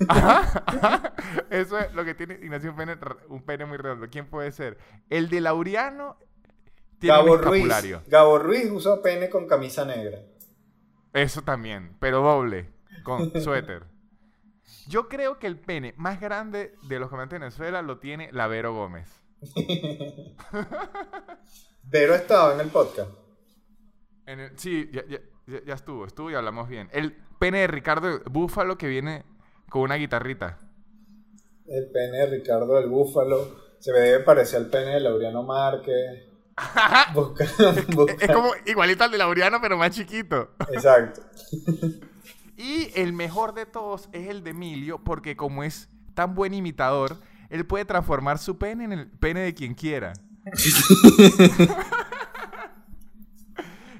Ajá, 0.08 1.12
Eso 1.50 1.76
es 1.76 1.92
lo 1.92 2.04
que 2.04 2.14
tiene 2.14 2.34
Ignacio 2.34 2.70
un 2.70 2.76
pene, 2.76 2.96
un 3.28 3.42
pene 3.42 3.64
muy 3.66 3.78
redondo. 3.78 4.08
¿Quién 4.08 4.26
puede 4.26 4.52
ser? 4.52 4.78
El 5.10 5.28
de 5.28 5.40
Laureano 5.40 6.16
Gabo 7.00 7.36
Ruiz, 7.36 7.68
Gabo 8.06 8.38
Ruiz 8.38 8.70
usó 8.70 9.02
pene 9.02 9.28
con 9.28 9.46
camisa 9.46 9.84
negra. 9.84 10.20
Eso 11.12 11.42
también, 11.42 11.96
pero 12.00 12.20
doble, 12.20 12.70
con 13.02 13.32
suéter. 13.40 13.84
Yo 14.88 15.08
creo 15.08 15.38
que 15.38 15.46
el 15.46 15.58
pene 15.58 15.94
más 15.96 16.20
grande 16.20 16.74
de 16.82 16.98
los 16.98 17.08
comediantes 17.08 17.38
de 17.38 17.44
Venezuela 17.44 17.82
lo 17.82 17.98
tiene 17.98 18.30
la 18.32 18.46
Vero 18.46 18.74
Gómez. 18.74 19.08
Vero 21.84 22.14
estaba 22.14 22.54
en 22.54 22.60
el 22.60 22.68
podcast. 22.68 23.10
Sí, 24.56 24.90
ya, 24.92 25.74
estuvo, 25.74 26.04
estuvo 26.04 26.30
y 26.30 26.34
hablamos 26.34 26.68
bien. 26.68 26.88
El 26.92 27.16
pene 27.38 27.60
de 27.60 27.66
Ricardo 27.66 28.20
Búfalo 28.30 28.76
que 28.76 28.88
viene 28.88 29.24
con 29.68 29.82
una 29.82 29.96
guitarrita. 29.96 30.58
El 31.66 31.90
pene 31.90 32.18
de 32.18 32.26
Ricardo 32.26 32.76
del 32.76 32.88
Búfalo 32.88 33.68
se 33.78 33.92
me 33.92 34.00
debe 34.00 34.24
parecer 34.24 34.60
al 34.60 34.66
pene 34.70 34.94
de 34.94 35.00
Laureano 35.00 35.42
Márquez. 35.42 36.24
Es 38.20 38.30
como 38.32 38.50
igualito 38.66 39.04
al 39.04 39.10
de 39.10 39.18
Laureano, 39.18 39.60
pero 39.60 39.76
más 39.76 39.92
chiquito. 39.92 40.50
Exacto. 40.72 41.22
y 42.56 42.90
el 42.94 43.12
mejor 43.12 43.54
de 43.54 43.66
todos 43.66 44.08
es 44.12 44.28
el 44.28 44.42
de 44.42 44.50
Emilio, 44.50 44.98
porque 45.04 45.36
como 45.36 45.62
es 45.62 45.88
tan 46.14 46.34
buen 46.34 46.54
imitador, 46.54 47.16
él 47.50 47.64
puede 47.64 47.84
transformar 47.84 48.38
su 48.38 48.58
pene 48.58 48.84
en 48.84 48.92
el 48.92 49.06
pene 49.08 49.40
de 49.40 49.54
quien 49.54 49.74
quiera. 49.74 50.14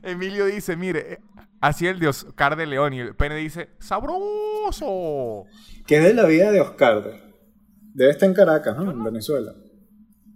Emilio 0.09 0.47
dice, 0.47 0.77
mire, 0.77 1.21
así 1.61 1.87
el 1.87 1.99
de 1.99 2.09
Oscar 2.09 2.57
de 2.57 2.66
León 2.66 2.94
y 2.94 3.01
el 3.01 3.14
pene 3.14 3.37
dice, 3.37 3.71
sabroso. 3.79 5.44
¿Qué 5.87 5.99
es 5.99 6.05
de 6.05 6.14
la 6.14 6.27
vida 6.27 6.51
de 6.51 6.61
Oscar? 6.61 7.03
Debe 7.94 8.11
estar 8.11 8.29
en 8.29 8.35
Caracas, 8.35 8.77
¿no? 8.77 8.90
En 8.90 9.03
Venezuela. 9.03 9.53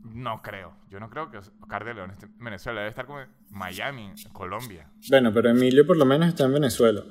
No 0.04 0.42
creo. 0.42 0.76
Yo 0.90 1.00
no 1.00 1.08
creo 1.08 1.30
que 1.30 1.38
Oscar 1.38 1.84
de 1.84 1.94
León 1.94 2.10
esté 2.10 2.26
en 2.26 2.44
Venezuela. 2.44 2.80
Debe 2.80 2.90
estar 2.90 3.06
como 3.06 3.20
en 3.20 3.28
Miami, 3.50 4.12
Colombia. 4.32 4.90
Bueno, 5.08 5.32
pero 5.32 5.50
Emilio 5.50 5.86
por 5.86 5.96
lo 5.96 6.04
menos 6.04 6.28
está 6.28 6.44
en 6.44 6.52
Venezuela. 6.52 7.02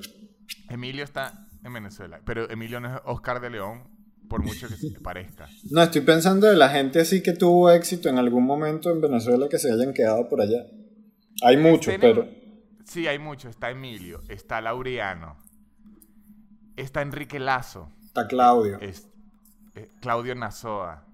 Emilio 0.70 1.04
está 1.04 1.48
en 1.64 1.74
Venezuela. 1.74 2.22
Pero 2.26 2.50
Emilio 2.50 2.80
no 2.80 2.96
es 2.96 3.02
Oscar 3.06 3.40
de 3.42 3.50
León, 3.50 3.84
por 4.30 4.44
mucho 4.44 4.68
que 4.68 4.76
se 4.76 5.00
parezca. 5.00 5.48
No, 5.72 5.82
estoy 5.82 6.02
pensando 6.02 6.48
de 6.48 6.56
la 6.56 6.70
gente 6.70 7.00
así 7.00 7.24
que 7.24 7.34
tuvo 7.34 7.72
éxito 7.72 8.10
en 8.10 8.18
algún 8.18 8.46
momento 8.46 8.92
en 8.92 9.02
Venezuela 9.02 9.48
que 9.50 9.58
se 9.58 9.72
hayan 9.72 9.94
quedado 9.94 10.28
por 10.30 10.42
allá. 10.42 10.66
Hay 11.44 11.58
muchos, 11.58 11.94
pero. 12.00 12.28
Sí, 12.92 13.08
hay 13.08 13.20
muchos. 13.20 13.52
Está 13.52 13.72
Emilio, 13.72 14.22
está 14.28 14.60
Laureano, 14.60 15.38
está 16.76 17.02
Enrique 17.02 17.40
Lazo. 17.40 17.90
Está 18.04 18.28
Claudio. 18.28 18.80
Eh, 18.82 19.88
Claudio 20.02 20.36
Nazoa. 20.36 21.06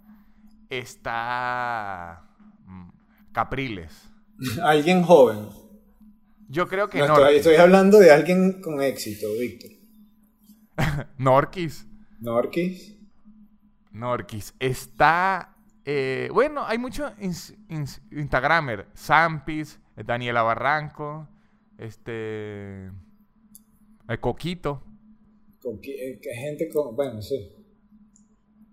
Está 0.72 2.28
mm, 2.66 2.90
Capriles. 3.32 4.10
Alguien 4.63 5.04
joven. 5.04 5.50
Yo 6.50 6.68
creo 6.68 6.90
que 6.90 6.98
no. 6.98 7.13
Estoy, 7.13 7.36
estoy, 7.36 7.56
hablando 7.58 8.00
de 8.00 8.12
alguien 8.12 8.60
con 8.60 8.82
éxito, 8.82 9.28
Víctor. 9.40 9.70
Norquis. 11.20 11.86
Norquis. 12.20 12.98
Norquis. 13.92 14.56
Está. 14.58 15.56
Eh, 15.86 16.30
bueno, 16.34 16.66
hay 16.66 16.80
muchos 16.80 17.13
Instagramer. 18.10 18.88
Sampis, 18.96 19.80
Daniela 19.96 20.42
Barranco, 20.42 21.28
este. 21.78 22.92
El 24.08 24.20
Coquito. 24.20 24.84
Eh, 25.84 26.20
gente 26.36 26.70
con. 26.70 26.96
Bueno, 26.96 27.22
sí. 27.22 27.52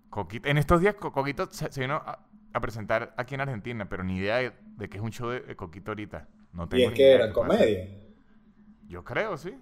Coquito. 0.09 0.47
En 0.47 0.57
estos 0.57 0.81
días 0.81 0.95
Coquito 0.95 1.47
se, 1.51 1.79
vino 1.79 1.95
a, 1.95 2.27
presentar 2.61 3.13
aquí 3.17 3.35
en 3.35 3.41
Argentina, 3.41 3.89
pero 3.89 4.03
ni 4.03 4.17
idea 4.17 4.37
de, 4.77 4.89
que 4.89 4.97
es 4.97 5.03
un 5.03 5.11
show 5.11 5.29
de, 5.29 5.55
Coquito 5.55 5.91
ahorita. 5.91 6.29
No 6.53 6.69
tengo 6.69 6.83
¿Y 6.83 6.85
es 6.85 6.93
que 6.93 7.11
era 7.11 7.33
comedia? 7.33 7.89
Yo 8.87 9.03
creo, 9.03 9.35
sí. 9.37 9.53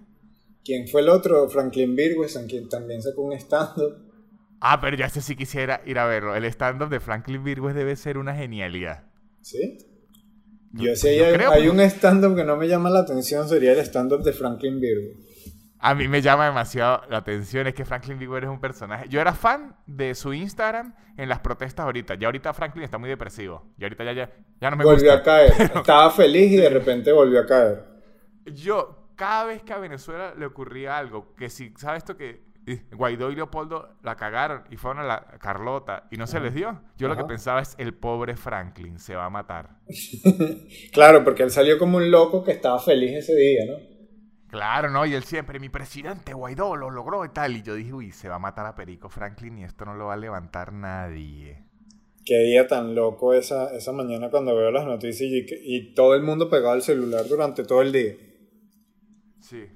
¿Quién 0.64 0.86
fue 0.86 1.00
el 1.00 1.08
otro? 1.08 1.48
Franklin 1.48 1.96
Virgües, 1.96 2.38
quien 2.48 2.68
también 2.68 3.02
sacó 3.02 3.22
un 3.22 3.32
stand-up. 3.32 4.12
Ah, 4.60 4.80
pero 4.80 4.96
ya 4.96 5.08
sé 5.08 5.20
si 5.20 5.36
quisiera 5.36 5.82
ir 5.84 5.98
a 5.98 6.06
verlo. 6.06 6.34
El 6.36 6.44
stand-up 6.44 6.88
de 6.88 7.00
Franklin 7.00 7.42
Virgües 7.42 7.74
debe 7.74 7.96
ser 7.96 8.16
una 8.16 8.34
genialidad. 8.34 9.04
¿Sí? 9.42 9.78
Yo, 10.76 10.96
sé, 10.96 11.24
hay, 11.24 11.40
hay 11.40 11.68
un 11.68 11.80
stand-up 11.80 12.34
que 12.34 12.44
no 12.44 12.56
me 12.56 12.66
llama 12.66 12.90
la 12.90 13.00
atención, 13.00 13.48
sería 13.48 13.72
el 13.72 13.78
stand-up 13.78 14.22
de 14.22 14.32
Franklin 14.32 14.80
Virgües. 14.80 15.16
A 15.78 15.94
mí 15.94 16.08
me 16.08 16.22
llama 16.22 16.46
demasiado 16.46 17.02
la 17.10 17.18
atención, 17.18 17.66
es 17.66 17.74
que 17.74 17.84
Franklin 17.84 18.18
Virgües 18.18 18.44
es 18.44 18.48
un 18.48 18.58
personaje. 18.58 19.06
Yo 19.10 19.20
era 19.20 19.34
fan 19.34 19.76
de 19.86 20.14
su 20.14 20.32
Instagram 20.32 20.94
en 21.18 21.28
las 21.28 21.40
protestas 21.40 21.84
ahorita. 21.84 22.14
Ya 22.14 22.28
ahorita 22.28 22.54
Franklin 22.54 22.84
está 22.84 22.96
muy 22.96 23.10
depresivo. 23.10 23.70
Y 23.76 23.84
ahorita 23.84 24.04
ya, 24.04 24.30
ya, 24.60 24.70
no 24.70 24.76
me 24.78 24.84
volvió 24.84 25.12
a 25.12 25.22
caer. 25.22 25.52
Estaba 25.74 26.10
feliz 26.10 26.52
y 26.52 26.56
de 26.56 26.70
repente 26.70 27.12
volvió 27.12 27.40
a 27.40 27.46
caer. 27.46 27.84
Yo, 28.46 29.10
cada 29.14 29.44
vez 29.44 29.62
que 29.62 29.74
a 29.74 29.78
Venezuela 29.78 30.34
le 30.34 30.46
ocurría 30.46 30.96
algo, 30.96 31.34
que 31.34 31.50
si, 31.50 31.74
¿sabes 31.76 31.98
esto 31.98 32.16
que 32.16 32.53
Guaidó 32.92 33.30
y 33.30 33.36
Leopoldo 33.36 33.96
la 34.02 34.16
cagaron 34.16 34.64
y 34.70 34.76
fueron 34.76 35.04
a 35.04 35.06
la 35.06 35.38
Carlota 35.38 36.08
y 36.10 36.16
no 36.16 36.26
se 36.26 36.40
les 36.40 36.54
dio. 36.54 36.80
Yo 36.96 37.08
lo 37.08 37.16
que 37.16 37.24
pensaba 37.24 37.60
es, 37.60 37.74
el 37.78 37.94
pobre 37.94 38.36
Franklin 38.36 38.98
se 38.98 39.14
va 39.14 39.26
a 39.26 39.30
matar. 39.30 39.80
claro, 40.92 41.24
porque 41.24 41.42
él 41.42 41.50
salió 41.50 41.78
como 41.78 41.98
un 41.98 42.10
loco 42.10 42.42
que 42.42 42.52
estaba 42.52 42.78
feliz 42.78 43.12
ese 43.12 43.34
día, 43.34 43.66
¿no? 43.66 43.74
Claro, 44.48 44.88
¿no? 44.88 45.04
Y 45.04 45.14
él 45.14 45.24
siempre, 45.24 45.58
mi 45.58 45.68
presidente 45.68 46.32
Guaidó 46.32 46.76
lo 46.76 46.90
logró 46.90 47.24
y 47.24 47.28
tal. 47.30 47.56
Y 47.56 47.62
yo 47.62 47.74
dije, 47.74 47.92
uy, 47.92 48.12
se 48.12 48.28
va 48.28 48.36
a 48.36 48.38
matar 48.38 48.66
a 48.66 48.74
Perico 48.74 49.08
Franklin 49.08 49.58
y 49.58 49.64
esto 49.64 49.84
no 49.84 49.94
lo 49.94 50.06
va 50.06 50.14
a 50.14 50.18
levantar 50.18 50.72
nadie. 50.72 51.64
Qué 52.24 52.38
día 52.38 52.66
tan 52.66 52.94
loco 52.94 53.34
esa, 53.34 53.74
esa 53.74 53.92
mañana 53.92 54.30
cuando 54.30 54.56
veo 54.56 54.70
las 54.70 54.86
noticias 54.86 55.30
y, 55.30 55.44
y 55.64 55.94
todo 55.94 56.14
el 56.14 56.22
mundo 56.22 56.48
pegado 56.48 56.72
al 56.72 56.82
celular 56.82 57.26
durante 57.28 57.64
todo 57.64 57.82
el 57.82 57.92
día. 57.92 58.14
Sí 59.40 59.68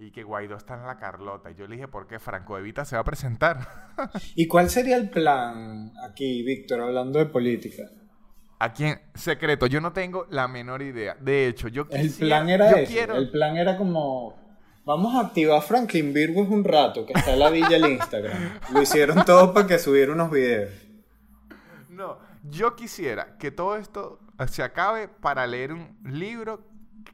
y 0.00 0.10
que 0.10 0.22
Guaidó 0.22 0.56
está 0.56 0.74
en 0.74 0.86
la 0.86 0.96
Carlota. 0.96 1.50
Y 1.50 1.54
yo 1.54 1.66
le 1.66 1.76
dije, 1.76 1.86
¿por 1.86 2.06
qué 2.06 2.18
Franco 2.18 2.56
Evita 2.56 2.84
se 2.84 2.96
va 2.96 3.02
a 3.02 3.04
presentar? 3.04 3.92
¿Y 4.34 4.46
cuál 4.46 4.70
sería 4.70 4.96
el 4.96 5.10
plan 5.10 5.92
aquí, 6.02 6.42
Víctor, 6.42 6.80
hablando 6.80 7.18
de 7.18 7.26
política? 7.26 7.84
Aquí 8.58 8.84
en 8.84 9.00
secreto, 9.14 9.66
yo 9.66 9.80
no 9.80 9.92
tengo 9.92 10.26
la 10.30 10.48
menor 10.48 10.82
idea. 10.82 11.16
De 11.20 11.46
hecho, 11.46 11.68
yo 11.68 11.86
quisiera, 11.86 12.06
El 12.06 12.14
plan 12.14 12.48
era 12.48 12.70
ese. 12.72 13.04
El 13.04 13.30
plan 13.30 13.56
era 13.56 13.76
como... 13.76 14.38
Vamos 14.86 15.14
a 15.14 15.26
activar 15.26 15.62
Franklin 15.62 16.12
Virgos 16.14 16.48
un 16.48 16.64
rato, 16.64 17.04
que 17.04 17.12
está 17.12 17.34
en 17.34 17.38
la 17.38 17.50
villa 17.50 17.76
el 17.76 17.86
Instagram. 17.92 18.58
Lo 18.72 18.82
hicieron 18.82 19.24
todo 19.26 19.52
para 19.52 19.66
que 19.66 19.78
subiera 19.78 20.12
unos 20.12 20.30
videos. 20.30 20.72
No, 21.90 22.18
yo 22.44 22.74
quisiera 22.74 23.36
que 23.38 23.50
todo 23.50 23.76
esto 23.76 24.18
se 24.48 24.62
acabe 24.62 25.08
para 25.08 25.46
leer 25.46 25.74
un 25.74 25.98
libro 26.02 26.66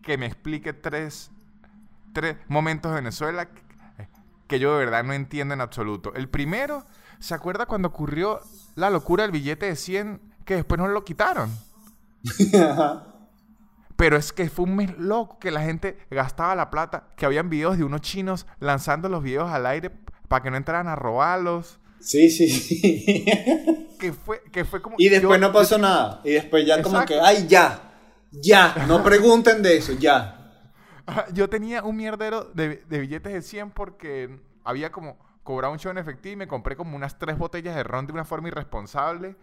que 0.02 0.16
me 0.16 0.26
explique 0.26 0.72
tres 0.72 1.32
tres 2.16 2.36
momentos 2.48 2.92
de 2.92 2.94
Venezuela 2.94 3.46
que 4.46 4.58
yo 4.58 4.72
de 4.72 4.86
verdad 4.86 5.04
no 5.04 5.12
entiendo 5.12 5.52
en 5.52 5.60
absoluto. 5.60 6.14
El 6.14 6.30
primero, 6.30 6.86
¿se 7.18 7.34
acuerda 7.34 7.66
cuando 7.66 7.88
ocurrió 7.88 8.40
la 8.74 8.88
locura 8.88 9.24
del 9.24 9.32
billete 9.32 9.66
de 9.66 9.76
100 9.76 10.22
que 10.46 10.54
después 10.54 10.80
no 10.80 10.88
lo 10.88 11.04
quitaron? 11.04 11.50
Pero 13.96 14.16
es 14.16 14.32
que 14.32 14.48
fue 14.48 14.64
un 14.64 14.76
mes 14.76 14.96
loco 14.96 15.38
que 15.38 15.50
la 15.50 15.60
gente 15.60 15.98
gastaba 16.10 16.54
la 16.54 16.70
plata, 16.70 17.08
que 17.18 17.26
habían 17.26 17.50
videos 17.50 17.76
de 17.76 17.84
unos 17.84 18.00
chinos 18.00 18.46
lanzando 18.60 19.10
los 19.10 19.22
videos 19.22 19.50
al 19.50 19.66
aire 19.66 19.90
para 20.28 20.42
que 20.42 20.50
no 20.50 20.56
entraran 20.56 20.88
a 20.88 20.96
robarlos. 20.96 21.80
Sí, 22.00 22.30
sí, 22.30 22.48
sí. 22.48 23.26
que, 24.00 24.14
fue, 24.14 24.42
que 24.50 24.64
fue 24.64 24.80
como... 24.80 24.96
Y 24.98 25.10
después 25.10 25.38
no 25.38 25.52
pasó 25.52 25.76
nada. 25.76 26.22
Y 26.24 26.30
después 26.30 26.66
ya 26.66 26.80
como 26.82 27.04
que, 27.04 27.20
ay, 27.20 27.46
ya, 27.46 27.92
ya, 28.30 28.86
no 28.88 29.02
pregunten 29.04 29.62
de 29.62 29.76
eso, 29.76 29.92
ya. 29.92 30.35
Yo 31.32 31.48
tenía 31.48 31.82
un 31.82 31.96
mierdero 31.96 32.44
de, 32.44 32.82
billetes 32.88 33.32
de 33.32 33.42
100 33.42 33.70
porque 33.70 34.38
había 34.64 34.90
como 34.90 35.18
cobrado 35.42 35.72
un 35.72 35.78
show 35.78 35.92
en 35.92 35.98
efectivo 35.98 36.32
y 36.32 36.36
me 36.36 36.48
compré 36.48 36.74
como 36.74 36.96
unas 36.96 37.18
tres 37.18 37.38
botellas 37.38 37.76
de 37.76 37.84
ron 37.84 38.06
de 38.06 38.12
una 38.12 38.24
forma 38.24 38.48
irresponsable. 38.48 39.36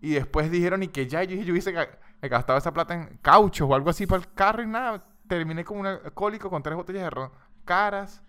Y 0.00 0.12
después 0.12 0.50
dijeron 0.50 0.82
y 0.82 0.88
que 0.88 1.06
ya 1.06 1.22
yo, 1.24 1.36
yo 1.36 1.52
hubiese 1.52 1.74
gastado 2.22 2.58
esa 2.58 2.72
plata 2.72 2.94
en 2.94 3.18
cauchos 3.20 3.68
o 3.68 3.74
algo 3.74 3.90
así 3.90 4.06
para 4.06 4.22
el 4.22 4.32
carro 4.32 4.62
y 4.62 4.66
nada. 4.66 5.04
Terminé 5.28 5.64
como 5.64 5.80
un 5.80 5.86
alcohólico 5.86 6.48
con 6.48 6.62
tres 6.62 6.76
botellas 6.76 7.04
de 7.04 7.10
ron 7.10 7.30
caras. 7.64 8.22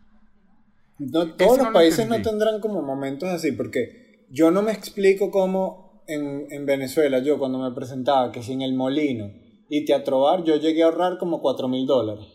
todos 1.12 1.58
los 1.58 1.70
países 1.70 2.08
no 2.08 2.22
tendrán 2.22 2.60
como 2.60 2.82
momentos 2.82 3.30
así, 3.30 3.54
porque 3.54 4.28
yo 4.30 4.52
no 4.52 4.62
me 4.62 4.72
explico 4.72 5.32
cómo 5.32 6.04
en, 6.08 6.48
en 6.52 6.66
Venezuela, 6.66 7.20
yo 7.20 7.40
cuando 7.40 7.58
me 7.58 7.72
presentaba, 7.72 8.32
que 8.32 8.44
sin 8.44 8.62
el 8.62 8.74
molino 8.74 9.32
y 9.74 9.86
Teatro 9.86 10.44
yo 10.44 10.58
llegué 10.58 10.84
a 10.84 10.88
ahorrar 10.88 11.18
como 11.18 11.42
4 11.42 11.70
mil 11.70 11.88
dólares. 11.88 12.26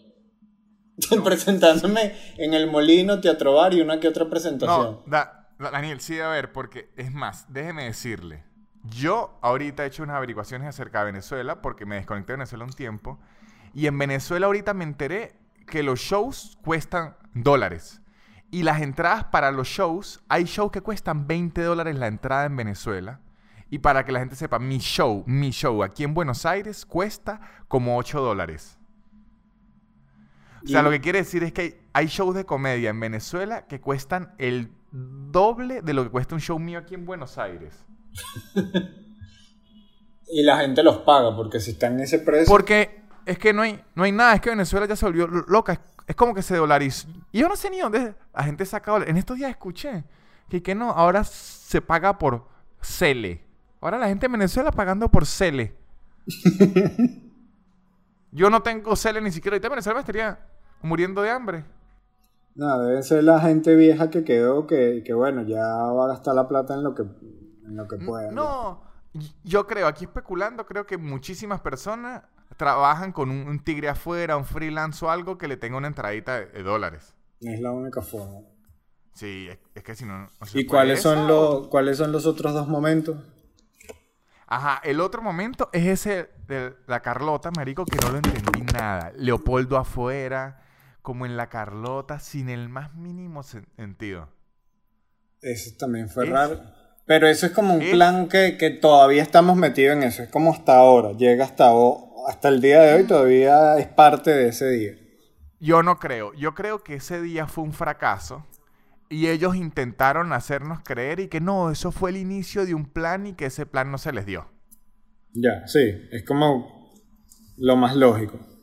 presentándome 1.24 2.14
en 2.36 2.54
el 2.54 2.70
Molino, 2.70 3.20
Teatro 3.20 3.54
Bar 3.54 3.74
y 3.74 3.80
una 3.80 4.00
que 4.00 4.08
otra 4.08 4.28
presentación. 4.28 5.00
No, 5.06 5.22
Daniel, 5.58 6.00
sí, 6.00 6.20
a 6.20 6.28
ver, 6.28 6.52
porque 6.52 6.90
es 6.96 7.12
más, 7.12 7.46
déjeme 7.52 7.84
decirle. 7.84 8.44
Yo 8.84 9.38
ahorita 9.42 9.84
he 9.84 9.88
hecho 9.88 10.02
unas 10.02 10.16
averiguaciones 10.16 10.68
acerca 10.68 11.00
de 11.00 11.06
Venezuela 11.06 11.60
porque 11.60 11.86
me 11.86 11.96
desconecté 11.96 12.32
de 12.32 12.38
Venezuela 12.38 12.64
un 12.64 12.72
tiempo. 12.72 13.18
Y 13.74 13.86
en 13.86 13.98
Venezuela 13.98 14.46
ahorita 14.46 14.74
me 14.74 14.84
enteré 14.84 15.38
que 15.66 15.82
los 15.82 15.98
shows 15.98 16.58
cuestan 16.64 17.16
dólares. 17.34 18.00
Y 18.50 18.62
las 18.62 18.80
entradas 18.80 19.24
para 19.24 19.50
los 19.50 19.66
shows, 19.66 20.22
hay 20.28 20.44
shows 20.44 20.70
que 20.70 20.80
cuestan 20.80 21.26
20 21.26 21.62
dólares 21.62 21.96
la 21.96 22.06
entrada 22.06 22.44
en 22.44 22.56
Venezuela. 22.56 23.20
Y 23.68 23.80
para 23.80 24.04
que 24.04 24.12
la 24.12 24.20
gente 24.20 24.36
sepa, 24.36 24.60
mi 24.60 24.78
show, 24.78 25.24
mi 25.26 25.50
show 25.50 25.82
aquí 25.82 26.04
en 26.04 26.14
Buenos 26.14 26.46
Aires 26.46 26.86
cuesta 26.86 27.40
como 27.66 27.96
8 27.98 28.20
dólares. 28.20 28.78
O 30.66 30.68
sea, 30.68 30.82
lo 30.82 30.90
que 30.90 31.00
quiere 31.00 31.20
decir 31.20 31.44
es 31.44 31.52
que 31.52 31.80
hay, 31.92 32.06
shows 32.06 32.34
de 32.34 32.44
comedia 32.44 32.90
en 32.90 32.98
Venezuela 32.98 33.66
que 33.66 33.80
cuestan 33.80 34.34
el 34.38 34.72
doble 34.90 35.80
de 35.80 35.94
lo 35.94 36.02
que 36.02 36.10
cuesta 36.10 36.34
un 36.34 36.40
show 36.40 36.58
mío 36.58 36.80
aquí 36.80 36.94
en 36.94 37.06
Buenos 37.06 37.38
Aires. 37.38 37.84
y 40.28 40.42
la 40.42 40.58
gente 40.58 40.82
los 40.82 40.98
paga 40.98 41.36
porque 41.36 41.60
si 41.60 41.70
están 41.72 41.94
en 41.94 42.00
ese 42.00 42.18
precio. 42.18 42.46
Porque 42.48 43.02
es 43.24 43.38
que 43.38 43.52
no 43.52 43.62
hay, 43.62 43.80
no 43.94 44.02
hay 44.02 44.10
nada, 44.10 44.34
es 44.34 44.40
que 44.40 44.50
Venezuela 44.50 44.86
ya 44.86 44.96
se 44.96 45.06
volvió 45.06 45.28
loca. 45.28 45.80
Es, 46.06 46.16
como 46.16 46.34
que 46.34 46.42
se 46.42 46.56
dolarizó. 46.56 47.08
Y 47.30 47.38
yo 47.38 47.48
no 47.48 47.54
sé 47.54 47.70
ni 47.70 47.78
dónde 47.78 48.14
la 48.34 48.42
gente 48.42 48.66
saca 48.66 48.90
dólares. 48.90 49.10
En 49.10 49.18
estos 49.18 49.36
días 49.36 49.50
escuché 49.50 50.04
que, 50.48 50.62
que 50.62 50.74
no, 50.74 50.90
ahora 50.90 51.22
se 51.22 51.80
paga 51.80 52.18
por 52.18 52.48
Cele. 52.80 53.44
Ahora 53.80 53.98
la 53.98 54.08
gente 54.08 54.26
en 54.26 54.32
Venezuela 54.32 54.72
pagando 54.72 55.08
por 55.08 55.26
Cele. 55.26 55.76
yo 58.32 58.50
no 58.50 58.62
tengo 58.62 58.96
Cele 58.96 59.20
ni 59.20 59.30
siquiera. 59.30 59.54
Ahorita 59.54 59.68
en 59.68 59.72
Venezuela 59.72 60.00
estaría 60.00 60.40
muriendo 60.82 61.22
de 61.22 61.30
hambre. 61.30 61.64
No, 62.54 62.78
debe 62.78 63.02
ser 63.02 63.24
la 63.24 63.38
gente 63.40 63.74
vieja 63.74 64.08
que 64.08 64.24
quedó 64.24 64.66
que, 64.66 65.02
bueno, 65.14 65.42
ya 65.42 65.60
va 65.60 66.04
a 66.04 66.08
gastar 66.08 66.34
la 66.34 66.48
plata 66.48 66.74
en 66.74 66.82
lo 66.82 66.94
que, 66.94 67.02
en 67.02 67.76
lo 67.76 67.86
que 67.86 67.96
pueda. 67.96 68.30
No, 68.30 68.82
yo 69.44 69.66
creo, 69.66 69.86
aquí 69.86 70.04
especulando, 70.04 70.64
creo 70.64 70.86
que 70.86 70.96
muchísimas 70.96 71.60
personas 71.60 72.22
trabajan 72.56 73.12
con 73.12 73.30
un, 73.30 73.58
tigre 73.58 73.90
afuera, 73.90 74.36
un 74.36 74.46
freelance 74.46 75.04
o 75.04 75.10
algo 75.10 75.36
que 75.36 75.48
le 75.48 75.58
tenga 75.58 75.76
una 75.76 75.88
entradita 75.88 76.40
de, 76.40 76.62
dólares. 76.62 77.14
Es 77.40 77.60
la 77.60 77.72
única 77.72 78.00
forma. 78.00 78.40
Sí, 79.12 79.48
es, 79.74 79.82
que 79.82 79.94
si 79.94 80.04
no... 80.06 80.26
¿Y 80.54 80.64
cuáles 80.64 81.02
son, 81.02 81.26
los, 81.26 81.68
cuáles 81.68 81.98
son 81.98 82.12
los 82.12 82.24
otros 82.26 82.54
dos 82.54 82.68
momentos? 82.68 83.16
Ajá, 84.46 84.80
el 84.84 85.00
otro 85.00 85.22
momento 85.22 85.68
es 85.72 85.86
ese 85.86 86.30
de 86.46 86.74
la 86.86 87.00
Carlota, 87.00 87.50
marico, 87.56 87.84
que 87.84 87.98
no 88.02 88.12
lo 88.12 88.16
entendí 88.18 88.62
nada. 88.72 89.12
Leopoldo 89.16 89.76
afuera, 89.76 90.62
como 91.06 91.24
en 91.24 91.36
la 91.36 91.48
Carlota, 91.48 92.18
sin 92.18 92.48
el 92.48 92.68
más 92.68 92.96
mínimo 92.96 93.44
sentido. 93.44 94.28
Eso 95.40 95.70
también 95.78 96.08
fue 96.08 96.24
raro. 96.26 96.60
Pero 97.04 97.28
eso 97.28 97.46
es 97.46 97.52
como 97.52 97.74
un 97.74 97.90
plan 97.92 98.28
que, 98.28 98.56
que, 98.58 98.70
todavía 98.70 99.22
estamos 99.22 99.56
metidos 99.56 99.96
en 99.96 100.02
eso. 100.02 100.24
Es 100.24 100.28
como 100.30 100.52
hasta 100.52 100.76
ahora. 100.76 101.12
Llega 101.12 101.44
hasta, 101.44 101.70
hasta 102.26 102.48
el 102.48 102.60
día 102.60 102.80
de 102.80 102.94
hoy, 102.94 103.04
todavía 103.04 103.78
es 103.78 103.86
parte 103.86 104.32
de 104.32 104.48
ese 104.48 104.68
día. 104.68 104.94
Yo 105.60 105.84
no 105.84 106.00
creo. 106.00 106.34
Yo 106.34 106.56
creo 106.56 106.82
que 106.82 106.96
ese 106.96 107.22
día 107.22 107.46
fue 107.46 107.62
un 107.62 107.72
fracaso. 107.72 108.44
Y 109.08 109.28
ellos 109.28 109.54
intentaron 109.54 110.32
hacernos 110.32 110.80
creer 110.82 111.20
y 111.20 111.28
que 111.28 111.40
no, 111.40 111.70
eso 111.70 111.92
fue 111.92 112.10
el 112.10 112.16
inicio 112.16 112.66
de 112.66 112.74
un 112.74 112.84
plan 112.84 113.28
y 113.28 113.34
que 113.34 113.46
ese 113.46 113.64
plan 113.64 113.92
no 113.92 113.98
se 113.98 114.10
les 114.10 114.26
dio. 114.26 114.50
Ya, 115.34 115.68
sí, 115.68 116.08
es 116.10 116.24
como 116.24 116.92
lo 117.58 117.76
más 117.76 117.94
lógico. 117.94 118.55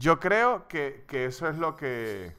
Yo 0.00 0.18
creo 0.18 0.66
que, 0.66 1.04
eso 1.10 1.46
es 1.46 1.58
lo 1.58 1.76
que, 1.76 2.32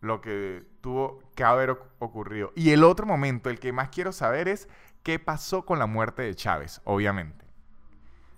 lo 0.00 0.22
que 0.22 0.62
tuvo 0.80 1.22
que 1.34 1.44
haber 1.44 1.76
ocurrido. 1.98 2.52
Y 2.56 2.70
el 2.70 2.84
otro 2.84 3.04
momento, 3.04 3.50
el 3.50 3.60
que 3.60 3.70
más 3.70 3.90
quiero 3.90 4.12
saber 4.12 4.48
es 4.48 4.66
qué 5.02 5.18
pasó 5.18 5.66
con 5.66 5.78
la 5.78 5.84
muerte 5.84 6.22
de 6.22 6.34
Chávez, 6.34 6.80
obviamente. 6.84 7.44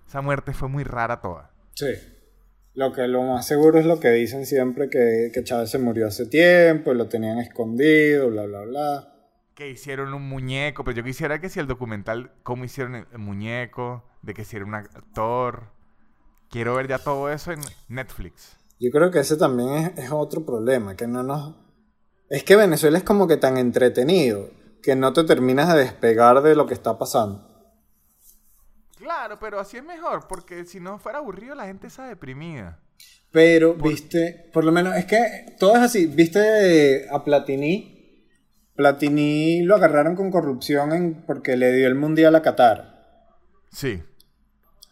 Esa 0.08 0.22
muerte 0.22 0.52
fue 0.52 0.68
muy 0.68 0.82
rara 0.82 1.20
toda. 1.20 1.52
Sí. 1.74 1.86
Lo 2.74 2.92
que 2.92 3.06
lo 3.06 3.22
más 3.22 3.46
seguro 3.46 3.78
es 3.78 3.86
lo 3.86 4.00
que 4.00 4.10
dicen 4.10 4.44
siempre, 4.44 4.90
que, 4.90 5.30
que 5.32 5.44
Chávez 5.44 5.70
se 5.70 5.78
murió 5.78 6.08
hace 6.08 6.26
tiempo 6.26 6.90
y 6.90 6.96
lo 6.96 7.06
tenían 7.06 7.38
escondido, 7.38 8.28
bla, 8.28 8.42
bla, 8.46 8.62
bla. 8.62 9.14
Que 9.54 9.70
hicieron 9.70 10.12
un 10.14 10.28
muñeco, 10.28 10.82
pero 10.82 10.96
yo 10.96 11.04
quisiera 11.04 11.40
que 11.40 11.48
si 11.48 11.60
el 11.60 11.68
documental, 11.68 12.32
cómo 12.42 12.64
hicieron 12.64 12.96
el, 12.96 13.18
muñeco, 13.18 14.04
de 14.22 14.34
que 14.34 14.44
si 14.44 14.56
era 14.56 14.64
un 14.64 14.74
actor. 14.74 15.68
Quiero 16.50 16.74
ver 16.74 16.88
ya 16.88 16.98
todo 16.98 17.30
eso 17.30 17.52
en 17.52 17.60
Netflix. 17.86 18.56
Yo 18.78 18.90
creo 18.90 19.10
que 19.10 19.20
ese 19.20 19.36
también 19.36 19.70
es, 19.72 19.98
es 19.98 20.10
otro 20.10 20.44
problema, 20.44 20.96
que 20.96 21.06
no 21.06 21.22
nos... 21.22 21.54
Es 22.28 22.44
que 22.44 22.56
Venezuela 22.56 22.98
es 22.98 23.04
como 23.04 23.28
que 23.28 23.36
tan 23.36 23.56
entretenido 23.56 24.50
que 24.82 24.96
no 24.96 25.12
te 25.12 25.24
terminas 25.24 25.72
de 25.72 25.80
despegar 25.80 26.42
de 26.42 26.54
lo 26.54 26.66
que 26.66 26.74
está 26.74 26.98
pasando. 26.98 27.54
Claro, 28.96 29.38
pero 29.38 29.60
así 29.60 29.76
es 29.76 29.84
mejor, 29.84 30.26
porque 30.28 30.64
si 30.64 30.80
no 30.80 30.98
fuera 30.98 31.18
aburrido 31.18 31.54
la 31.54 31.66
gente 31.66 31.86
está 31.86 32.06
deprimida. 32.06 32.80
Pero, 33.34 33.74
viste, 33.74 34.48
por 34.52 34.64
lo 34.64 34.70
menos, 34.70 34.94
es 34.96 35.06
que 35.06 35.56
todo 35.58 35.74
es 35.74 35.82
así. 35.82 36.06
Viste 36.06 37.08
a 37.10 37.24
Platini. 37.24 38.30
Platini 38.76 39.62
lo 39.62 39.74
agarraron 39.74 40.14
con 40.14 40.30
corrupción 40.30 40.92
en, 40.92 41.26
porque 41.26 41.56
le 41.56 41.72
dio 41.72 41.88
el 41.88 41.96
mundial 41.96 42.36
a 42.36 42.42
Qatar. 42.42 42.94
Sí. 43.72 44.02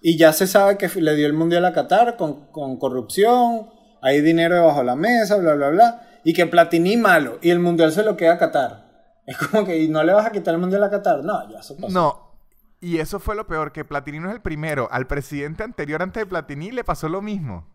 Y 0.02 0.18
ya 0.18 0.32
se 0.32 0.48
sabe 0.48 0.76
que 0.76 0.88
le 1.00 1.14
dio 1.14 1.26
el 1.26 1.32
mundial 1.32 1.64
a 1.64 1.72
Qatar 1.72 2.16
con, 2.16 2.50
con 2.50 2.76
corrupción, 2.76 3.68
hay 4.02 4.20
dinero 4.20 4.56
debajo 4.56 4.80
de 4.80 4.84
la 4.84 4.96
mesa, 4.96 5.36
bla, 5.36 5.54
bla, 5.54 5.70
bla. 5.70 6.02
Y 6.24 6.34
que 6.34 6.46
Platini 6.46 6.96
malo, 6.96 7.38
y 7.40 7.50
el 7.50 7.60
mundial 7.60 7.92
se 7.92 8.02
lo 8.02 8.16
queda 8.16 8.34
a 8.34 8.38
Qatar. 8.38 8.82
Es 9.26 9.38
como 9.38 9.64
que, 9.64 9.78
¿y 9.78 9.88
no 9.88 10.02
le 10.02 10.12
vas 10.12 10.26
a 10.26 10.32
quitar 10.32 10.54
el 10.54 10.60
mundial 10.60 10.82
a 10.82 10.90
Qatar? 10.90 11.22
No, 11.22 11.48
ya 11.48 11.60
eso 11.60 11.76
pasó. 11.76 11.94
No, 11.94 12.32
y 12.80 12.98
eso 12.98 13.20
fue 13.20 13.36
lo 13.36 13.46
peor, 13.46 13.70
que 13.70 13.84
Platini 13.84 14.18
no 14.18 14.28
es 14.28 14.34
el 14.34 14.42
primero. 14.42 14.88
Al 14.90 15.06
presidente 15.06 15.62
anterior 15.62 16.02
antes 16.02 16.20
de 16.20 16.26
Platini 16.26 16.72
le 16.72 16.82
pasó 16.82 17.08
lo 17.08 17.22
mismo. 17.22 17.68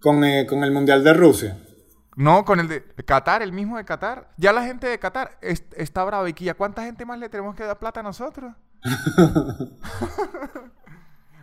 Con, 0.00 0.22
eh, 0.22 0.46
el 0.48 0.72
Mundial 0.72 1.02
de 1.02 1.12
Rusia. 1.12 1.58
No, 2.14 2.44
con 2.44 2.60
el 2.60 2.68
de 2.68 2.84
Qatar, 3.04 3.42
el 3.42 3.52
mismo 3.52 3.78
de 3.78 3.84
Qatar. 3.84 4.30
Ya 4.36 4.52
la 4.52 4.64
gente 4.64 4.86
de 4.86 5.00
Qatar 5.00 5.38
está 5.42 6.04
brava. 6.04 6.28
¿Y 6.28 6.34
que 6.34 6.54
cuánta 6.54 6.84
gente 6.84 7.04
más 7.04 7.18
le 7.18 7.28
tenemos 7.28 7.56
que 7.56 7.64
dar 7.64 7.80
plata 7.80 7.98
a 7.98 8.04
nosotros? 8.04 8.54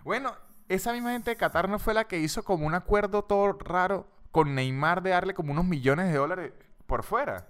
bueno, 0.04 0.34
esa 0.70 0.94
misma 0.94 1.12
gente 1.12 1.32
de 1.32 1.38
Qatar 1.38 1.70
no 1.70 1.80
fue 1.80 1.94
la 1.94 2.06
que 2.06 2.20
hizo 2.20 2.44
como 2.44 2.66
un 2.66 2.74
acuerdo 2.74 3.24
todo 3.24 3.54
raro 3.54 4.08
con 4.32 4.56
Neymar 4.56 5.04
de 5.04 5.12
darle 5.12 5.34
como 5.34 5.52
unos 5.52 5.66
millones 5.66 6.12
de 6.12 6.18
dólares 6.18 6.54
por 6.88 7.04
fuera. 7.04 7.48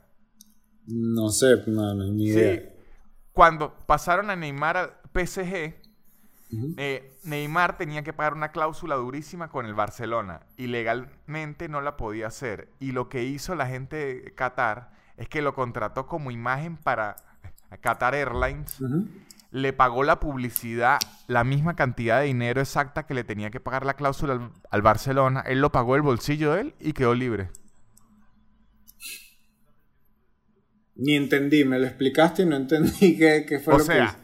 No 0.86 1.30
sé, 1.30 1.64
no, 1.68 1.93
no 1.93 2.04
ni 2.12 2.28
idea. 2.28 2.56
Sí. 2.58 2.70
Cuando 3.32 3.74
pasaron 3.86 4.30
a 4.30 4.36
Neymar 4.36 4.78
al 4.78 4.93
PSG, 5.14 5.76
eh, 6.78 7.18
Neymar 7.24 7.78
tenía 7.78 8.04
que 8.04 8.14
pagar 8.14 8.34
una 8.34 8.51
cláusula 8.51 8.95
durísima 8.95 9.49
con 9.49 9.66
el 9.66 9.74
Barcelona 9.74 10.41
y 10.56 10.68
legalmente 10.68 11.68
no 11.68 11.82
la 11.82 11.97
podía 11.97 12.28
hacer. 12.28 12.70
Y 12.80 12.91
lo 12.91 13.10
que 13.10 13.24
hizo 13.24 13.56
la 13.56 13.68
gente 13.68 13.95
de 13.95 14.34
Qatar 14.34 14.91
es 15.18 15.28
que 15.30 15.41
lo 15.41 15.56
contrató 15.56 16.06
como 16.06 16.32
imagen 16.32 16.78
para 16.78 17.16
Qatar 17.82 18.14
Airlines. 18.14 18.78
Le 19.54 19.72
pagó 19.72 20.04
la 20.04 20.20
publicidad 20.20 20.97
la 21.28 21.43
misma 21.43 21.76
cantidad 21.76 22.20
de 22.20 22.26
dinero 22.26 22.60
exacta 22.60 23.06
que 23.06 23.14
le 23.14 23.24
tenía 23.24 23.51
que 23.51 23.60
pagar 23.62 23.86
la 23.86 23.93
cláusula 23.93 24.34
al, 24.34 24.51
al 24.70 24.82
Barcelona. 24.82 25.43
Él 25.47 25.62
lo 25.62 25.72
pagó 25.72 25.95
el 25.95 26.01
bolsillo 26.01 26.54
de 26.54 26.62
él 26.62 26.76
y 26.80 26.93
quedó 26.93 27.14
libre. 27.14 27.49
Ni 30.95 31.16
entendí, 31.16 31.66
me 31.66 31.80
lo 31.80 31.86
explicaste 31.86 32.43
y 32.43 32.45
no 32.45 32.56
entendí 32.56 33.18
qué, 33.18 33.62
fue 33.64 33.78
lo 33.78 33.80
sea, 33.80 34.18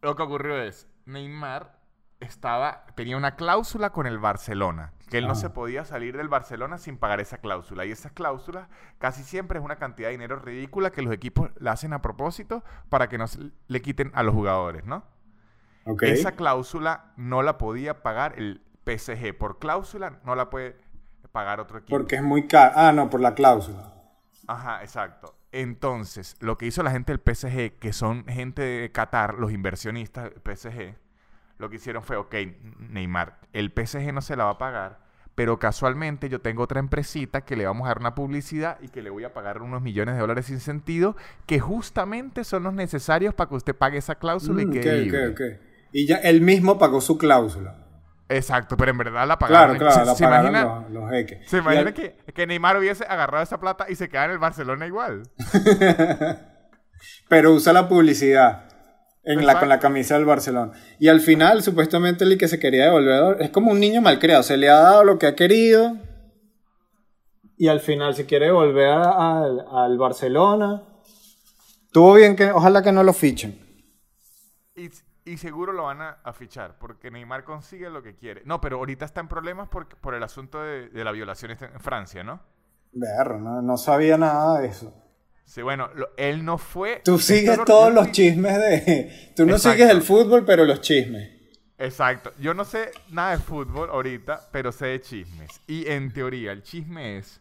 lo 0.00 0.16
que 0.16 0.22
ocurrió 0.22 0.62
es, 0.62 0.88
Neymar 1.06 1.81
estaba, 2.22 2.86
tenía 2.94 3.16
una 3.16 3.36
cláusula 3.36 3.90
con 3.90 4.06
el 4.06 4.18
Barcelona, 4.18 4.92
que 5.10 5.18
él 5.18 5.28
no 5.28 5.34
se 5.34 5.50
podía 5.50 5.84
salir 5.84 6.16
del 6.16 6.28
Barcelona 6.28 6.78
sin 6.78 6.96
pagar 6.96 7.20
esa 7.20 7.38
cláusula. 7.38 7.84
Y 7.84 7.90
esa 7.90 8.10
cláusula 8.10 8.68
casi 8.98 9.22
siempre 9.22 9.58
es 9.58 9.64
una 9.64 9.76
cantidad 9.76 10.08
de 10.08 10.12
dinero 10.12 10.36
ridícula 10.36 10.90
que 10.90 11.02
los 11.02 11.12
equipos 11.12 11.50
la 11.56 11.72
hacen 11.72 11.92
a 11.92 12.00
propósito 12.00 12.64
para 12.88 13.08
que 13.08 13.18
no 13.18 13.26
le 13.68 13.82
quiten 13.82 14.10
a 14.14 14.22
los 14.22 14.34
jugadores, 14.34 14.84
¿no? 14.84 15.04
Esa 16.00 16.32
cláusula 16.32 17.12
no 17.16 17.42
la 17.42 17.58
podía 17.58 18.02
pagar 18.02 18.38
el 18.38 18.62
PSG. 18.86 19.36
Por 19.36 19.58
cláusula 19.58 20.20
no 20.24 20.34
la 20.34 20.48
puede 20.48 20.78
pagar 21.32 21.60
otro 21.60 21.78
equipo. 21.78 21.96
Porque 21.96 22.16
es 22.16 22.22
muy 22.22 22.46
caro. 22.46 22.72
Ah, 22.76 22.92
no, 22.92 23.10
por 23.10 23.20
la 23.20 23.34
cláusula. 23.34 23.92
Ajá, 24.46 24.82
exacto. 24.82 25.34
Entonces, 25.50 26.36
lo 26.40 26.56
que 26.56 26.66
hizo 26.66 26.82
la 26.82 26.90
gente 26.90 27.12
del 27.12 27.20
PSG, 27.20 27.78
que 27.78 27.92
son 27.92 28.24
gente 28.26 28.62
de 28.62 28.92
Qatar, 28.92 29.34
los 29.34 29.52
inversionistas 29.52 30.30
del 30.30 30.56
PSG, 30.56 30.96
lo 31.58 31.70
que 31.70 31.76
hicieron 31.76 32.02
fue, 32.02 32.16
ok, 32.16 32.34
Neymar, 32.90 33.38
el 33.52 33.72
PSG 33.74 34.12
no 34.12 34.20
se 34.20 34.36
la 34.36 34.44
va 34.44 34.50
a 34.50 34.58
pagar, 34.58 34.98
pero 35.34 35.58
casualmente 35.58 36.28
yo 36.28 36.40
tengo 36.40 36.62
otra 36.62 36.80
empresita 36.80 37.42
que 37.42 37.56
le 37.56 37.66
vamos 37.66 37.86
a 37.86 37.88
dar 37.88 37.98
una 37.98 38.14
publicidad 38.14 38.78
y 38.80 38.88
que 38.88 39.02
le 39.02 39.10
voy 39.10 39.24
a 39.24 39.32
pagar 39.32 39.62
unos 39.62 39.80
millones 39.80 40.14
de 40.14 40.20
dólares 40.20 40.46
sin 40.46 40.60
sentido, 40.60 41.16
que 41.46 41.60
justamente 41.60 42.44
son 42.44 42.64
los 42.64 42.74
necesarios 42.74 43.34
para 43.34 43.48
que 43.48 43.56
usted 43.56 43.74
pague 43.74 43.98
esa 43.98 44.16
cláusula 44.16 44.62
y 44.62 44.66
mm, 44.66 44.70
que 44.70 45.60
Y 45.92 46.06
ya 46.06 46.16
él 46.16 46.40
mismo 46.42 46.78
pagó 46.78 47.00
su 47.00 47.16
cláusula. 47.16 47.78
Exacto, 48.28 48.76
pero 48.76 48.92
en 48.92 48.98
verdad 48.98 49.26
la 49.26 49.38
pagaron. 49.38 49.76
Claro, 49.76 49.94
claro, 49.94 50.14
se, 50.14 50.24
la 50.24 50.40
imagina, 50.40 50.86
los, 50.88 51.10
jeques. 51.10 51.48
Se 51.50 51.58
imagina 51.58 51.92
que, 51.92 52.16
que, 52.34 52.46
Neymar 52.46 52.78
hubiese 52.78 53.04
agarrado 53.04 53.42
esa 53.42 53.60
plata 53.60 53.86
y 53.90 53.94
se 53.94 54.08
queda 54.08 54.24
en 54.24 54.30
el 54.30 54.38
Barcelona 54.38 54.86
igual. 54.86 55.24
pero 57.28 57.52
usa 57.52 57.72
la 57.72 57.88
publicidad 57.88 58.71
en 59.24 59.46
la, 59.46 59.58
con 59.58 59.68
la 59.68 59.78
camisa 59.78 60.16
del 60.16 60.24
Barcelona. 60.24 60.72
Y 60.98 61.08
al 61.08 61.20
final, 61.20 61.62
supuestamente, 61.62 62.24
el 62.24 62.38
que 62.38 62.48
se 62.48 62.58
quería 62.58 62.86
devolver 62.86 63.40
es 63.40 63.50
como 63.50 63.70
un 63.70 63.80
niño 63.80 64.00
malcriado. 64.00 64.42
Se 64.42 64.56
le 64.56 64.68
ha 64.68 64.76
dado 64.76 65.04
lo 65.04 65.18
que 65.18 65.26
ha 65.26 65.34
querido. 65.34 65.96
Y 67.56 67.68
al 67.68 67.80
final 67.80 68.14
se 68.14 68.26
quiere 68.26 68.46
devolver 68.46 68.88
al, 68.88 69.64
al 69.70 69.98
Barcelona. 69.98 70.82
Tuvo 71.92 72.14
bien 72.14 72.36
que, 72.36 72.50
ojalá 72.50 72.82
que 72.82 72.92
no 72.92 73.02
lo 73.02 73.12
fichen. 73.12 73.58
Y 74.74 74.88
y 75.24 75.36
seguro 75.36 75.72
lo 75.72 75.84
van 75.84 76.00
a, 76.00 76.32
fichar, 76.32 76.78
porque 76.78 77.10
Neymar 77.10 77.44
consigue 77.44 77.88
lo 77.90 78.02
que 78.02 78.16
quiere. 78.16 78.42
No, 78.44 78.60
pero 78.60 78.78
ahorita 78.78 79.04
está 79.04 79.20
en 79.20 79.28
problemas 79.28 79.68
por, 79.68 79.88
por 80.00 80.14
el 80.14 80.22
asunto 80.22 80.60
de, 80.60 80.90
la 80.92 81.12
violación 81.12 81.52
en 81.52 81.80
Francia, 81.80 82.24
¿no? 82.24 82.40
Berro, 82.92 83.38
no, 83.38 83.62
no 83.62 83.76
sabía 83.76 84.18
nada 84.18 84.60
de 84.60 84.66
eso. 84.66 84.92
Sí, 85.44 85.62
bueno, 85.62 85.90
él 86.16 86.44
no 86.44 86.56
fue... 86.58 87.02
Tú 87.04 87.18
sigues 87.18 87.62
todos 87.64 87.92
los 87.92 88.10
chismes 88.10 88.56
de... 88.56 89.32
Tú 89.36 89.44
no 89.44 89.58
sigues 89.58 89.90
el 89.90 90.02
fútbol, 90.02 90.44
pero 90.44 90.64
los 90.64 90.80
chismes. 90.80 91.30
Exacto. 91.78 92.32
Yo 92.38 92.54
no 92.54 92.64
sé 92.64 92.90
nada 93.10 93.32
de 93.32 93.38
fútbol 93.38 93.90
ahorita, 93.90 94.48
pero 94.52 94.72
sé 94.72 94.86
de 94.86 95.00
chismes. 95.00 95.60
Y 95.66 95.88
en 95.90 96.12
teoría, 96.12 96.52
el 96.52 96.62
chisme 96.62 97.18
es 97.18 97.40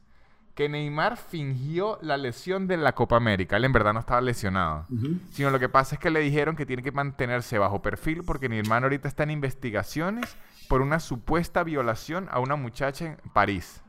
que 0.55 0.67
Neymar 0.67 1.17
fingió 1.17 1.99
la 2.01 2.17
lesión 2.17 2.67
de 2.67 2.77
la 2.77 2.93
Copa 2.93 3.15
América. 3.15 3.57
Él 3.57 3.65
en 3.65 3.71
verdad 3.71 3.93
no 3.93 3.99
estaba 3.99 4.19
lesionado. 4.19 4.85
Sino 5.31 5.49
lo 5.49 5.59
que 5.59 5.69
pasa 5.69 5.95
es 5.95 6.01
que 6.01 6.09
le 6.09 6.19
dijeron 6.19 6.55
que 6.55 6.65
tiene 6.65 6.83
que 6.83 6.91
mantenerse 6.91 7.57
bajo 7.57 7.81
perfil 7.81 8.23
porque 8.25 8.49
Neymar 8.49 8.83
ahorita 8.83 9.07
está 9.07 9.23
en 9.23 9.31
investigaciones 9.31 10.35
por 10.67 10.81
una 10.81 10.99
supuesta 10.99 11.63
violación 11.63 12.27
a 12.31 12.39
una 12.39 12.55
muchacha 12.55 13.05
en 13.05 13.17
París. 13.33 13.81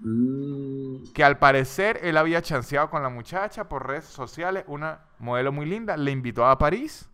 Mm. 0.00 1.12
Que 1.14 1.24
al 1.24 1.38
parecer 1.38 2.00
él 2.02 2.16
había 2.16 2.42
chanceado 2.42 2.90
con 2.90 3.02
la 3.02 3.08
muchacha 3.08 3.68
por 3.68 3.86
redes 3.86 4.04
sociales, 4.04 4.64
una 4.66 5.00
modelo 5.18 5.52
muy 5.52 5.66
linda, 5.66 5.96
le 5.96 6.10
invitó 6.10 6.46
a 6.46 6.58
París. 6.58 7.08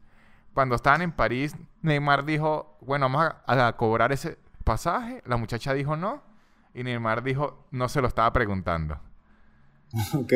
Cuando 0.55 0.74
estaban 0.74 1.01
en 1.01 1.12
París, 1.12 1.57
Neymar 1.80 2.24
dijo, 2.24 2.76
bueno, 2.83 3.07
vamos 3.07 3.33
a, 3.47 3.66
a 3.68 3.76
cobrar 3.76 4.12
ese 4.12 4.39
pasaje. 4.64 5.22
La 5.24 5.37
muchacha 5.37 5.72
dijo 5.72 5.97
no 5.97 6.22
y 6.74 6.83
Neymar 6.83 7.22
dijo, 7.22 7.66
no 7.70 7.89
se 7.89 8.01
lo 8.01 8.09
estaba 8.09 8.33
preguntando. 8.33 8.99
Ok. 10.14 10.33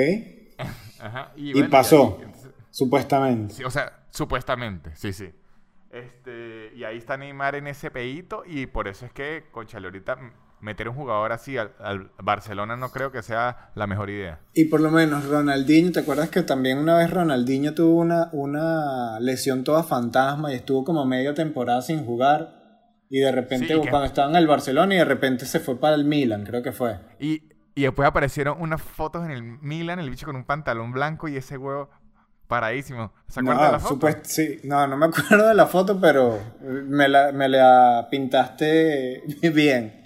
Y, 1.37 1.63
pasó, 1.65 2.19
supuestamente. 2.71 3.63
o 3.65 3.71
sea, 3.71 4.05
supuestamente, 4.11 4.97
sí, 4.97 5.13
sí. 5.13 5.31
Este, 5.91 6.73
y 6.75 6.85
ahí 6.85 6.97
está 6.97 7.19
Neymar 7.19 7.57
en 7.57 7.67
ese 7.67 7.91
peito 7.91 8.43
y 8.47 8.67
por 8.67 8.89
eso 8.89 9.05
es 9.05 9.13
que, 9.13 9.49
conchale, 9.51 9.87
ahorita 9.87 10.19
meter 10.67 10.89
un 10.89 10.97
jugador 10.97 11.33
así 11.33 11.57
al, 11.57 12.11
Barcelona 12.23 12.77
no 12.77 12.91
creo 12.91 13.13
que 13.13 13.23
sea 13.23 13.71
la 13.75 13.87
mejor 13.87 14.11
idea. 14.11 14.41
Y 14.53 14.65
por 14.65 14.81
lo 14.81 14.91
menos 14.91 15.25
Ronaldinho, 15.27 15.93
¿te 15.93 16.01
acuerdas 16.01 16.29
que 16.29 16.43
también 16.43 16.79
una 16.79 16.99
vez 16.99 17.11
Ronaldinho 17.11 17.73
tuvo 17.73 18.01
una, 18.01 18.29
una 18.33 19.21
lesión 19.21 19.63
toda 19.63 19.85
fantasma 19.85 20.53
y 20.53 20.57
estuvo 20.57 20.85
como 20.85 21.07
media 21.07 21.33
temporada 21.35 21.81
sin 21.83 22.05
jugar? 22.05 22.57
Y 23.09 23.21
de 23.21 23.31
repente, 23.31 23.77
cuando 23.77 24.05
estaba 24.05 24.29
en 24.29 24.37
el 24.37 24.49
Barcelona 24.49 24.95
y 24.95 24.99
de 24.99 25.05
repente 25.05 25.47
se 25.47 25.61
fue 25.61 25.79
para 25.79 25.95
el 25.95 26.05
Milan, 26.05 26.45
creo 26.45 26.63
que 26.63 26.73
fue. 26.73 26.99
Y, 27.21 27.43
y 27.77 27.83
después 27.83 28.09
aparecieron 28.09 28.61
unas 28.61 28.83
fotos 28.83 29.25
en 29.25 29.31
el 29.31 29.43
Milan, 29.45 30.01
el 30.01 30.11
bicho 30.11 30.27
con 30.27 30.35
un 30.35 30.45
pantalón 30.45 30.91
blanco 30.91 31.29
y 31.29 31.37
ese 31.37 31.57
huevo 31.57 31.89
paradísimo. 32.49 33.13
¿Se 33.29 33.41
acuerdan 33.41 33.67
de 33.67 33.73
la 33.73 33.79
foto? 33.79 34.09
sí, 34.23 34.61
no, 34.65 34.87
no 34.87 34.97
me 34.97 35.07
acuerdo 35.15 35.49
de 35.49 35.55
la 35.55 35.67
foto, 35.67 36.01
pero 36.01 36.39
me 36.61 37.09
la, 37.09 37.31
me 37.33 37.49
la 37.49 38.09
pintaste 38.11 39.23
bien. 39.55 40.06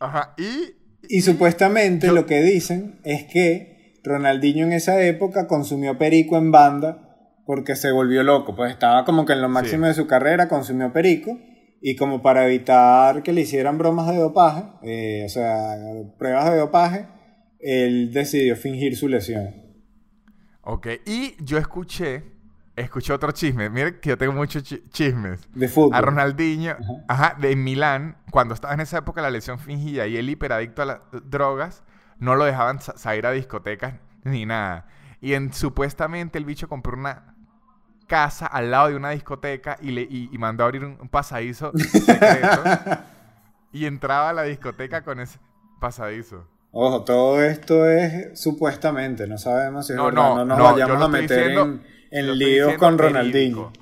Ajá, 0.00 0.34
y... 0.36 0.76
Y, 1.08 1.22
supuestamente 1.22 2.12
lo 2.12 2.26
que 2.26 2.42
dicen 2.42 3.00
es 3.04 3.24
que 3.24 4.00
Ronaldinho 4.04 4.66
en 4.66 4.72
esa 4.72 5.02
época 5.02 5.48
consumió 5.48 5.98
perico 5.98 6.36
en 6.36 6.52
banda 6.52 7.10
porque 7.46 7.74
se 7.74 7.90
volvió 7.90 8.22
loco, 8.22 8.54
pues 8.54 8.70
estaba 8.70 9.04
como 9.04 9.24
que 9.24 9.32
en 9.32 9.42
lo 9.42 9.48
máximo 9.48 9.86
de 9.86 9.94
su 9.94 10.06
carrera, 10.06 10.48
consumió 10.48 10.92
perico. 10.92 11.36
Y 11.82 11.96
como 11.96 12.22
para 12.22 12.46
evitar 12.46 13.24
que 13.24 13.32
le 13.32 13.40
hicieran 13.40 13.76
bromas 13.76 14.06
de 14.08 14.18
dopaje, 14.18 14.64
eh, 14.82 15.24
o 15.24 15.28
sea, 15.28 15.76
pruebas 16.16 16.50
de 16.52 16.58
dopaje, 16.58 17.08
él 17.58 18.12
decidió 18.12 18.54
fingir 18.54 18.96
su 18.96 19.08
lesión. 19.08 19.54
Ok, 20.62 20.88
y 21.06 21.34
yo 21.42 21.58
escuché, 21.58 22.22
escuché 22.80 23.12
otro 23.12 23.32
chisme. 23.32 23.70
Mire 23.70 24.00
que 24.00 24.10
yo 24.10 24.18
tengo 24.18 24.32
muchos 24.32 24.62
chismes. 24.90 25.48
De 25.54 25.68
fútbol. 25.68 25.94
A 25.94 26.00
Ronaldinho, 26.00 26.76
ajá. 27.08 27.36
de 27.38 27.54
Milán, 27.56 28.16
cuando 28.30 28.54
estaba 28.54 28.74
en 28.74 28.80
esa 28.80 28.98
época 28.98 29.22
la 29.22 29.30
lesión 29.30 29.58
fingida 29.58 30.06
y 30.06 30.16
él 30.16 30.28
hiperadicto 30.28 30.82
a 30.82 30.84
las 30.86 30.98
drogas, 31.24 31.82
no 32.18 32.34
lo 32.34 32.44
dejaban 32.44 32.80
salir 32.80 33.26
a 33.26 33.32
discotecas 33.32 33.94
ni 34.24 34.46
nada. 34.46 34.86
Y 35.20 35.34
en, 35.34 35.52
supuestamente 35.52 36.38
el 36.38 36.44
bicho 36.44 36.68
compró 36.68 36.96
una 36.96 37.34
casa 38.06 38.46
al 38.46 38.70
lado 38.70 38.88
de 38.88 38.96
una 38.96 39.10
discoteca 39.10 39.78
y, 39.80 39.92
le, 39.92 40.02
y, 40.02 40.36
mandó 40.38 40.64
a 40.64 40.66
abrir 40.66 40.84
un, 40.84 41.08
pasadizo 41.08 41.72
secreto. 41.76 42.62
y 43.72 43.86
entraba 43.86 44.30
a 44.30 44.32
la 44.32 44.42
discoteca 44.42 45.02
con 45.02 45.20
ese 45.20 45.38
pasadizo. 45.80 46.46
Ojo, 46.72 47.02
todo 47.02 47.42
esto 47.42 47.88
es 47.88 48.40
supuestamente, 48.40 49.26
no 49.26 49.38
sabemos 49.38 49.86
si 49.86 49.92
es 49.92 49.96
no, 49.96 50.06
verdad. 50.06 50.22
No, 50.22 50.44
no 50.44 50.56
nos 50.56 50.72
vayamos 50.72 51.02
a 51.02 51.08
meter 51.08 51.50
en, 51.50 51.82
líos 52.10 52.74
con 52.74 52.98
Ronaldinho. 52.98 53.72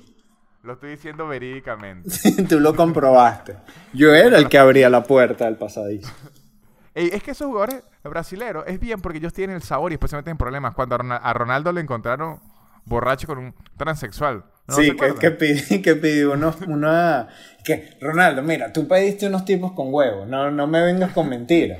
Lo 0.63 0.73
estoy 0.73 0.91
diciendo 0.91 1.27
verídicamente. 1.27 2.09
Tú 2.49 2.59
lo 2.59 2.75
comprobaste. 2.75 3.55
Yo 3.93 4.13
era 4.13 4.37
el 4.37 4.49
que 4.49 4.57
abría 4.57 4.89
la 4.89 5.03
puerta 5.03 5.45
del 5.45 5.55
pasadizo. 5.55 6.11
es 6.95 7.23
que 7.23 7.31
esos 7.31 7.47
jugadores 7.47 7.83
brasileños 8.03 8.65
es 8.67 8.79
bien 8.79 8.99
porque 8.99 9.19
ellos 9.19 9.33
tienen 9.33 9.55
el 9.55 9.63
sabor 9.63 9.91
y 9.91 9.95
después 9.95 10.11
se 10.11 10.17
meten 10.17 10.31
en 10.31 10.37
problemas. 10.37 10.75
Cuando 10.75 10.95
a 10.95 11.33
Ronaldo 11.33 11.71
le 11.71 11.81
encontraron 11.81 12.39
borracho 12.85 13.27
con 13.27 13.37
un 13.37 13.55
transexual. 13.77 14.43
sí, 14.67 14.91
que, 14.95 15.15
que, 15.15 15.81
que 15.81 15.95
pidió 15.95 16.33
unos, 16.33 16.57
una... 16.67 17.29
Que, 17.63 17.97
Ronaldo, 18.01 18.41
mira, 18.43 18.73
tú 18.73 18.87
pediste 18.87 19.27
unos 19.27 19.45
tipos 19.45 19.71
con 19.73 19.93
huevos, 19.93 20.27
no, 20.27 20.51
no 20.51 20.67
me 20.67 20.81
vengas 20.81 21.11
con 21.13 21.29
mentiras. 21.29 21.79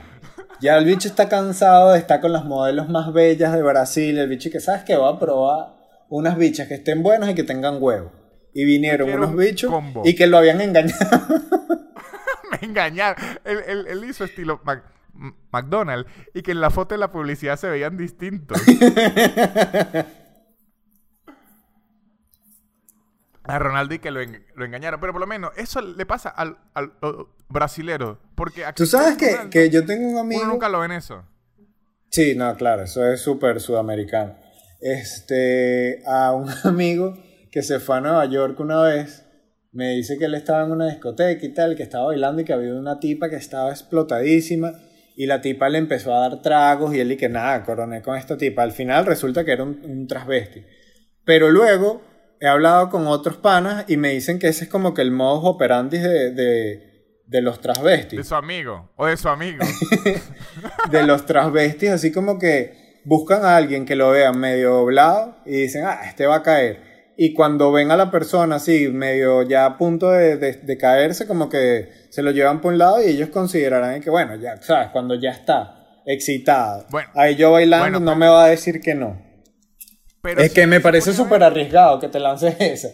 Ya 0.62 0.78
el 0.78 0.86
bicho 0.86 1.08
está 1.08 1.30
cansado 1.30 1.94
de 1.94 2.00
estar 2.00 2.20
con 2.22 2.34
las 2.34 2.44
modelos 2.44 2.90
más 2.90 3.14
bellas 3.14 3.54
de 3.54 3.64
Brasil. 3.64 4.18
El 4.18 4.28
bicho 4.28 4.50
que 4.52 4.60
sabes 4.60 4.84
que 4.84 4.96
va 4.96 5.10
a 5.10 5.20
probar 5.20 5.79
unas 6.10 6.38
bichas 6.38 6.68
que 6.68 6.76
estén 6.76 7.02
buenas 7.04 7.30
y 7.30 7.36
que 7.36 7.44
tengan 7.44 7.78
huevos. 7.80 8.12
Y 8.54 8.66
vinieron 8.66 9.10
unos 9.10 9.36
bichos 9.36 9.72
y 10.04 10.16
que 10.16 10.28
lo 10.28 10.38
habían 10.38 10.60
engañado. 10.62 11.00
Me 12.52 12.68
engañaron. 12.68 13.24
Él, 13.46 14.04
hizo 14.08 14.24
estilo 14.24 14.62
McDonald's 15.52 16.10
y 16.34 16.42
que 16.42 16.52
en 16.52 16.62
la 16.62 16.70
foto 16.70 16.96
de 16.96 17.00
la 17.00 17.12
publicidad 17.12 17.58
se 17.58 17.70
veían 17.70 17.98
distintos. 17.98 18.62
a 23.44 23.58
Ronaldo 23.58 23.96
y 23.96 24.00
que 24.00 24.12
lo, 24.12 24.22
engañaron. 24.22 25.00
Pero 25.00 25.14
por 25.14 25.22
lo 25.22 25.28
menos 25.28 25.52
eso 25.58 25.82
le 25.82 26.06
pasa 26.06 26.30
al, 26.30 26.58
al, 26.74 26.94
brasilero. 27.48 28.20
Porque 28.36 28.64
Tú 28.76 28.86
sabes 28.86 29.18
que, 29.18 29.50
que, 29.50 29.70
yo 29.70 29.86
tengo 29.86 30.08
un 30.08 30.18
amigo. 30.18 30.42
Uno 30.42 30.52
nunca 30.54 30.70
lo 30.70 30.80
ven 30.80 30.92
eso. 30.92 31.24
Sí, 32.12 32.36
no, 32.36 32.56
claro, 32.56 32.84
eso 32.84 33.06
es 33.08 33.22
súper 33.22 33.62
sudamericano. 33.62 34.36
Este, 34.82 36.02
a 36.06 36.34
un 36.34 36.50
amigo 36.64 37.18
que 37.52 37.64
se 37.64 37.80
fue 37.80 37.98
a 37.98 38.02
Nueva 38.02 38.26
York 38.26 38.60
una 38.60 38.82
vez, 38.82 39.26
me 39.72 39.92
dice 39.92 40.18
que 40.18 40.26
él 40.26 40.36
estaba 40.36 40.66
en 40.66 40.72
una 40.72 40.88
discoteca 40.88 41.46
y 41.46 41.54
tal, 41.54 41.76
que 41.76 41.84
estaba 41.84 42.06
bailando 42.06 42.42
y 42.42 42.46
que 42.46 42.54
había 42.54 42.74
una 42.74 43.00
tipa 43.00 43.30
que 43.30 43.36
estaba 43.36 43.70
explotadísima. 43.70 44.74
Y 45.16 45.26
la 45.26 45.42
tipa 45.42 45.68
le 45.68 45.80
empezó 45.80 46.14
a 46.14 46.30
dar 46.30 46.42
tragos 46.42 46.96
y 46.96 47.00
él 47.02 47.12
y 47.12 47.18
que 47.18 47.28
nada, 47.28 47.64
coroné 47.64 48.02
con 48.02 48.16
esta 48.16 48.38
tipa. 48.38 48.64
Al 48.64 48.72
final 48.72 49.06
resulta 49.06 49.44
que 49.44 49.52
era 49.52 49.64
un, 49.64 49.82
un 49.84 50.08
transvesti. 50.08 50.64
Pero 51.26 51.50
luego 51.50 52.02
he 52.40 52.48
hablado 52.48 52.90
con 52.90 53.08
otros 53.08 53.38
panas 53.38 53.86
y 53.88 53.98
me 53.98 54.12
dicen 54.12 54.40
que 54.40 54.48
ese 54.48 54.66
es 54.66 54.70
como 54.70 54.94
que 54.94 55.02
el 55.02 55.12
modus 55.12 55.44
operandi 55.46 55.98
de, 55.98 56.32
de, 57.26 57.42
los 57.42 57.60
transvestis. 57.60 58.18
De 58.18 58.24
su 58.24 58.36
amigo, 58.36 58.92
o 58.96 59.06
de 59.06 59.18
su 59.18 59.30
amigo. 59.30 59.64
de 60.92 61.04
los 61.06 61.26
transvestis, 61.26 61.90
así 61.90 62.12
como 62.12 62.40
que 62.40 62.79
buscan 63.04 63.44
a 63.46 63.56
alguien 63.56 63.86
que 63.86 63.96
lo 63.96 64.12
vean 64.12 64.40
medio 64.40 64.74
doblado 64.74 65.38
y 65.46 65.52
dicen, 65.52 65.86
ah, 65.86 66.02
este 66.08 66.28
va 66.28 66.38
a 66.38 66.44
caer. 66.44 67.14
Y 67.18 67.34
cuando 67.34 67.72
ven 67.72 67.92
a 67.92 67.98
la 67.98 68.12
persona 68.12 68.56
así, 68.56 68.88
medio 68.88 69.44
ya 69.44 69.66
a 69.66 69.78
punto 69.78 70.10
de, 70.10 70.38
de, 70.38 70.78
caerse, 70.78 71.28
como 71.28 71.50
que 71.50 71.90
se 72.10 72.24
lo 72.24 72.32
llevan 72.32 72.62
por 72.62 72.72
un 72.72 72.80
lado 72.80 73.02
y 73.02 73.08
ellos 73.08 73.30
considerarán 73.30 74.02
que, 74.02 74.10
bueno, 74.10 74.36
ya, 74.36 74.62
¿sabes? 74.62 74.90
Cuando 74.92 75.16
ya 75.16 75.32
está 75.32 76.02
excitado. 76.06 76.86
ahí 77.16 77.36
yo 77.36 77.52
bailando 77.52 78.00
no 78.00 78.06
pues 78.06 78.18
me 78.18 78.28
va 78.28 78.46
a 78.46 78.50
decir 78.50 78.80
que 78.80 78.96
no 78.96 79.30
es 80.24 80.54
que 80.54 80.68
me 80.68 80.82
parece 80.82 81.14
súper 81.14 81.44
arriesgado 81.44 82.00
que 82.00 82.08
te 82.08 82.20
lances 82.20 82.56
esa. 82.60 82.90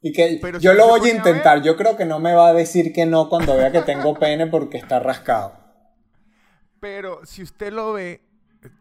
Y 0.00 0.12
que 0.12 0.40
yo 0.60 0.74
lo 0.74 0.86
voy 0.88 1.08
a 1.08 1.14
intentar. 1.14 1.62
yo 1.62 1.76
creo 1.76 1.96
que 1.96 2.04
no 2.04 2.20
me 2.20 2.32
va 2.32 2.48
a 2.48 2.54
decir 2.54 2.92
que 2.92 3.04
no 3.04 3.28
cuando 3.28 3.56
vea 3.56 3.72
que 3.72 3.82
tengo 3.82 4.14
pene 4.14 4.46
porque 4.46 4.78
está 4.78 5.00
rascado. 5.00 5.54
Pero 6.80 7.26
si 7.26 7.42
usted 7.42 7.72
lo 7.72 7.94
ve, 7.94 8.20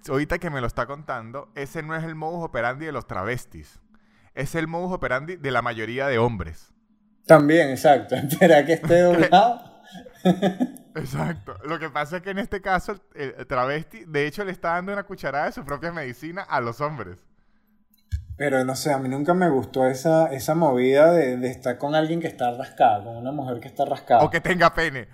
ahorita 0.09 0.39
que 0.39 0.49
me 0.49 0.61
lo 0.61 0.67
está 0.67 0.85
contando, 0.85 1.49
ese 1.55 1.83
no 1.83 1.95
es 1.95 2.03
el 2.03 2.15
modus 2.15 2.43
operandi 2.43 2.85
de 2.85 2.91
los 2.91 3.07
travestis. 3.07 3.79
Es 4.33 4.55
el 4.55 4.67
modus 4.67 4.93
operandi 4.93 5.35
de 5.35 5.51
la 5.51 5.61
mayoría 5.61 6.07
de 6.07 6.17
hombres. 6.17 6.73
También, 7.25 7.69
exacto. 7.69 8.15
Espera 8.15 8.65
que 8.65 8.73
esté 8.73 9.01
doblado. 9.01 9.61
Exacto. 10.95 11.55
Lo 11.63 11.77
que 11.77 11.89
pasa 11.89 12.17
es 12.17 12.23
que 12.23 12.31
en 12.31 12.39
este 12.39 12.59
caso 12.59 12.99
el 13.13 13.45
travesti, 13.45 14.03
de 14.05 14.25
hecho, 14.25 14.43
le 14.43 14.51
está 14.51 14.71
dando 14.71 14.91
una 14.93 15.03
cucharada 15.03 15.45
de 15.45 15.51
su 15.51 15.63
propia 15.63 15.91
medicina 15.91 16.41
a 16.41 16.59
los 16.59 16.81
hombres. 16.81 17.19
Pero 18.37 18.63
no 18.63 18.75
sé, 18.75 18.93
a 18.93 18.99
mí 18.99 19.09
nunca 19.09 19.33
me 19.33 19.49
gustó 19.49 19.87
esa, 19.87 20.31
esa 20.31 20.53
movida 20.53 21.11
de, 21.11 21.37
de 21.37 21.49
estar 21.49 21.79
con 21.79 21.95
alguien 21.95 22.19
que 22.19 22.27
está 22.27 22.51
rascado, 22.51 23.05
con 23.05 23.17
una 23.17 23.31
mujer 23.31 23.59
que 23.59 23.67
está 23.67 23.83
rascada. 23.83 24.23
O 24.23 24.29
que 24.29 24.41
tenga 24.41 24.73
pene. 24.73 25.07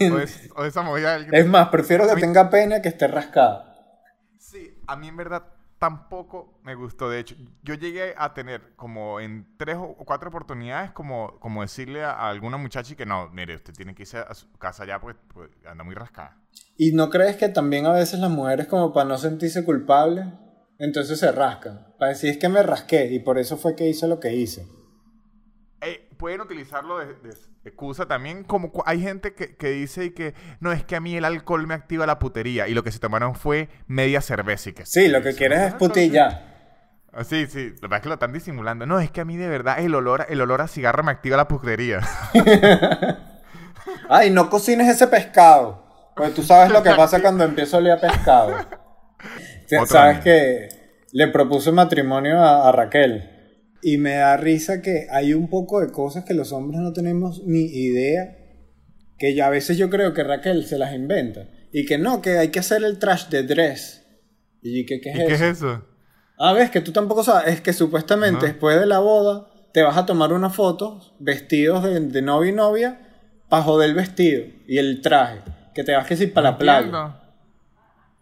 o, 0.56 0.64
esa 0.64 0.82
movida 0.82 1.18
de 1.18 1.38
Es 1.38 1.46
más, 1.46 1.68
prefiero 1.68 2.06
que 2.12 2.20
tenga 2.20 2.50
pene 2.50 2.82
que 2.82 2.88
esté 2.88 3.06
rascada. 3.06 3.63
Sí, 4.44 4.76
a 4.86 4.94
mí 4.96 5.08
en 5.08 5.16
verdad 5.16 5.42
tampoco 5.78 6.60
me 6.62 6.74
gustó. 6.74 7.08
De 7.08 7.18
hecho, 7.18 7.34
yo 7.62 7.74
llegué 7.74 8.14
a 8.16 8.34
tener 8.34 8.74
como 8.76 9.18
en 9.18 9.46
tres 9.56 9.76
o 9.78 9.96
cuatro 10.04 10.28
oportunidades 10.28 10.92
como, 10.92 11.38
como 11.40 11.62
decirle 11.62 12.04
a, 12.04 12.28
alguna 12.28 12.58
muchacha 12.58 12.94
que 12.94 13.06
no, 13.06 13.30
mire, 13.30 13.56
usted 13.56 13.72
tiene 13.72 13.94
que 13.94 14.02
irse 14.02 14.18
a 14.18 14.34
su 14.34 14.52
casa 14.58 14.84
ya 14.84 15.00
porque 15.00 15.18
pues, 15.32 15.50
anda 15.66 15.82
muy 15.82 15.94
rascada. 15.94 16.38
¿Y 16.76 16.92
no 16.92 17.08
crees 17.08 17.36
que 17.36 17.48
también 17.48 17.86
a 17.86 17.92
veces 17.92 18.20
las 18.20 18.30
mujeres 18.30 18.66
como 18.66 18.92
para 18.92 19.08
no 19.08 19.16
sentirse 19.16 19.64
culpables 19.64 20.26
entonces 20.78 21.18
se 21.18 21.32
rascan. 21.32 21.86
Para 21.98 22.10
decir 22.10 22.30
es 22.30 22.38
que 22.38 22.48
me 22.48 22.62
rasqué 22.62 23.12
y 23.12 23.20
por 23.20 23.38
eso 23.38 23.56
fue 23.56 23.74
que 23.74 23.88
hice 23.88 24.08
lo 24.08 24.20
que 24.20 24.34
hice. 24.34 24.66
Pueden 26.16 26.40
utilizarlo 26.40 26.98
de, 26.98 27.14
excusa 27.64 28.06
también, 28.06 28.44
como 28.44 28.72
hay 28.86 29.00
gente 29.00 29.34
que, 29.34 29.56
que, 29.56 29.70
dice 29.70 30.12
que 30.14 30.34
no 30.60 30.72
es 30.72 30.84
que 30.84 30.96
a 30.96 31.00
mí 31.00 31.16
el 31.16 31.24
alcohol 31.24 31.66
me 31.66 31.74
activa 31.74 32.06
la 32.06 32.18
putería 32.18 32.68
y 32.68 32.74
lo 32.74 32.82
que 32.84 32.92
se 32.92 32.98
tomaron 32.98 33.34
fue 33.34 33.68
media 33.86 34.20
cerveza 34.20 34.70
y 34.70 34.72
que 34.72 34.86
sí, 34.86 35.08
lo 35.08 35.22
que 35.22 35.34
quieres 35.34 35.60
es 35.60 35.74
putilla. 35.74 36.50
Ah, 37.12 37.22
sí, 37.22 37.46
sí, 37.46 37.70
lo 37.70 37.82
que 37.82 37.88
pasa 37.88 37.96
es 37.96 38.02
que 38.02 38.08
lo 38.08 38.14
están 38.14 38.32
disimulando. 38.32 38.86
No, 38.86 38.98
es 38.98 39.10
que 39.10 39.20
a 39.20 39.24
mí 39.24 39.36
de 39.36 39.48
verdad 39.48 39.78
el 39.78 39.94
olor, 39.94 40.26
el 40.28 40.40
olor 40.40 40.60
a 40.60 40.68
cigarro 40.68 41.04
me 41.04 41.12
activa 41.12 41.36
la 41.36 41.46
putería. 41.46 42.00
Ay, 44.08 44.30
no 44.30 44.50
cocines 44.50 44.88
ese 44.88 45.06
pescado. 45.06 45.84
Pues 46.16 46.34
tú 46.34 46.42
sabes 46.42 46.70
lo 46.70 46.82
que 46.82 46.90
pasa 46.90 47.20
cuando 47.20 47.44
empiezo 47.44 47.76
a 47.76 47.80
oler 47.80 47.92
a 47.92 48.00
pescado. 48.00 48.54
Sabes 49.86 50.20
que 50.20 50.68
le 51.12 51.28
propuse 51.28 51.72
matrimonio 51.72 52.42
a, 52.42 52.70
Raquel. 52.70 53.30
Y 53.86 53.98
me 53.98 54.14
da 54.14 54.38
risa 54.38 54.80
que 54.80 55.08
hay 55.10 55.34
un 55.34 55.50
poco 55.50 55.82
de 55.82 55.92
cosas 55.92 56.24
que 56.24 56.32
los 56.32 56.52
hombres 56.52 56.80
no 56.80 56.94
tenemos 56.94 57.42
ni 57.44 57.66
idea. 57.66 58.38
Que 59.18 59.34
ya 59.34 59.48
a 59.48 59.50
veces 59.50 59.76
yo 59.76 59.90
creo 59.90 60.14
que 60.14 60.24
Raquel 60.24 60.64
se 60.64 60.78
las 60.78 60.94
inventa. 60.94 61.50
Y 61.70 61.84
que 61.84 61.98
no, 61.98 62.22
que 62.22 62.38
hay 62.38 62.48
que 62.48 62.60
hacer 62.60 62.82
el 62.82 62.98
trash 62.98 63.28
de 63.28 63.42
dress. 63.42 64.02
¿Y 64.62 64.86
qué, 64.86 65.02
qué, 65.02 65.10
es, 65.10 65.18
eso? 65.18 65.26
qué 65.28 65.34
es 65.34 65.40
eso? 65.42 65.84
Ah, 66.38 66.54
ves 66.54 66.70
que 66.70 66.80
tú 66.80 66.92
tampoco 66.92 67.22
sabes. 67.22 67.52
Es 67.52 67.60
que 67.60 67.74
supuestamente 67.74 68.46
después 68.46 68.80
de 68.80 68.86
la 68.86 69.00
boda 69.00 69.50
te 69.74 69.82
vas 69.82 69.98
a 69.98 70.06
tomar 70.06 70.32
una 70.32 70.48
foto 70.48 71.00
vestidos 71.18 71.84
de, 71.84 72.00
de 72.00 72.22
novio 72.22 72.52
y 72.52 72.54
novia 72.54 73.00
para 73.50 73.64
joder 73.64 73.90
el 73.90 73.94
vestido 73.96 74.46
y 74.66 74.78
el 74.78 75.02
traje. 75.02 75.42
Que 75.74 75.84
te 75.84 75.94
vas 75.94 76.06
que 76.06 76.16
si 76.16 76.28
para 76.28 76.52
la 76.52 76.56
playa. 76.56 77.20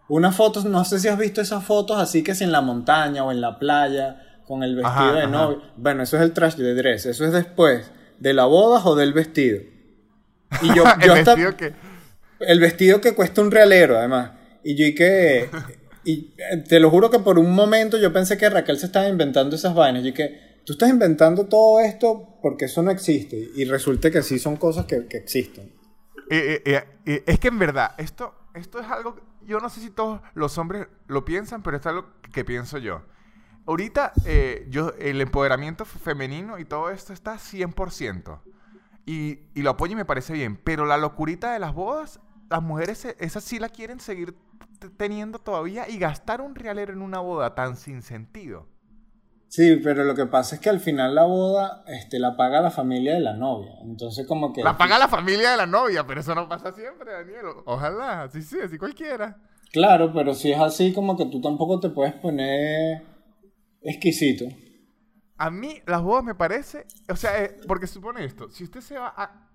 Una 0.09 0.33
foto, 0.33 0.61
no 0.65 0.85
sé 0.85 0.99
si 0.99 1.07
has 1.07 1.19
visto 1.19 1.41
esas 1.41 1.63
fotos 1.63 1.99
así 1.99 2.25
que 2.25 2.35
si 2.35 2.43
en 2.43 2.51
la 2.51 2.63
montaña 2.63 3.23
o 3.23 3.31
en 3.31 3.41
la 3.41 3.61
playa 3.61 4.32
con 4.53 4.63
el 4.63 4.77
vestido 4.77 5.15
de 5.15 5.27
novio. 5.29 5.63
Bueno, 5.79 6.03
eso 6.03 6.19
es 6.19 6.23
el 6.23 6.35
traje 6.35 6.63
de 6.63 6.75
dress. 6.75 7.07
Eso 7.07 7.25
es 7.25 7.33
después 7.33 7.91
de 8.19 8.35
la 8.35 8.45
boda 8.45 8.85
o 8.85 8.95
del 8.95 9.15
vestido. 9.15 9.63
Y 10.61 10.67
yo, 10.77 10.85
yo 11.07 11.15
el 11.15 11.25
vestido 11.25 11.57
que... 11.57 11.73
El 12.39 12.61
vestido 12.61 13.01
que 13.01 13.15
cuesta 13.15 13.41
un 13.41 13.51
realero, 13.51 13.97
además. 13.97 14.33
Y 14.63 14.75
yo 14.77 14.87
y 14.87 14.95
que... 14.95 15.49
Y 16.05 16.35
te 16.69 16.81
lo 16.81 16.91
juro 16.91 17.11
que 17.11 17.21
por 17.21 17.39
un 17.39 17.55
momento 17.55 17.97
yo 17.97 18.13
pensé 18.13 18.37
que 18.37 18.51
Raquel 18.51 18.77
se 18.77 18.87
estaba 18.87 19.07
inventando 19.07 19.55
esas 19.55 19.73
vainas. 19.73 20.05
Y 20.05 20.13
que 20.13 20.61
tú 20.67 20.73
estás 20.73 20.91
inventando 20.91 21.47
todo 21.47 21.79
esto 21.79 22.41
porque 22.43 22.65
eso 22.65 22.83
no 22.83 22.91
existe. 22.91 23.51
Y 23.55 23.65
resulta 23.65 24.11
que 24.11 24.21
sí 24.23 24.41
son 24.41 24.57
cosas 24.57 24.85
que, 24.85 25.07
existen. 25.13 25.73
es 26.29 27.39
que 27.39 27.49
en 27.49 27.59
verdad, 27.59 27.93
esto, 27.99 28.35
esto 28.53 28.81
es 28.81 28.87
algo, 28.89 29.17
yo 29.47 29.61
no 29.61 29.71
sé 29.71 29.81
si 29.81 29.91
todos 29.91 30.21
los 30.35 30.59
hombres 30.59 30.89
lo 31.07 31.25
piensan, 31.25 31.63
pero 31.63 31.77
esto 31.77 31.89
es 31.89 31.95
algo 31.95 32.09
que 32.33 32.45
pienso 32.45 32.79
yo. 32.79 33.03
Ahorita 33.67 34.13
eh, 34.25 34.67
yo, 34.71 34.93
el 34.99 35.21
empoderamiento 35.21 35.85
femenino 35.85 36.59
y 36.59 36.65
todo 36.65 36.91
esto 36.91 37.13
está 37.13 37.35
100%. 37.35 38.41
Y, 39.07 39.41
y 39.55 39.63
lo 39.63 39.71
apoyo 39.71 39.93
y 39.93 39.97
me 39.97 40.05
parece 40.05 40.33
bien. 40.33 40.57
Pero 40.57 40.87
la 40.87 40.97
locurita 40.97 41.53
de 41.53 41.59
las 41.59 41.75
bodas, 41.75 42.21
las 42.51 42.63
mujeres, 42.63 43.05
esas 43.19 43.45
sí 43.45 43.59
la 43.59 43.69
quieren 43.69 44.01
seguir 44.01 44.37
teniendo 44.97 45.39
todavía 45.39 45.89
y 45.89 45.99
gastar 45.99 46.41
un 46.41 46.55
realero 46.55 46.93
en 46.93 47.03
una 47.03 47.21
boda 47.21 47.55
tan 47.55 47.77
sin 47.77 48.03
sentido. 48.03 48.67
Sí, 49.49 49.81
pero 49.85 50.05
lo 50.05 50.15
que 50.15 50.25
pasa 50.25 50.55
es 50.55 50.63
que 50.63 50.71
al 50.71 50.81
final 50.81 51.15
la 51.15 51.25
boda 51.25 51.85
este, 51.87 52.19
la 52.19 52.39
paga 52.39 52.63
la 52.63 52.71
familia 52.71 53.13
de 53.13 53.21
la 53.21 53.35
novia. 53.35 53.73
Entonces 53.83 54.27
como 54.27 54.51
que... 54.51 54.63
La 54.63 54.79
paga 54.79 54.99
la 54.99 55.09
familia 55.09 55.51
de 55.51 55.59
la 55.59 55.67
novia, 55.67 56.07
pero 56.07 56.21
eso 56.21 56.35
no 56.35 56.49
pasa 56.49 56.73
siempre, 56.73 57.13
Daniel. 57.13 57.45
Ojalá, 57.67 58.31
sí, 58.33 58.41
sí, 58.41 58.57
así 58.65 58.79
cualquiera. 58.79 59.37
Claro, 59.71 60.11
pero 60.15 60.35
si 60.35 60.53
es 60.53 60.59
así 60.59 60.95
como 60.95 61.19
que 61.19 61.27
tú 61.27 61.43
tampoco 61.43 61.81
te 61.81 61.91
puedes 61.91 62.15
poner 62.15 63.03
exquisito. 63.85 64.45
A 65.37 65.51
mí 65.51 65.81
las 65.87 66.03
bodas 66.03 66.25
me 66.25 66.35
parece, 66.35 66.87
o 67.09 67.17
sea, 67.17 67.43
eh, 67.43 67.57
porque 67.67 67.87
supone 67.87 68.25
esto, 68.25 68.49
si 68.51 68.65
usted 68.65 68.81
se 68.81 68.99
va 68.99 69.13
a, 69.17 69.53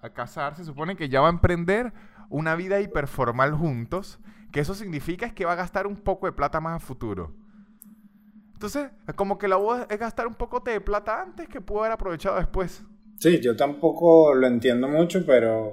a, 0.00 0.10
casar, 0.12 0.54
se 0.56 0.64
supone 0.64 0.96
que 0.96 1.08
ya 1.08 1.20
va 1.20 1.28
a 1.28 1.30
emprender 1.30 1.92
una 2.28 2.54
vida 2.54 2.80
hiperformal 2.80 3.52
juntos, 3.54 4.18
que 4.52 4.60
eso 4.60 4.74
significa 4.74 5.26
es 5.26 5.32
que 5.32 5.44
va 5.44 5.52
a 5.52 5.56
gastar 5.56 5.86
un 5.86 5.96
poco 5.96 6.26
de 6.26 6.32
plata 6.32 6.60
más 6.60 6.76
a 6.76 6.86
futuro. 6.86 7.34
Entonces, 8.52 8.90
como 9.16 9.36
que 9.38 9.48
la 9.48 9.56
boda 9.56 9.86
es 9.90 9.98
gastar 9.98 10.26
un 10.26 10.34
poco 10.34 10.60
de 10.60 10.80
plata 10.80 11.20
antes 11.20 11.48
que 11.48 11.60
pudo 11.60 11.80
haber 11.80 11.92
aprovechado 11.92 12.36
después. 12.36 12.82
Sí, 13.18 13.40
yo 13.40 13.56
tampoco 13.56 14.34
lo 14.34 14.46
entiendo 14.46 14.88
mucho, 14.88 15.24
pero 15.26 15.72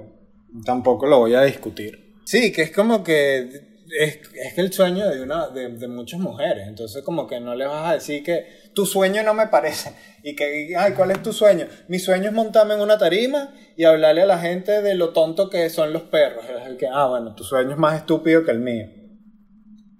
tampoco 0.64 1.06
lo 1.06 1.20
voy 1.20 1.34
a 1.34 1.42
discutir. 1.42 2.16
Sí, 2.24 2.52
que 2.52 2.62
es 2.62 2.72
como 2.72 3.02
que 3.02 3.71
es, 3.98 4.20
es 4.34 4.58
el 4.58 4.72
sueño 4.72 5.08
de, 5.08 5.22
una, 5.22 5.48
de, 5.48 5.68
de, 5.68 5.88
muchas 5.88 6.20
mujeres. 6.20 6.66
Entonces, 6.66 7.02
como 7.02 7.26
que 7.26 7.40
no 7.40 7.54
le 7.54 7.66
vas 7.66 7.88
a 7.88 7.94
decir 7.94 8.22
que 8.22 8.46
tu 8.74 8.86
sueño 8.86 9.22
no 9.22 9.34
me 9.34 9.48
parece. 9.48 9.94
Y 10.22 10.34
que, 10.34 10.74
ay, 10.76 10.92
¿cuál 10.92 11.10
es 11.10 11.22
tu 11.22 11.32
sueño? 11.32 11.66
Mi 11.88 11.98
sueño 11.98 12.28
es 12.28 12.32
montarme 12.32 12.74
en 12.74 12.80
una 12.80 12.98
tarima 12.98 13.52
y 13.76 13.84
hablarle 13.84 14.22
a 14.22 14.26
la 14.26 14.38
gente 14.38 14.82
de 14.82 14.94
lo 14.94 15.10
tonto 15.10 15.50
que 15.50 15.68
son 15.70 15.92
los 15.92 16.02
perros. 16.02 16.44
Es 16.48 16.66
el 16.66 16.76
que, 16.76 16.86
ah, 16.86 17.06
bueno, 17.06 17.34
tu 17.34 17.44
sueño 17.44 17.72
es 17.72 17.78
más 17.78 17.96
estúpido 17.96 18.44
que 18.44 18.50
el 18.50 18.60
mío. 18.60 18.86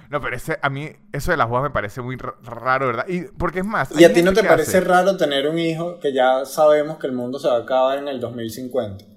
No, 0.09 0.21
pero 0.21 0.35
ese, 0.35 0.59
a 0.61 0.69
mí 0.69 0.91
eso 1.11 1.31
de 1.31 1.37
las 1.37 1.49
bodas 1.49 1.63
me 1.63 1.69
parece 1.71 1.99
muy 1.99 2.17
raro, 2.17 2.85
¿verdad? 2.85 3.05
Y 3.07 3.21
porque 3.35 3.61
es 3.61 3.65
más. 3.65 3.99
¿Y 3.99 4.03
a 4.03 4.13
ti 4.13 4.21
no 4.21 4.31
te 4.31 4.43
parece 4.43 4.79
raro 4.79 5.17
tener 5.17 5.47
un 5.47 5.57
hijo 5.57 5.97
que 5.99 6.13
ya 6.13 6.45
sabemos 6.45 6.99
que 6.99 7.07
el 7.07 7.13
mundo 7.13 7.39
se 7.39 7.47
va 7.47 7.55
a 7.55 7.61
acabar 7.61 7.97
en 7.97 8.07
el 8.07 8.19
2050? 8.19 9.12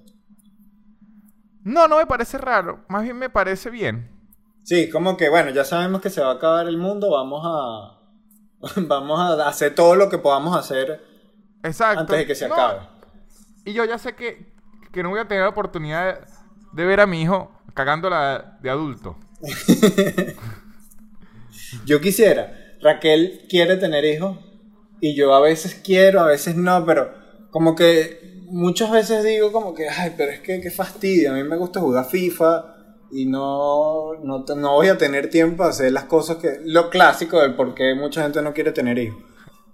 No, 1.67 1.89
no 1.89 1.97
me 1.99 2.07
parece 2.07 2.39
raro. 2.39 2.85
Más 2.87 3.03
bien 3.03 3.17
me 3.19 3.29
parece 3.29 3.71
bien. 3.71 4.09
Sí, 4.63 4.89
como 4.89 5.17
que, 5.17 5.29
bueno, 5.29 5.51
ya 5.51 5.65
sabemos 5.65 6.01
que 6.01 6.11
se 6.11 6.21
va 6.21 6.31
a 6.31 6.35
acabar 6.35 6.69
el 6.69 6.79
mundo, 6.79 7.11
vamos 7.11 7.43
a. 7.45 7.99
vamos 8.87 9.19
a 9.19 9.49
hacer 9.49 9.75
todo 9.75 9.97
lo 9.97 10.09
que 10.09 10.19
podamos 10.19 10.57
hacer. 10.57 11.05
Exacto. 11.65 12.03
Antes 12.03 12.19
de 12.19 12.27
que 12.27 12.37
se 12.37 12.45
acabe. 12.45 12.83
Y 13.65 13.73
yo 13.73 13.85
ya 13.85 13.99
sé 13.99 14.15
que, 14.15 14.55
que 14.93 15.03
no 15.03 15.11
voy 15.11 15.19
a 15.19 15.27
tener 15.27 15.43
la 15.43 15.49
oportunidad 15.49 16.15
de, 16.15 16.21
de 16.73 16.85
ver 16.85 17.01
a 17.01 17.07
mi 17.07 17.23
hijo 17.23 17.51
cagándola 17.75 18.59
de 18.63 18.71
adulto. 18.71 19.17
Yo 21.85 22.01
quisiera. 22.01 22.77
Raquel 22.81 23.47
quiere 23.49 23.77
tener 23.77 24.05
hijos 24.05 24.39
y 25.01 25.17
yo 25.17 25.35
a 25.35 25.41
veces 25.41 25.81
quiero, 25.85 26.21
a 26.21 26.27
veces 26.27 26.55
no, 26.55 26.85
pero 26.87 27.13
como 27.51 27.75
que 27.75 28.26
muchas 28.51 28.91
veces 28.91 29.25
digo 29.25 29.53
como 29.53 29.75
que, 29.75 29.89
ay, 29.89 30.15
pero 30.17 30.33
es 30.33 30.41
que 30.41 30.61
qué 30.61 30.71
fastidio, 30.71 31.33
a 31.33 31.35
mí 31.35 31.43
me 31.43 31.57
gusta 31.57 31.81
jugar 31.81 32.05
FIFA 32.07 32.77
y 33.11 33.27
no, 33.27 34.15
no, 34.23 34.45
no 34.57 34.73
voy 34.73 34.89
a 34.89 34.99
tener 34.99 35.31
tiempo 35.31 35.65
a 35.65 35.69
hacer 35.69 35.93
las 35.93 36.05
cosas 36.05 36.37
que... 36.39 36.61
Lo 36.65 36.91
clásico 36.91 37.41
del 37.41 37.55
por 37.55 37.75
qué 37.75 37.95
mucha 37.95 38.23
gente 38.23 38.43
no 38.43 38.53
quiere 38.53 38.73
tener 38.73 38.99
hijos. 38.99 39.23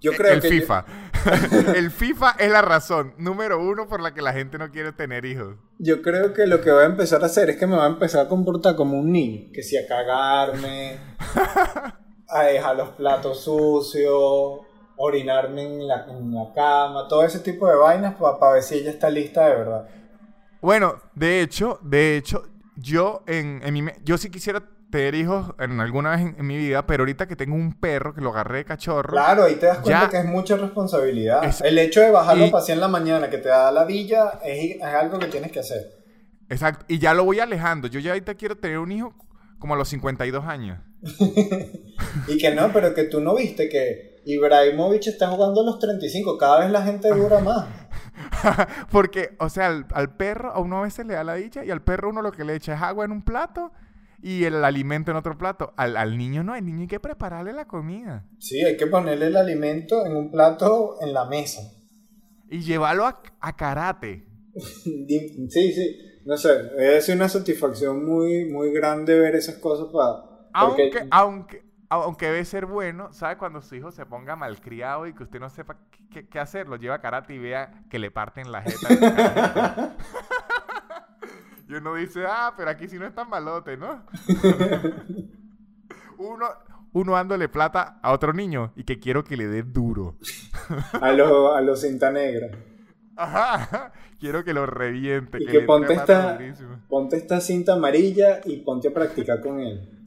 Yo 0.03 0.13
creo 0.13 0.33
el 0.33 0.43
FIFA. 0.43 0.85
el 1.77 1.91
FIFA 1.93 2.33
es 2.39 2.51
la 2.51 2.61
razón 2.61 3.15
número 3.19 3.61
uno 3.61 3.87
por 3.87 4.01
la 4.01 4.13
que 4.13 4.21
la 4.21 4.33
gente 4.33 4.59
no 4.59 4.71
quiere 4.73 4.93
tener 4.93 5.25
hijos. 5.25 5.55
Yo 5.79 6.03
creo 6.03 6.33
que 6.33 6.47
lo 6.47 6.61
que 6.61 6.73
voy 6.73 6.83
a 6.83 6.87
empezar 6.87 7.23
a 7.23 7.27
hacer 7.27 7.51
es 7.51 7.57
que 7.57 7.69
me 7.69 7.77
voy 7.77 7.85
a 7.85 7.89
empezar 7.89 8.27
a 8.27 8.29
comportar 8.29 8.75
como 8.75 8.99
un 8.99 9.13
niño. 9.13 9.51
Que 9.55 9.63
si 9.63 9.77
a 9.77 9.87
cagarme, 9.87 10.99
a 12.29 12.43
dejar 12.45 12.77
los 12.77 12.89
platos 12.91 13.45
sucios, 13.45 14.61
orinarme 15.05 15.63
en 15.63 15.89
la, 15.89 16.07
cama, 16.55 17.09
todo 17.09 17.25
ese 17.25 17.41
tipo 17.41 17.67
de 17.67 17.75
vainas 17.75 18.15
para 18.15 18.53
ver 18.53 18.63
si 18.63 18.77
ella 18.77 18.91
está 18.91 19.11
lista 19.11 19.49
de 19.49 19.57
verdad. 19.57 19.89
Bueno, 20.61 20.95
de 21.17 21.41
hecho, 21.41 21.81
de 21.83 22.17
hecho, 22.17 22.45
yo 22.77 23.25
en, 23.27 23.61
en 23.65 23.75
mi, 23.75 23.85
yo 24.05 24.17
sí 24.17 24.31
quisiera 24.31 24.63
tener 24.93 25.17
hijos 25.17 25.55
en 25.59 25.81
alguna 25.81 26.11
vez 26.13 26.21
en, 26.39 26.47
mi 26.47 26.57
vida, 26.57 26.87
pero 26.87 27.03
ahorita 27.03 27.27
que 27.27 27.35
tengo 27.35 27.57
un 27.57 27.75
perro 27.81 28.15
que 28.15 28.21
lo 28.21 28.31
agarré 28.31 28.59
de 28.59 28.65
cachorro. 28.65 29.11
Claro, 29.11 29.45
ahí 29.45 29.57
te 29.57 29.67
das 29.67 29.79
cuenta 29.79 30.09
que 30.09 30.19
es 30.19 30.25
mucha 30.25 30.57
responsabilidad. 30.57 31.43
el 31.65 31.79
hecho 31.79 32.01
de 32.01 32.11
bajarlo 32.13 32.49
para 32.53 32.65
en 32.73 32.79
la 32.79 32.89
mañana 32.89 33.29
que 33.29 33.39
te 33.39 33.49
da 33.49 33.73
la 33.73 33.85
villa 33.85 34.39
es, 34.45 34.77
es, 34.77 34.83
algo 34.83 35.19
que 35.19 35.27
tienes 35.27 35.51
que 35.51 35.59
hacer. 35.59 35.91
Exacto, 36.49 36.85
y 36.87 37.01
ya 37.01 37.13
lo 37.13 37.25
voy 37.25 37.41
alejando. 37.41 37.89
Yo 37.89 37.99
ya 37.99 38.13
ahorita 38.13 38.35
quiero 38.35 38.57
tener 38.57 38.79
un 38.79 38.93
hijo 38.93 39.15
como 39.59 39.75
a 39.75 39.77
los 39.77 39.89
52 39.89 40.45
años. 40.45 40.79
y 42.29 42.39
que 42.39 42.55
no, 42.55 42.73
pero 42.73 42.95
que 42.95 43.05
tú 43.05 43.21
no 43.21 43.35
viste 43.35 43.69
que 43.69 44.12
Ibrahimovic 44.25 45.07
está 45.07 45.29
jugando 45.29 45.63
a 45.63 45.65
los 45.65 45.79
35, 45.79 46.39
cada 46.39 46.61
vez 46.61 46.71
la 46.71 46.83
gente 46.83 47.09
dura 47.09 47.41
más. 47.45 47.67
Porque, 48.91 49.37
o 49.39 49.49
sea, 49.49 49.69
al, 49.69 49.87
al, 49.93 50.17
perro 50.17 50.53
a 50.53 50.61
uno 50.61 50.79
a 50.79 50.83
veces 50.83 51.07
le 51.07 51.15
da 51.15 51.25
la 51.25 51.35
dicha 51.35 51.65
y 51.65 51.71
al 51.71 51.83
perro 51.83 52.11
uno 52.11 52.23
lo 52.23 52.33
que 52.33 52.45
le 52.45 52.55
echa 52.55 52.75
es 52.75 52.83
agua 52.83 53.05
en 53.05 53.13
un 53.13 53.23
plato 53.23 53.73
y 54.23 54.45
el 54.45 54.65
alimento 54.65 55.11
en 55.11 55.17
otro 55.17 55.37
plato. 55.37 55.73
Al, 55.77 55.97
al, 55.97 56.17
niño 56.17 56.45
no, 56.45 56.55
al 56.55 56.65
niño 56.65 56.83
hay 56.83 56.87
que 56.87 57.01
prepararle 57.01 57.53
la 57.53 57.67
comida. 57.67 58.25
Sí, 58.39 58.63
hay 58.65 58.77
que 58.77 58.87
ponerle 58.87 59.27
el 59.27 59.37
alimento 59.37 60.07
en 60.07 60.17
un 60.17 60.31
plato 60.31 60.97
en 61.01 61.13
la 61.13 61.25
mesa. 61.25 61.63
Y 62.49 62.61
llevarlo 62.61 63.07
a, 63.07 63.21
a 63.41 63.57
karate. 63.57 64.27
sí, 64.55 65.73
sí. 65.73 65.97
No 66.25 66.37
sé, 66.37 66.51
es 66.79 67.09
una 67.09 67.29
satisfacción 67.29 68.05
muy, 68.05 68.45
muy 68.45 68.73
grande 68.73 69.19
ver 69.19 69.35
esas 69.35 69.57
cosas 69.57 69.89
para... 69.93 70.49
Aunque, 70.55 70.93
aunque, 71.11 71.65
aunque 72.01 72.27
debe 72.27 72.45
ser 72.45 72.67
bueno, 72.67 73.13
¿sabe? 73.13 73.37
Cuando 73.37 73.61
su 73.63 73.75
hijo 73.75 73.91
se 73.91 74.07
ponga 74.07 74.37
malcriado 74.37 75.07
y 75.07 75.15
que 75.15 75.25
usted 75.25 75.41
no 75.41 75.51
sepa 75.51 75.77
qué, 76.11 76.27
qué 76.29 76.39
hacer, 76.39 76.69
lo 76.69 76.77
lleva 76.77 76.97
a 76.97 77.01
karate 77.01 77.35
y 77.35 77.39
vea 77.39 77.85
que 77.91 77.99
le 77.99 78.11
parten 78.11 78.51
la 78.51 78.63
jeta. 78.63 79.95
Y 81.73 81.75
uno 81.75 81.95
dice, 81.95 82.27
ah, 82.27 82.53
pero 82.55 82.69
aquí 82.69 82.87
sí 82.87 82.99
no 82.99 83.07
es 83.07 83.15
tan 83.15 83.31
malote, 83.31 83.79
¿no? 83.79 84.05
uno, 86.19 86.47
uno 86.93 87.13
dándole 87.13 87.49
plata 87.49 87.99
a 88.03 88.13
otro 88.13 88.35
niño 88.35 88.75
y 88.77 88.85
que 88.85 89.01
quiero 89.01 89.25
que 89.25 89.39
le 89.39 89.47
dé 89.47 89.63
duro. 89.63 90.19
a 91.01 91.13
los 91.13 91.57
a 91.57 91.63
los 91.63 91.81
cinta 91.81 92.11
negra. 92.11 92.51
Ajá, 93.17 93.91
quiero 94.21 94.45
que 94.45 94.53
lo 94.53 94.67
reviente. 94.67 95.39
Y 95.41 95.47
que, 95.47 95.61
ponte, 95.61 95.95
esta, 95.95 96.39
ponte 96.91 97.17
esta 97.17 97.41
cinta 97.41 97.73
amarilla 97.73 98.43
y 98.45 98.59
ponte 98.59 98.89
a 98.89 98.93
practicar 98.93 99.41
con 99.41 99.59
él. 99.61 100.02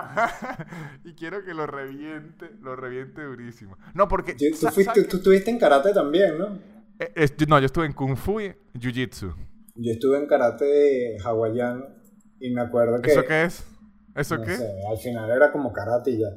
Ajá, 0.00 0.66
y 1.04 1.14
quiero 1.14 1.44
que 1.44 1.54
lo 1.54 1.66
reviente, 1.66 2.50
lo 2.60 2.76
reviente 2.76 3.22
durísimo. 3.22 3.76
No, 3.94 4.08
porque... 4.08 4.34
tú, 4.34 4.68
fuiste, 4.68 5.04
tú, 5.04 5.18
estuviste 5.18 5.50
en 5.50 5.58
karate 5.58 5.92
también, 5.92 6.38
¿no? 6.38 6.58
Eh, 6.98 7.28
no, 7.48 7.58
yo 7.58 7.66
estuve 7.66 7.86
en 7.86 7.92
Kung 7.92 8.16
Fu 8.16 8.40
y 8.40 8.54
Jiu 8.78 8.92
Jitsu. 8.92 9.34
Yo 9.74 9.92
estuve 9.92 10.18
en 10.18 10.26
karate 10.26 11.16
hawaiano 11.24 11.86
y 12.38 12.50
me 12.50 12.60
acuerdo 12.60 13.00
que... 13.00 13.12
¿Eso 13.12 13.24
qué 13.24 13.44
es? 13.44 13.66
¿Eso 14.14 14.42
qué? 14.42 14.56
Sé, 14.56 14.68
al 14.88 14.98
final 14.98 15.30
era 15.30 15.52
como 15.52 15.72
karate 15.72 16.18
ya. 16.18 16.28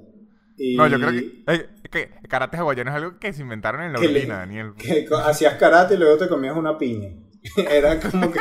Y... 0.57 0.77
No, 0.77 0.87
yo 0.87 0.97
creo 0.97 1.11
que, 1.11 1.43
eh, 1.47 1.69
que, 1.89 2.11
karate 2.29 2.57
hawaiano 2.57 2.91
es 2.91 2.95
algo 2.95 3.19
que 3.19 3.33
se 3.33 3.41
inventaron 3.41 3.81
en 3.81 3.93
la 3.93 3.99
orina, 3.99 4.37
Daniel. 4.37 4.73
Que 4.77 5.07
hacías 5.25 5.55
karate 5.55 5.95
y 5.95 5.97
luego 5.97 6.17
te 6.17 6.27
comías 6.27 6.55
una 6.55 6.77
piña. 6.77 7.09
era 7.69 7.99
como 7.99 8.31
que... 8.31 8.39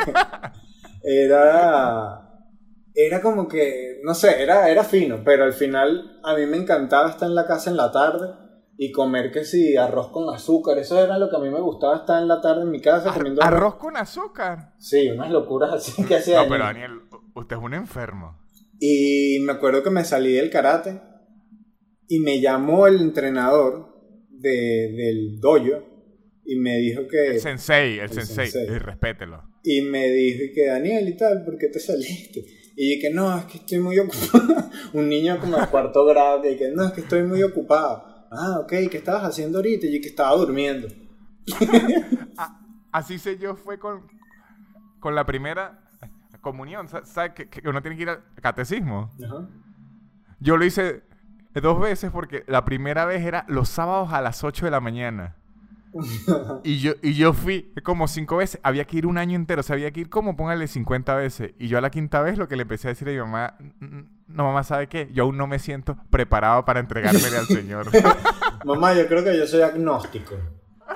era... 1.03 2.22
Era 2.95 3.21
como 3.21 3.47
que, 3.47 3.99
no 4.03 4.13
sé, 4.13 4.41
era, 4.41 4.69
era 4.69 4.83
fino, 4.83 5.23
pero 5.23 5.43
al 5.43 5.53
final 5.53 6.19
a 6.23 6.35
mí 6.35 6.45
me 6.45 6.57
encantaba 6.57 7.09
estar 7.09 7.27
en 7.27 7.35
la 7.35 7.47
casa 7.47 7.71
en 7.71 7.77
la 7.77 7.91
tarde 7.91 8.43
y 8.77 8.91
comer 8.91 9.31
que 9.31 9.45
sí, 9.45 9.75
arroz 9.75 10.09
con 10.11 10.33
azúcar. 10.33 10.77
Eso 10.77 11.03
era 11.03 11.17
lo 11.17 11.29
que 11.29 11.35
a 11.35 11.39
mí 11.39 11.49
me 11.49 11.59
gustaba 11.59 11.97
estar 11.97 12.21
en 12.21 12.27
la 12.27 12.41
tarde 12.41 12.63
en 12.63 12.71
mi 12.71 12.81
casa 12.81 13.13
comiendo 13.13 13.43
arroz. 13.43 13.75
con 13.75 13.97
azúcar? 13.97 14.73
Sí, 14.77 15.09
unas 15.09 15.31
locuras 15.31 15.73
así 15.73 16.03
que 16.05 16.15
hacía. 16.17 16.43
No, 16.43 16.49
pero 16.49 16.63
Daniel, 16.65 17.01
usted 17.33 17.55
es 17.55 17.61
un 17.61 17.73
enfermo. 17.73 18.39
Y 18.79 19.39
me 19.41 19.53
acuerdo 19.53 19.83
que 19.83 19.89
me 19.89 20.03
salí 20.03 20.33
del 20.33 20.49
karate 20.49 21.01
y 22.07 22.19
me 22.19 22.41
llamó 22.41 22.87
el 22.87 23.01
entrenador 23.01 23.93
de, 24.29 24.93
del 24.95 25.39
dojo 25.39 25.93
y 26.45 26.57
me 26.57 26.77
dijo 26.77 27.07
que... 27.07 27.27
El 27.27 27.39
sensei, 27.39 27.99
el, 27.99 28.09
sensei, 28.09 28.49
Y 28.65 28.77
respételo. 28.77 29.41
Y 29.63 29.81
me 29.81 30.09
dijo 30.09 30.53
que 30.53 30.67
Daniel 30.67 31.07
y 31.07 31.15
tal, 31.15 31.45
¿por 31.45 31.57
qué 31.57 31.69
te 31.69 31.79
saliste? 31.79 32.43
Y 32.75 32.99
que 32.99 33.11
no, 33.11 33.37
es 33.37 33.45
que 33.45 33.57
estoy 33.57 33.79
muy 33.79 33.99
ocupado. 33.99 34.69
Un 34.93 35.09
niño 35.09 35.39
como 35.39 35.57
de 35.57 35.67
cuarto 35.67 36.05
grado, 36.05 36.49
y 36.49 36.57
que 36.57 36.69
no, 36.69 36.85
es 36.85 36.93
que 36.93 37.01
estoy 37.01 37.23
muy 37.23 37.43
ocupado. 37.43 38.03
Ah, 38.31 38.59
ok, 38.61 38.71
¿qué 38.89 38.97
estabas 38.97 39.23
haciendo 39.23 39.59
ahorita? 39.59 39.85
Y 39.87 40.01
que 40.01 40.09
estaba 40.09 40.35
durmiendo. 40.35 40.87
Ah, 42.35 42.59
así 42.91 43.19
sé 43.19 43.37
yo, 43.37 43.55
fue 43.55 43.77
con, 43.77 44.07
con 44.99 45.13
la 45.13 45.23
primera 45.23 45.83
comunión. 46.41 46.87
¿Sabes 46.87 47.33
que, 47.33 47.47
que, 47.47 47.67
uno 47.69 47.81
tiene 47.81 47.95
que 47.95 48.03
ir 48.03 48.09
al 48.09 48.23
catecismo? 48.41 49.11
Yo 50.39 50.57
lo 50.57 50.65
hice 50.65 51.03
dos 51.53 51.79
veces 51.79 52.11
porque 52.11 52.43
la 52.47 52.65
primera 52.65 53.05
vez 53.05 53.23
era 53.23 53.45
los 53.47 53.69
sábados 53.69 54.11
a 54.13 54.21
las 54.21 54.43
8 54.43 54.65
de 54.65 54.71
la 54.71 54.79
mañana. 54.79 55.35
y, 56.63 56.79
yo, 56.79 56.93
y 57.01 57.13
yo 57.13 57.33
fui 57.33 57.73
como 57.83 58.07
cinco 58.07 58.37
veces. 58.37 58.59
Había 58.63 58.85
que 58.85 58.97
ir 58.97 59.05
un 59.05 59.17
año 59.17 59.35
entero. 59.35 59.61
O 59.61 59.63
sea, 59.63 59.75
había 59.75 59.91
que 59.91 60.01
ir 60.01 60.09
como, 60.09 60.35
póngale 60.35 60.67
50 60.67 61.15
veces. 61.15 61.51
Y 61.59 61.67
yo 61.67 61.77
a 61.77 61.81
la 61.81 61.91
quinta 61.91 62.21
vez 62.21 62.37
lo 62.37 62.47
que 62.47 62.55
le 62.55 62.63
empecé 62.63 62.87
a 62.87 62.91
decir 62.91 63.07
a 63.07 63.11
mi 63.11 63.17
mamá, 63.17 63.57
no, 64.27 64.43
mamá, 64.45 64.63
¿sabe 64.63 64.87
qué? 64.87 65.09
Yo 65.13 65.23
aún 65.23 65.37
no 65.37 65.47
me 65.47 65.59
siento 65.59 65.97
preparado 66.09 66.65
para 66.65 66.79
entregármele 66.79 67.37
al 67.37 67.45
Señor. 67.45 67.87
mamá, 68.65 68.93
yo 68.93 69.07
creo 69.07 69.23
que 69.23 69.37
yo 69.37 69.45
soy 69.45 69.61
agnóstico. 69.61 70.35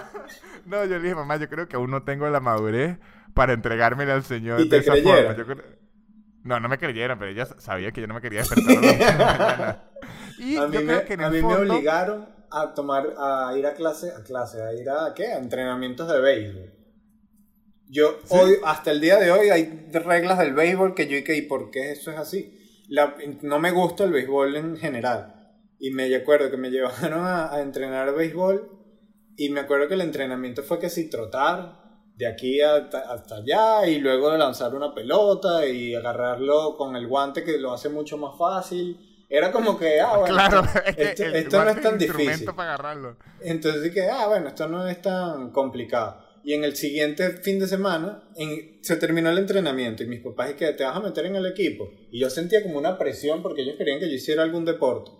no, 0.66 0.84
yo 0.86 0.98
le 0.98 1.02
dije, 1.02 1.16
mamá, 1.16 1.38
yo 1.38 1.48
creo 1.50 1.68
que 1.68 1.76
aún 1.76 1.92
no 1.92 2.04
tengo 2.04 2.28
la 2.30 2.40
madurez 2.40 2.98
para 3.34 3.54
entregármele 3.54 4.12
al 4.12 4.24
Señor 4.24 4.68
de 4.68 4.78
esa 4.78 4.96
forma. 4.96 5.64
No, 6.44 6.60
no 6.62 6.70
me 6.70 6.78
creyeron, 6.78 7.20
pero 7.20 7.32
ella 7.32 7.46
sabía 7.58 7.92
que 7.92 8.00
yo 8.00 8.08
no 8.08 8.14
me 8.14 8.22
quería 8.22 8.40
despertar 8.40 9.92
Y 10.40 10.56
a 10.56 10.68
mí, 10.68 10.78
me, 10.78 11.04
que 11.04 11.14
a 11.16 11.30
mí 11.30 11.42
me 11.42 11.56
obligaron 11.56 12.37
a 12.62 12.74
tomar, 12.74 13.14
a 13.18 13.54
ir 13.58 13.66
a 13.66 13.74
clase, 13.74 14.12
a 14.12 14.24
clase, 14.24 14.62
a 14.62 14.74
ir 14.74 14.90
a, 14.90 15.14
¿qué? 15.14 15.28
A 15.28 15.38
entrenamientos 15.38 16.08
de 16.08 16.20
béisbol. 16.20 16.74
Yo 17.90 18.20
hoy, 18.30 18.58
hasta 18.66 18.92
el 18.92 19.00
día 19.00 19.18
de 19.18 19.32
hoy, 19.32 19.50
hay 19.50 19.90
reglas 19.94 20.38
del 20.40 20.54
béisbol 20.54 20.94
que 20.94 21.08
yo 21.08 21.18
y 21.18 21.24
que, 21.24 21.38
¿y 21.38 21.44
por 21.44 21.72
qué 21.72 21.92
eso 21.92 22.12
es 22.12 22.18
así? 22.18 22.54
no 23.42 23.60
me 23.60 23.72
gusta 23.72 24.06
el 24.06 24.12
béisbol 24.12 24.56
en 24.56 24.78
general. 24.78 25.34
Y 25.80 25.92
me 25.92 26.14
acuerdo 26.16 26.50
que 26.50 26.58
me 26.58 26.70
llevaron 26.72 27.26
a, 27.26 27.60
entrenar 27.60 28.14
béisbol 28.16 28.72
y 29.36 29.50
me 29.50 29.62
acuerdo 29.62 29.88
que 29.88 29.94
el 29.94 30.02
entrenamiento 30.02 30.64
fue 30.64 30.80
que 30.80 30.90
si 30.90 31.10
trotar 31.10 31.86
de 32.16 32.28
aquí 32.28 32.62
hasta, 32.62 33.12
hasta, 33.12 33.36
allá 33.38 33.88
y 33.88 34.00
luego 34.00 34.36
lanzar 34.36 34.74
una 34.74 34.94
pelota 34.96 35.66
y 35.68 35.94
agarrarlo 35.94 36.76
con 36.76 36.96
el 36.96 37.08
guante 37.08 37.44
que 37.44 37.60
lo 37.60 37.72
hace 37.72 37.90
mucho 37.90 38.18
más 38.18 38.38
fácil 38.38 39.07
era 39.30 39.52
como 39.52 39.78
que, 39.78 40.00
ah, 40.00 40.18
bueno, 40.18 40.36
claro, 40.36 40.64
esto, 40.98 41.24
esto, 41.24 41.64
no 41.64 41.70
es 41.70 41.82
tan 41.82 41.98
difícil. 41.98 42.46
Para 42.46 42.74
agarrarlo. 42.74 43.18
Entonces 43.42 43.84
dije, 43.84 44.10
ah, 44.10 44.28
bueno, 44.28 44.48
esto 44.48 44.68
no 44.68 44.88
es 44.88 45.02
tan 45.02 45.52
complicado. 45.52 46.26
Y 46.44 46.54
en 46.54 46.64
el 46.64 46.78
siguiente 46.78 47.32
fin 47.32 47.60
de 47.60 47.68
semana 47.68 48.24
en, 48.38 48.80
se 48.82 48.96
terminó 48.96 49.30
el 49.30 49.38
entrenamiento 49.38 50.04
y 50.04 50.08
mis 50.08 50.22
papás 50.22 50.54
que 50.54 50.72
te 50.72 50.86
vas 50.86 50.96
a 50.96 51.02
meter 51.02 51.26
en 51.26 51.36
el 51.36 51.46
equipo. 51.46 51.92
Y 52.10 52.22
yo 52.22 52.30
sentía 52.30 52.64
como 52.64 52.78
una 52.78 52.98
presión 52.98 53.44
porque 53.44 53.64
ellos 53.64 53.76
querían 53.78 54.00
que 54.00 54.08
yo 54.08 54.16
hiciera 54.16 54.44
algún 54.44 54.64
deporte. 54.64 55.12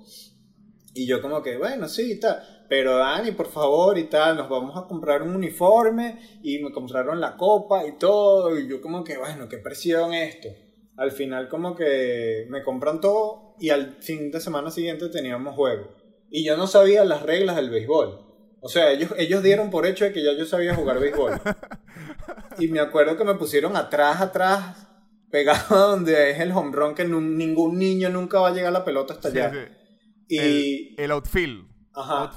Y 0.94 1.06
yo 1.06 1.22
como 1.22 1.44
que, 1.44 1.58
bueno, 1.58 1.90
sí, 1.90 2.14
y 2.14 2.20
tal. 2.20 2.42
Pero 2.70 2.96
Dani, 2.96 3.32
por 3.32 3.52
favor, 3.52 3.98
y 3.98 4.06
tal, 4.06 4.38
nos 4.38 4.48
vamos 4.48 4.78
a 4.78 4.88
comprar 4.88 5.22
un 5.22 5.36
uniforme 5.36 6.40
y 6.44 6.60
me 6.60 6.72
compraron 6.72 7.20
la 7.20 7.36
copa 7.36 7.86
y 7.86 7.98
todo. 7.98 8.58
Y 8.58 8.70
yo 8.70 8.82
como 8.82 9.04
que, 9.04 9.18
bueno, 9.18 9.50
qué 9.50 9.58
presión 9.58 10.14
esto. 10.14 10.48
Al 10.96 11.12
final 11.12 11.50
como 11.50 11.76
que 11.76 12.48
me 12.50 12.64
compran 12.64 13.02
todo 13.02 13.47
y 13.60 13.70
al 13.70 13.98
fin 14.02 14.32
de 14.32 14.40
semana 14.40 14.72
siguiente 14.72 15.10
teníamos 15.10 15.56
juego. 15.56 15.96
Y 16.30 16.46
yo 16.46 16.58
no 16.58 16.68
sabía 16.68 17.06
las 17.06 17.24
reglas 17.24 17.56
del 17.56 17.70
béisbol. 17.70 18.26
O 18.60 18.70
sea, 18.70 18.92
ellos, 18.92 19.12
ellos 19.18 19.44
dieron 19.44 19.70
por 19.70 19.86
hecho 19.86 20.06
de 20.06 20.12
que 20.12 20.24
ya 20.24 20.34
yo 20.34 20.46
sabía 20.46 20.76
jugar 20.76 21.00
béisbol. 21.00 21.40
Y 22.60 22.68
me 22.70 22.80
acuerdo 22.80 23.16
que 23.18 23.24
me 23.24 23.36
pusieron 23.36 23.76
atrás, 23.76 24.20
atrás, 24.20 24.88
pegado 25.30 25.90
donde 25.92 26.32
es 26.32 26.40
el 26.40 26.52
home 26.52 26.76
run, 26.76 26.96
que 26.96 27.06
ningún 27.06 27.78
niño 27.78 28.10
nunca 28.10 28.40
va 28.40 28.50
a 28.50 28.52
llegar 28.52 28.70
a 28.70 28.80
la 28.80 28.86
pelota 28.86 29.14
hasta 29.14 29.28
allá. 29.28 29.52
Y, 30.28 31.00
el, 31.00 31.12
outfield. 31.12 31.68
Ajá. 31.94 32.36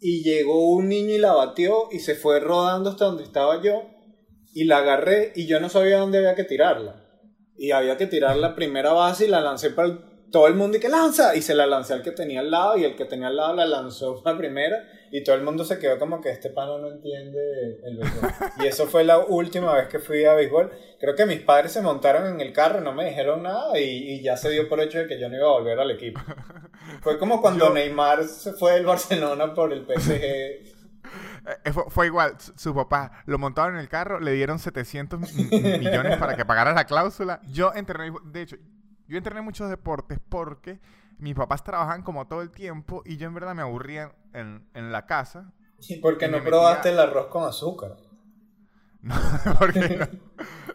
Y 0.00 0.22
llegó 0.22 0.72
un 0.72 0.88
niño 0.88 1.14
y 1.14 1.18
la 1.18 1.32
batió 1.32 1.88
y 1.90 2.00
se 2.00 2.14
fue 2.14 2.40
rodando 2.40 2.90
hasta 2.90 3.06
donde 3.06 3.24
estaba 3.24 3.62
yo. 3.62 3.88
Y 4.54 4.64
la 4.64 4.78
agarré 4.78 5.32
y 5.34 5.46
yo 5.46 5.58
no 5.60 5.68
sabía 5.68 5.98
dónde 5.98 6.18
había 6.18 6.34
que 6.34 6.44
tirarla. 6.44 7.02
Y 7.56 7.70
había 7.70 7.96
que 7.96 8.06
tirar 8.06 8.36
la 8.36 8.54
primera 8.54 8.92
base 8.92 9.24
y 9.24 9.28
la 9.28 9.40
lancé 9.40 9.70
para 9.70 9.88
el 9.88 10.11
todo 10.32 10.48
el 10.48 10.54
mundo 10.54 10.78
y 10.78 10.80
que 10.80 10.88
lanza 10.88 11.36
y 11.36 11.42
se 11.42 11.54
la 11.54 11.66
lancé 11.66 11.92
al 11.92 12.02
que 12.02 12.10
tenía 12.10 12.40
al 12.40 12.50
lado 12.50 12.76
y 12.76 12.84
el 12.84 12.96
que 12.96 13.04
tenía 13.04 13.28
al 13.28 13.36
lado 13.36 13.54
la 13.54 13.66
lanzó 13.66 14.20
la 14.24 14.36
primera 14.36 14.82
y 15.12 15.22
todo 15.22 15.36
el 15.36 15.42
mundo 15.42 15.64
se 15.64 15.78
quedó 15.78 15.98
como 15.98 16.20
que 16.20 16.30
este 16.30 16.50
pano 16.50 16.78
no 16.78 16.88
entiende 16.88 17.78
el 17.84 17.98
béisbol. 17.98 18.30
y 18.58 18.66
eso 18.66 18.86
fue 18.86 19.04
la 19.04 19.18
última 19.18 19.74
vez 19.74 19.88
que 19.88 19.98
fui 19.98 20.24
a 20.24 20.32
béisbol. 20.32 20.72
Creo 20.98 21.14
que 21.14 21.26
mis 21.26 21.40
padres 21.40 21.72
se 21.72 21.82
montaron 21.82 22.26
en 22.26 22.40
el 22.40 22.52
carro, 22.52 22.80
no 22.80 22.94
me 22.94 23.04
dijeron 23.04 23.42
nada 23.42 23.78
y, 23.78 24.22
ya 24.22 24.36
se 24.36 24.50
dio 24.50 24.68
por 24.68 24.80
hecho 24.80 24.98
de 24.98 25.06
que 25.06 25.20
yo 25.20 25.28
no 25.28 25.36
iba 25.36 25.46
a 25.46 25.52
volver 25.52 25.78
al 25.78 25.90
equipo. 25.90 26.20
Fue 27.02 27.18
como 27.18 27.42
cuando 27.42 27.68
Neymar 27.70 28.24
se 28.24 28.52
fue 28.54 28.72
del 28.72 28.86
Barcelona 28.86 29.52
por 29.52 29.72
el 29.72 29.84
PSG. 29.84 30.72
Eh, 31.64 31.72
fue, 31.88 32.06
igual, 32.06 32.36
su, 32.38 32.74
papá 32.74 33.22
lo 33.26 33.38
montaron 33.38 33.74
en 33.74 33.80
el 33.80 33.88
carro, 33.88 34.20
le 34.20 34.32
dieron 34.32 34.58
700 34.58 35.34
millones 35.34 36.16
para 36.18 36.36
que 36.36 36.44
pagara 36.44 36.72
la 36.72 36.84
cláusula. 36.84 37.40
Yo 37.48 37.72
entrené, 37.74 38.12
de 38.24 38.42
hecho, 38.42 38.56
yo 39.08 39.16
entrené 39.18 39.40
muchos 39.40 39.68
deportes 39.68 40.18
porque 40.28 40.80
mis 41.18 41.34
papás 41.34 41.62
trabajan 41.62 42.02
como 42.02 42.26
todo 42.26 42.42
el 42.42 42.50
tiempo 42.50 43.02
y 43.04 43.16
yo 43.16 43.28
en 43.28 43.34
verdad 43.34 43.54
me 43.54 43.62
aburría 43.62 44.12
en, 44.32 44.62
la 44.74 45.06
casa. 45.06 45.52
¿Y 45.88 45.96
por 45.96 46.18
qué 46.18 46.28
no 46.28 46.42
probaste 46.42 46.90
el 46.90 46.98
arroz 46.98 47.26
con 47.28 47.44
azúcar? 47.44 47.96
No, 49.02 49.16
porque 49.58 49.80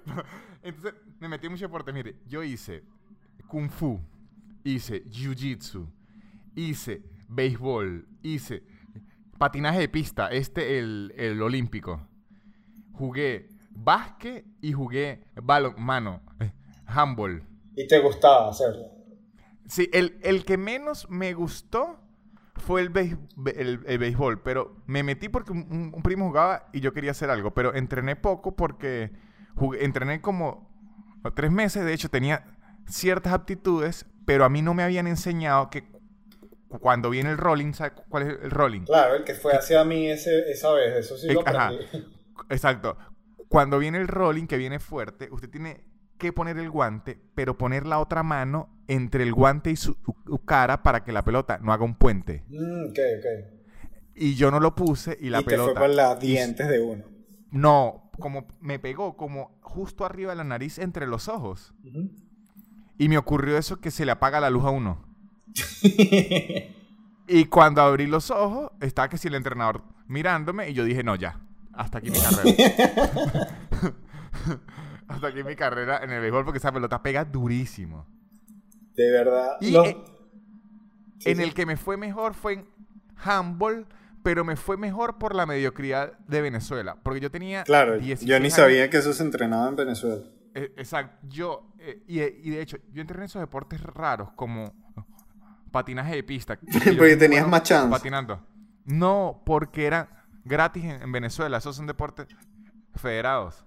no. 0.06 0.24
Entonces 0.62 0.96
me 1.22 1.30
metí 1.30 1.46
en 1.46 1.54
muchos 1.54 1.70
deportes. 1.70 1.94
Mire, 1.94 2.18
yo 2.28 2.44
hice 2.44 2.84
kung 3.48 3.70
fu, 3.70 4.02
hice 4.66 5.06
jiu-jitsu, 5.06 5.88
hice 6.54 7.04
béisbol, 7.30 8.06
hice 8.24 8.64
patinaje 9.38 9.80
de 9.80 9.88
pista, 9.88 10.28
este 10.28 10.78
el, 10.78 11.14
el 11.16 11.42
olímpico. 11.42 12.06
Jugué 12.92 13.48
básquet 13.72 14.46
y 14.62 14.74
jugué 14.74 15.24
balón, 15.42 15.76
mano, 15.78 16.22
eh, 16.42 16.52
handball. 16.86 17.44
Y 17.78 17.88
te 17.88 18.00
gustaba 18.00 18.50
hacerlo. 18.50 18.90
Sí, 19.68 19.90
el, 19.94 20.46
que 20.46 20.58
menos 20.58 21.08
me 21.10 21.34
gustó 21.34 22.00
fue 22.56 22.82
el, 22.82 22.92
el, 23.56 23.98
béisbol, 24.00 24.42
pero 24.42 24.78
me 24.88 25.04
metí 25.04 25.30
porque 25.30 25.52
un, 25.52 26.02
primo 26.04 26.28
jugaba 26.28 26.70
y 26.74 26.80
yo 26.80 26.92
quería 26.92 27.12
hacer 27.12 27.30
algo, 27.30 27.54
pero 27.54 27.76
entrené 27.76 28.16
poco 28.16 28.56
porque 28.56 29.12
entrené 29.80 30.22
como 30.22 30.68
tres 31.36 31.52
meses, 31.52 31.86
de 31.86 31.94
hecho 31.94 32.10
tenía 32.10 32.58
ciertas 32.88 33.32
aptitudes, 33.32 34.08
pero 34.26 34.44
a 34.44 34.50
mí 34.50 34.64
no 34.64 34.74
me 34.74 34.82
habían 34.82 35.06
enseñado 35.06 35.70
que 35.70 35.84
cuando 36.80 37.12
viene 37.12 37.30
el 37.30 37.38
rolling, 37.38 37.74
¿sabes 37.74 37.94
cuál 38.10 38.24
es 38.24 38.40
el 38.42 38.50
rolling? 38.50 38.86
Claro, 38.86 39.16
el 39.16 39.24
que 39.24 39.36
fue 39.36 39.54
hacia 39.54 39.84
mí 39.84 40.10
ese, 40.10 40.50
esa 40.50 40.72
vez, 40.72 40.96
eso 40.98 41.16
sí 41.16 41.28
lo 41.28 41.42
aprendí. 41.42 41.86
exacto. 42.50 42.98
Cuando 43.50 43.78
viene 43.80 44.00
el 44.00 44.08
rolling, 44.08 44.48
que 44.48 44.58
viene 44.58 44.80
fuerte, 44.80 45.30
usted 45.32 45.50
tiene 45.50 45.87
que 46.18 46.34
poner 46.34 46.58
el 46.58 46.70
guante, 46.70 47.20
pero 47.36 47.58
poner 47.58 47.86
la 47.86 48.00
otra 48.00 48.24
mano 48.24 48.70
entre 48.88 49.24
el 49.24 49.34
guante 49.34 49.72
y 49.72 49.76
su, 49.76 49.96
cara 50.46 50.84
para 50.84 51.04
que 51.04 51.12
la 51.12 51.24
pelota 51.24 51.60
no 51.62 51.74
haga 51.74 51.84
un 51.84 51.96
puente. 51.96 52.44
Mm, 52.50 52.90
ok, 52.90 53.00
Y 54.16 54.36
yo 54.36 54.52
no 54.52 54.60
lo 54.60 54.76
puse 54.76 55.18
y 55.20 55.30
la 55.30 55.42
pelota. 55.42 55.72
Y 55.72 55.74
te 55.74 55.80
fue 55.80 55.88
por 55.88 55.96
los 55.96 56.20
dientes 56.20 56.68
de 56.68 56.80
uno. 56.80 57.04
No, 57.52 58.12
como 58.20 58.48
me 58.60 58.80
pegó 58.80 59.16
como 59.16 59.58
justo 59.62 60.06
arriba 60.06 60.32
de 60.32 60.38
la 60.38 60.44
nariz 60.44 60.80
entre 60.80 61.08
los 61.08 61.28
ojos. 61.28 61.74
Y 62.98 63.10
me 63.10 63.18
ocurrió 63.18 63.58
eso 63.58 63.80
que 63.80 63.92
se 63.92 64.06
le 64.06 64.12
apaga 64.12 64.40
la 64.40 64.50
luz 64.50 64.66
a 64.66 64.70
uno. 64.70 65.06
y 67.28 67.46
cuando 67.46 67.82
abrí 67.82 68.08
los 68.08 68.32
ojos, 68.32 68.72
estaba 68.82 69.10
que 69.10 69.18
si 69.18 69.28
el 69.28 69.36
entrenador 69.36 69.84
mirándome 70.08 70.70
y 70.70 70.74
yo 70.74 70.84
dije, 70.84 71.04
no, 71.04 71.16
ya, 71.16 71.40
hasta 71.74 72.00
aquí 72.00 72.10
mi 72.10 72.20
carrera. 72.20 73.50
hasta 75.18 75.28
aquí 75.28 75.44
mi 75.44 75.56
carrera 75.56 76.04
en 76.04 76.12
el 76.12 76.22
béisbol 76.22 76.46
porque 76.46 76.60
esa 76.60 76.72
pelota 76.72 77.02
pega 77.02 77.26
durísimo. 77.26 78.08
De 78.96 79.12
verdad. 79.12 79.58
Y 79.62 79.76
en, 81.26 81.40
el 81.40 81.54
que 81.54 81.66
me 81.66 81.78
fue 81.78 81.98
mejor 81.98 82.34
fue 82.34 82.54
en 82.54 82.66
handball, 83.16 83.88
pero 84.24 84.44
me 84.44 84.56
fue 84.56 84.78
mejor 84.78 85.18
por 85.18 85.36
la 85.36 85.46
mediocridad 85.46 86.18
de 86.28 86.42
Venezuela. 86.42 86.98
Porque 87.04 87.20
yo 87.20 87.32
tenía. 87.32 87.64
Claro, 87.64 87.98
yo 88.00 88.40
ni 88.40 88.50
sabía 88.50 88.90
que 88.90 88.98
eso 88.98 89.14
se 89.14 89.24
entrenaba 89.24 89.70
en 89.70 89.76
Venezuela. 89.76 90.24
E, 90.54 90.74
exacto. 90.78 91.28
Yo, 91.28 91.72
eh, 91.80 92.04
y, 92.08 92.50
de 92.50 92.62
hecho, 92.62 92.78
yo 92.92 93.02
entrené 93.02 93.26
esos 93.26 93.40
deportes 93.40 93.82
raros 93.82 94.32
como 94.36 94.74
patinaje 95.72 96.16
de 96.16 96.24
pista. 96.24 96.60
porque 96.98 97.16
tenías 97.18 97.48
más 97.48 97.64
chance. 97.64 97.92
Patinando. 97.92 98.42
No, 98.86 99.44
porque 99.46 99.86
eran 99.86 100.10
gratis 100.44 100.86
en, 100.86 101.12
Venezuela. 101.12 101.58
Esos 101.58 101.76
son 101.76 101.86
deportes 101.86 102.28
federados. 102.96 103.67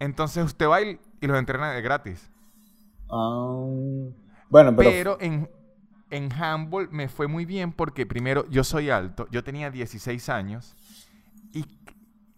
Entonces 0.00 0.44
usted 0.44 0.66
va 0.66 0.82
y, 0.82 0.98
los 1.20 1.38
entrena 1.38 1.70
de 1.70 1.82
gratis. 1.82 2.28
Ah, 3.08 3.64
bueno, 4.48 4.74
pero... 4.74 4.90
Pero 4.90 5.18
en, 5.20 5.48
en 6.10 6.32
handball 6.32 6.88
me 6.90 7.08
fue 7.08 7.28
muy 7.28 7.44
bien 7.44 7.72
porque 7.72 8.06
primero 8.06 8.48
yo 8.50 8.64
soy 8.64 8.90
alto, 8.90 9.28
yo 9.30 9.44
tenía 9.44 9.70
16 9.70 10.28
años 10.28 10.74
y 11.52 11.64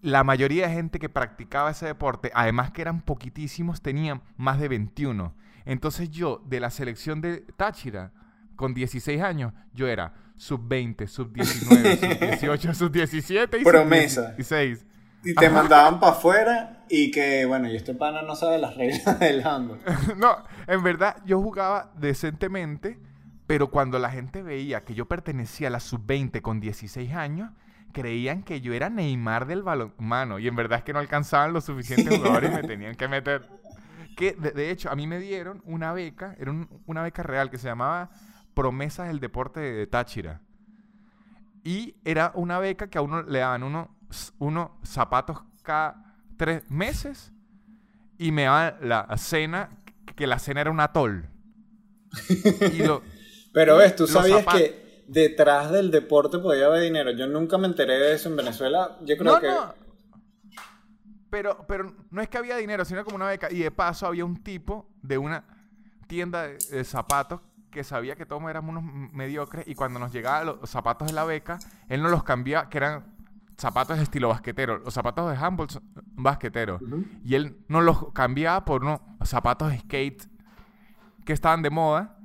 la 0.02 0.24
mayoría 0.24 0.66
de 0.68 0.74
gente 0.74 0.98
que 0.98 1.08
practicaba 1.08 1.70
ese 1.70 1.86
deporte, 1.86 2.30
además 2.34 2.72
que 2.72 2.82
eran 2.82 3.02
poquitísimos, 3.02 3.80
tenían 3.80 4.20
más 4.36 4.58
de 4.58 4.68
21. 4.68 5.32
Entonces 5.64 6.10
yo, 6.10 6.42
de 6.46 6.58
la 6.58 6.70
selección 6.70 7.20
de 7.20 7.38
Táchira, 7.56 8.12
con 8.56 8.74
16 8.74 9.22
años, 9.22 9.52
yo 9.72 9.86
era 9.86 10.12
sub 10.36 10.66
20, 10.66 11.06
sub 11.06 11.32
19, 11.32 11.96
sub 11.96 12.18
18, 12.18 12.74
sub 12.74 12.92
17 12.92 13.58
y 13.58 13.64
Promesa. 13.64 14.26
sub 14.28 14.36
16. 14.36 14.86
Y 15.24 15.34
te 15.34 15.50
mandaban 15.50 16.00
para 16.00 16.12
afuera 16.12 16.84
y 16.88 17.10
que, 17.10 17.46
bueno, 17.46 17.68
y 17.68 17.76
este 17.76 17.94
pana 17.94 18.22
no 18.22 18.34
sabe 18.36 18.58
las 18.58 18.76
reglas 18.76 19.18
del 19.20 19.46
handball. 19.46 19.80
no, 20.16 20.36
en 20.66 20.82
verdad 20.82 21.16
yo 21.24 21.40
jugaba 21.40 21.92
decentemente, 21.96 22.98
pero 23.46 23.70
cuando 23.70 23.98
la 23.98 24.10
gente 24.10 24.42
veía 24.42 24.84
que 24.84 24.94
yo 24.94 25.06
pertenecía 25.06 25.68
a 25.68 25.70
la 25.70 25.80
sub 25.80 26.04
20 26.04 26.42
con 26.42 26.60
16 26.60 27.12
años, 27.12 27.50
creían 27.92 28.42
que 28.42 28.60
yo 28.60 28.72
era 28.72 28.90
Neymar 28.90 29.46
del 29.46 29.62
balonmano 29.62 30.38
y 30.38 30.48
en 30.48 30.56
verdad 30.56 30.78
es 30.78 30.84
que 30.84 30.92
no 30.92 30.98
alcanzaban 30.98 31.52
los 31.52 31.64
suficientes 31.64 32.16
jugadores 32.16 32.50
y 32.50 32.54
me 32.54 32.62
tenían 32.68 32.94
que 32.94 33.08
meter. 33.08 33.48
Que 34.16 34.32
de, 34.32 34.70
hecho 34.70 34.90
a 34.90 34.96
mí 34.96 35.06
me 35.06 35.18
dieron 35.18 35.62
una 35.64 35.92
beca, 35.92 36.34
era 36.38 36.52
una 36.86 37.02
beca 37.02 37.22
real 37.22 37.50
que 37.50 37.58
se 37.58 37.68
llamaba 37.68 38.10
Promesas 38.54 39.08
del 39.08 39.20
Deporte 39.20 39.60
de 39.60 39.86
Táchira. 39.86 40.40
Y 41.64 41.96
era 42.04 42.32
una 42.34 42.58
beca 42.58 42.88
que 42.88 42.98
a 42.98 43.02
uno 43.02 43.22
le 43.22 43.38
daban 43.38 43.62
unos 44.12 44.34
uno 44.38 44.80
zapatos 44.84 45.38
cada 45.62 46.16
tres 46.36 46.68
meses 46.70 47.32
y 48.18 48.32
me 48.32 48.44
daban 48.44 48.76
la 48.82 49.16
cena, 49.16 49.70
que 50.16 50.26
la 50.26 50.38
cena 50.38 50.60
era 50.60 50.70
un 50.70 50.80
atol. 50.80 51.28
Pero 53.52 53.76
ves, 53.76 53.96
tú 53.96 54.06
sabías 54.06 54.46
que 54.46 55.04
detrás 55.08 55.70
del 55.70 55.90
deporte 55.90 56.38
podía 56.38 56.66
haber 56.66 56.82
dinero. 56.82 57.10
Yo 57.10 57.26
nunca 57.26 57.58
me 57.58 57.66
enteré 57.66 57.98
de 57.98 58.14
eso 58.14 58.28
en 58.28 58.36
Venezuela. 58.36 58.98
Yo 59.02 59.16
creo 59.16 59.40
que. 59.40 59.48
No. 59.48 59.74
Pero, 61.30 61.64
pero 61.66 61.94
no 62.10 62.20
es 62.20 62.28
que 62.28 62.38
había 62.38 62.56
dinero, 62.56 62.84
sino 62.84 63.04
como 63.04 63.16
una 63.16 63.26
beca. 63.26 63.50
Y 63.50 63.58
de 63.58 63.70
paso 63.70 64.06
había 64.06 64.24
un 64.24 64.42
tipo 64.42 64.90
de 65.02 65.18
una 65.18 65.44
tienda 66.06 66.46
de, 66.46 66.84
zapatos 66.84 67.40
que 67.70 67.84
sabía 67.84 68.16
que 68.16 68.26
todos 68.26 68.42
éramos 68.50 68.76
unos 68.76 69.12
mediocres 69.14 69.66
y 69.66 69.74
cuando 69.74 69.98
nos 69.98 70.12
llegaban 70.12 70.44
los 70.44 70.68
zapatos 70.68 71.08
de 71.08 71.14
la 71.14 71.24
beca, 71.24 71.58
él 71.88 72.02
nos 72.02 72.10
los 72.10 72.22
cambiaba, 72.22 72.68
que 72.68 72.76
eran 72.76 73.11
zapatos 73.62 73.96
de 73.96 74.02
estilo 74.02 74.28
basquetero. 74.28 74.78
Los 74.78 74.92
zapatos 74.92 75.30
de 75.30 75.36
handball 75.36 75.70
son 75.70 75.82
basqueteros. 75.94 76.82
Y 77.24 77.34
él 77.34 77.56
nos 77.68 77.82
los 77.82 78.12
cambiaba 78.12 78.64
por 78.64 78.82
unos 78.82 79.00
zapatos 79.24 79.70
de 79.70 79.78
skate 79.78 80.28
que 81.24 81.32
estaban 81.32 81.62
de 81.62 81.70
moda. 81.70 82.18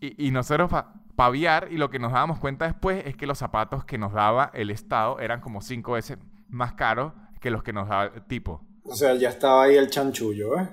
Y, 0.00 0.28
y 0.28 0.30
nosotros 0.30 0.70
paviar 1.16 1.68
y 1.70 1.76
lo 1.76 1.90
que 1.90 1.98
nos 1.98 2.12
dábamos 2.12 2.38
cuenta 2.38 2.66
después 2.66 3.04
es 3.06 3.16
que 3.16 3.26
los 3.26 3.38
zapatos 3.38 3.84
que 3.84 3.98
nos 3.98 4.12
daba 4.12 4.50
el 4.54 4.70
Estado 4.70 5.18
eran 5.18 5.40
como 5.40 5.60
cinco 5.60 5.92
veces 5.92 6.18
más 6.48 6.74
caros 6.74 7.12
que 7.40 7.50
los 7.50 7.62
que 7.62 7.72
nos 7.72 7.88
daba 7.88 8.04
el 8.06 8.22
tipo. 8.26 8.60
O 8.84 8.94
sea, 8.94 9.14
ya 9.14 9.30
estaba 9.30 9.64
ahí 9.64 9.76
el 9.76 9.88
chanchullo, 9.88 10.58
¿eh? 10.58 10.68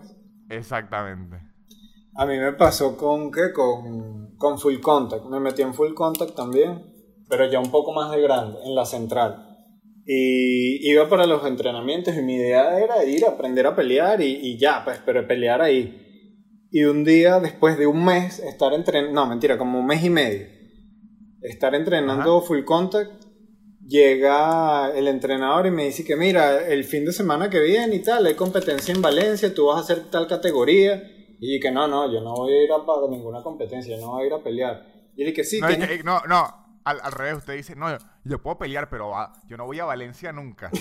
Exactamente. 0.50 1.42
A 2.16 2.26
mí 2.26 2.38
me 2.38 2.52
pasó 2.54 2.98
con 2.98 3.32
qué? 3.32 3.54
Con, 3.54 4.36
con 4.36 4.60
Full 4.60 4.80
Contact. 4.82 5.26
Me 5.26 5.39
metí 5.39 5.62
en 5.62 5.74
Full 5.74 5.94
Contact 5.94 6.36
también, 6.36 6.91
pero 7.32 7.50
ya 7.50 7.60
un 7.60 7.72
poco 7.72 7.94
más 7.94 8.12
de 8.12 8.22
grande, 8.22 8.60
en 8.66 8.76
la 8.76 8.86
central. 8.86 9.48
Y 10.06 10.92
iba 10.92 11.08
para 11.08 11.26
los 11.26 11.46
entrenamientos 11.46 12.16
y 12.18 12.22
mi 12.22 12.36
idea 12.36 12.78
era 12.78 13.06
ir 13.06 13.24
a 13.24 13.30
aprender 13.30 13.66
a 13.66 13.76
pelear 13.76 14.22
y, 14.22 14.38
y 14.42 14.60
ya, 14.60 14.84
pues, 14.84 15.00
pero 15.06 15.26
pelear 15.26 15.62
ahí. 15.62 16.68
Y 16.70 16.84
un 16.84 17.06
día, 17.06 17.40
después 17.40 17.78
de 17.78 17.88
un 17.88 18.04
mes, 18.04 18.40
estar 18.40 18.74
entrenando, 18.74 19.14
no, 19.14 19.28
mentira, 19.28 19.58
como 19.58 19.80
un 19.80 19.86
mes 19.86 20.04
y 20.04 20.10
medio, 20.10 20.46
estar 21.42 21.74
entrenando 21.74 22.42
full 22.42 22.66
contact, 22.66 23.12
llega 23.88 24.92
el 24.94 25.08
entrenador 25.08 25.68
y 25.68 25.72
me 25.72 25.86
dice 25.86 26.04
que 26.04 26.18
mira, 26.18 26.68
el 26.68 26.84
fin 26.84 27.06
de 27.06 27.14
semana 27.14 27.50
que 27.50 27.62
viene 27.62 27.96
y 27.96 28.04
tal, 28.04 28.26
hay 28.26 28.36
competencia 28.36 28.94
en 28.94 29.02
Valencia, 29.02 29.54
tú 29.54 29.68
vas 29.68 29.78
a 29.78 29.82
hacer 29.82 30.10
tal 30.12 30.28
categoría. 30.28 31.02
Y 31.40 31.60
que 31.60 31.72
no, 31.72 31.88
no, 31.88 32.12
yo 32.12 32.22
no 32.22 32.36
voy 32.36 32.54
a 32.54 32.64
ir 32.66 32.72
a 32.72 32.86
para 32.86 33.08
ninguna 33.10 33.42
competencia, 33.42 33.98
no 33.98 34.12
voy 34.12 34.24
a 34.24 34.28
ir 34.28 34.34
a 34.34 34.44
pelear. 34.44 34.86
Y 35.16 35.24
dije 35.24 35.34
que 35.34 35.44
sí. 35.44 35.60
No, 35.60 35.70
no, 36.04 36.22
no, 36.28 36.61
al, 36.84 37.12
revés, 37.12 37.38
usted 37.38 37.54
dice, 37.56 37.76
no, 37.76 37.88
yo, 38.24 38.42
puedo 38.42 38.58
pelear, 38.58 38.90
pero 38.90 39.14
yo 39.48 39.58
no 39.58 39.66
voy 39.66 39.80
a 39.80 39.86
Valencia 39.86 40.32
nunca. 40.32 40.72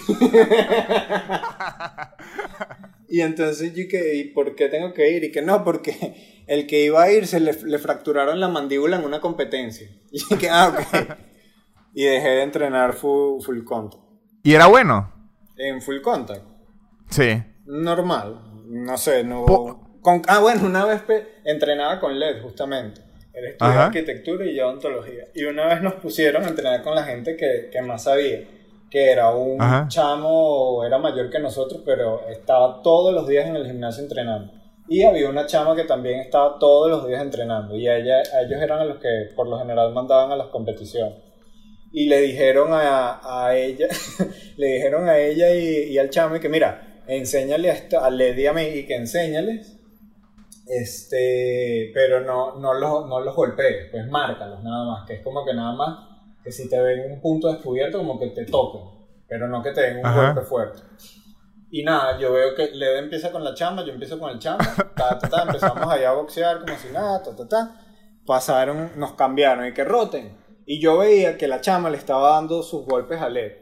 Y 3.10 3.22
entonces 3.22 3.74
yo 3.74 3.88
que, 3.90 4.14
¿y 4.14 4.24
por 4.32 4.54
qué 4.54 4.68
tengo 4.68 4.94
que 4.94 5.10
ir? 5.10 5.24
Y 5.24 5.32
que 5.32 5.42
no, 5.42 5.64
porque 5.64 6.44
el 6.46 6.68
que 6.68 6.84
iba 6.84 7.02
a 7.02 7.10
ir 7.10 7.26
se 7.26 7.40
le, 7.40 7.52
fracturaron 7.52 8.38
la 8.38 8.46
mandíbula 8.46 8.96
en 8.96 9.04
una 9.04 9.20
competencia. 9.20 9.90
Y 10.12 10.36
que, 10.36 10.48
ah, 10.48 10.68
ok. 10.68 11.18
y 11.92 12.04
dejé 12.04 12.28
de 12.28 12.42
entrenar 12.42 12.92
full, 12.92 13.42
full 13.42 13.64
contact. 13.64 14.02
¿Y 14.44 14.54
era 14.54 14.68
bueno? 14.68 15.12
En 15.56 15.82
full 15.82 16.00
contact. 16.00 16.44
Sí. 17.10 17.42
Normal. 17.66 18.64
No 18.66 18.96
sé, 18.96 19.24
no... 19.24 19.44
ah, 20.28 20.38
bueno, 20.38 20.66
una 20.66 20.84
vez 20.84 21.02
entrenaba 21.44 21.98
con 21.98 22.18
LED, 22.18 22.42
justamente. 22.42 23.02
Él 23.32 23.46
estudiaba 23.46 23.86
arquitectura 23.86 24.44
y 24.44 24.56
yo 24.56 24.68
ontología. 24.68 25.24
Y 25.34 25.44
una 25.44 25.66
vez 25.66 25.82
nos 25.82 25.94
pusieron 25.94 26.44
a 26.44 26.48
entrenar 26.48 26.82
con 26.82 26.94
la 26.94 27.04
gente 27.04 27.36
que, 27.36 27.68
que 27.72 27.82
más 27.82 28.04
sabía 28.04 28.40
que 28.90 29.10
era 29.10 29.30
un 29.30 29.58
chamo, 29.88 30.84
era 30.84 30.98
mayor 30.98 31.30
que 31.30 31.38
nosotros, 31.38 31.82
pero 31.86 32.28
estaba 32.28 32.82
todos 32.82 33.14
los 33.14 33.26
días 33.28 33.46
en 33.46 33.56
el 33.56 33.66
gimnasio 33.66 34.02
entrenando. 34.02 34.52
Y 34.88 35.04
había 35.04 35.30
una 35.30 35.46
chama 35.46 35.76
que 35.76 35.84
también 35.84 36.18
estaba 36.18 36.58
todos 36.58 36.90
los 36.90 37.06
días 37.06 37.22
entrenando. 37.22 37.76
Y 37.76 37.88
ella, 37.88 38.20
ellos 38.44 38.60
eran 38.60 38.88
los 38.88 38.98
que 38.98 39.28
por 39.36 39.48
lo 39.48 39.56
general 39.58 39.92
mandaban 39.92 40.32
a 40.32 40.36
las 40.36 40.48
competiciones. 40.48 41.14
Y 41.92 42.08
le 42.08 42.20
dijeron 42.20 42.72
a, 42.72 43.20
a 43.22 43.56
ella, 43.56 43.86
le 44.56 44.66
dijeron 44.66 45.08
a 45.08 45.18
ella 45.18 45.54
y, 45.54 45.92
y, 45.92 45.98
al 45.98 46.10
chamo 46.10 46.40
que 46.40 46.48
mira, 46.48 47.02
enséñale 47.06 47.70
a, 47.70 47.74
esta, 47.74 48.04
a 48.04 48.10
Lady 48.10 48.46
a 48.46 48.52
mí 48.52 48.62
y 48.62 48.86
que 48.86 48.96
enséñales. 48.96 49.76
Este, 50.72 51.90
pero 51.92 52.20
no, 52.20 52.60
no 52.60 52.74
los, 52.74 53.08
no 53.08 53.18
los 53.20 53.34
golpees, 53.34 53.88
pues 53.90 54.06
márcalos 54.06 54.62
nada 54.62 54.84
más, 54.84 55.04
que 55.04 55.14
es 55.14 55.22
como 55.24 55.44
que 55.44 55.52
nada 55.52 55.72
más 55.72 55.98
que 56.44 56.52
si 56.52 56.68
te 56.68 56.80
ven 56.80 57.10
un 57.10 57.20
punto 57.20 57.52
descubierto, 57.52 57.98
como 57.98 58.20
que 58.20 58.28
te 58.28 58.44
toquen, 58.44 58.82
pero 59.28 59.48
no 59.48 59.60
que 59.62 59.72
te 59.72 59.80
den 59.80 59.96
un 59.96 60.14
golpe 60.14 60.42
fuerte. 60.42 60.80
Y 61.72 61.82
nada, 61.82 62.18
yo 62.18 62.32
veo 62.32 62.54
que 62.54 62.70
Leo 62.70 62.98
empieza 62.98 63.32
con 63.32 63.42
la 63.42 63.52
chamba, 63.52 63.84
yo 63.84 63.92
empiezo 63.92 64.18
con 64.20 64.30
el 64.30 64.38
chamba, 64.38 64.64
empezamos 65.42 65.92
allá 65.92 66.10
a 66.10 66.14
boxear 66.14 66.60
como 66.60 66.76
si 66.76 66.92
nada, 66.92 67.20
ta, 67.20 67.34
ta, 67.34 67.48
ta. 67.48 67.80
Pasaron, 68.24 68.92
nos 68.96 69.14
cambiaron 69.14 69.66
y 69.66 69.74
que 69.74 69.82
roten. 69.82 70.38
Y 70.66 70.80
yo 70.80 70.98
veía 70.98 71.36
que 71.36 71.48
la 71.48 71.60
chama 71.60 71.90
le 71.90 71.96
estaba 71.96 72.34
dando 72.34 72.62
sus 72.62 72.86
golpes 72.86 73.20
a 73.20 73.28
Led. 73.28 73.52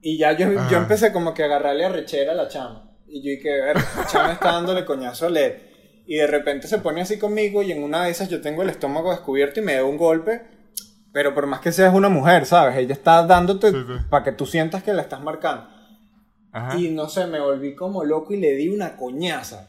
Y 0.00 0.18
ya 0.18 0.32
yo, 0.32 0.48
yo 0.68 0.78
empecé 0.78 1.12
como 1.12 1.34
que 1.34 1.44
a 1.44 1.46
agarrarle 1.46 1.84
a 1.84 1.88
rechera 1.88 2.32
a 2.32 2.34
la 2.34 2.48
chama. 2.48 2.96
Y 3.06 3.22
yo 3.22 3.30
dije, 3.30 3.60
ver, 3.60 3.76
la 3.76 4.06
chama 4.06 4.32
está 4.32 4.52
dándole 4.52 4.84
coñazo 4.84 5.26
a 5.26 5.30
Led. 5.30 5.71
Y 6.06 6.16
de 6.16 6.26
repente 6.26 6.66
se 6.68 6.78
pone 6.78 7.00
así 7.00 7.18
conmigo 7.18 7.62
y 7.62 7.72
en 7.72 7.82
una 7.82 8.04
de 8.04 8.10
esas 8.10 8.28
yo 8.28 8.40
tengo 8.40 8.62
el 8.62 8.70
estómago 8.70 9.10
descubierto 9.10 9.60
y 9.60 9.62
me 9.62 9.74
da 9.74 9.84
un 9.84 9.96
golpe 9.96 10.42
pero 11.12 11.34
por 11.34 11.46
más 11.46 11.60
que 11.60 11.72
seas 11.72 11.94
una 11.94 12.08
mujer, 12.08 12.46
¿sabes? 12.46 12.76
Ella 12.76 12.94
está 12.94 13.24
dándote 13.26 13.72
para 14.08 14.24
que 14.24 14.32
tú 14.32 14.46
sientas 14.46 14.82
que 14.82 14.94
la 14.94 15.02
estás 15.02 15.20
marcando. 15.20 15.66
Y 16.78 16.88
no 16.88 17.08
sé, 17.08 17.26
me 17.26 17.40
volví 17.40 17.74
como 17.74 18.04
loco 18.04 18.32
y 18.32 18.38
le 18.38 18.54
di 18.54 18.68
una 18.68 18.96
coñaza. 18.96 19.68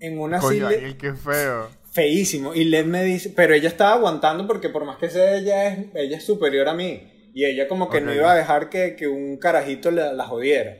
En 0.00 0.18
una 0.18 0.38
Coño, 0.38 0.68
qué 0.98 1.14
feo. 1.14 1.68
Feísimo. 1.90 2.54
Y 2.54 2.64
Led 2.64 2.86
me 2.86 3.04
dice, 3.04 3.32
pero 3.34 3.54
ella 3.54 3.68
estaba 3.68 3.94
aguantando 3.94 4.46
porque 4.46 4.68
por 4.68 4.84
más 4.84 4.98
que 4.98 5.08
sea 5.08 5.36
ella 5.36 5.68
es, 5.68 5.86
ella 5.94 6.16
es 6.16 6.24
superior 6.24 6.68
a 6.68 6.74
mí. 6.74 7.30
Y 7.32 7.44
ella 7.44 7.66
como 7.66 7.88
que 7.88 8.00
no 8.00 8.12
iba 8.12 8.30
a 8.30 8.36
dejar 8.36 8.68
que, 8.68 8.94
que 8.96 9.08
un 9.08 9.36
carajito 9.38 9.90
la, 9.90 10.12
la 10.12 10.24
jodiera. 10.24 10.76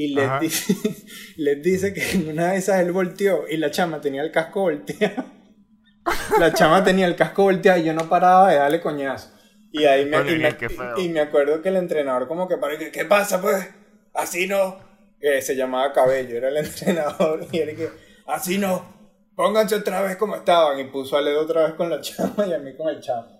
Y 0.00 0.14
Led 0.14 0.30
dice, 0.40 0.76
dice 1.60 1.92
que 1.92 2.12
en 2.12 2.28
una 2.28 2.52
de 2.52 2.58
esas 2.58 2.78
él 2.78 2.92
volteó 2.92 3.48
y 3.48 3.56
la 3.56 3.72
chama 3.72 4.00
tenía 4.00 4.22
el 4.22 4.30
casco 4.30 4.60
volteado. 4.60 5.24
la 6.38 6.52
chama 6.52 6.84
tenía 6.84 7.04
el 7.04 7.16
casco 7.16 7.42
volteado 7.42 7.80
y 7.80 7.82
yo 7.82 7.92
no 7.92 8.08
paraba 8.08 8.48
de 8.48 8.58
darle 8.58 8.80
coñazo. 8.80 9.32
Y 9.72 9.86
ahí 9.86 10.04
me, 10.04 10.18
y, 10.98 11.08
me, 11.08 11.20
acuerdo 11.20 11.60
que 11.60 11.70
el 11.70 11.76
entrenador 11.76 12.28
como 12.28 12.46
que 12.46 12.58
para 12.58 12.78
¿qué 12.78 13.04
pasa 13.06 13.42
pues? 13.42 13.68
Así 14.14 14.46
no. 14.46 14.78
Eh, 15.20 15.42
se 15.42 15.56
llamaba 15.56 15.92
Cabello, 15.92 16.36
era 16.36 16.50
el 16.50 16.56
entrenador. 16.64 17.48
Y 17.50 17.58
él 17.58 17.74
que, 17.74 17.88
así 18.28 18.56
no. 18.56 19.10
Pónganse 19.34 19.74
otra 19.74 20.00
vez 20.02 20.16
como 20.16 20.36
estaban. 20.36 20.78
Y 20.78 20.84
puso 20.84 21.16
a 21.16 21.22
Ledo 21.22 21.40
otra 21.40 21.64
vez 21.64 21.74
con 21.74 21.90
la 21.90 22.00
chama 22.00 22.46
y 22.46 22.52
a 22.52 22.58
mí 22.58 22.76
con 22.76 22.88
el 22.88 23.00
chama. 23.00 23.37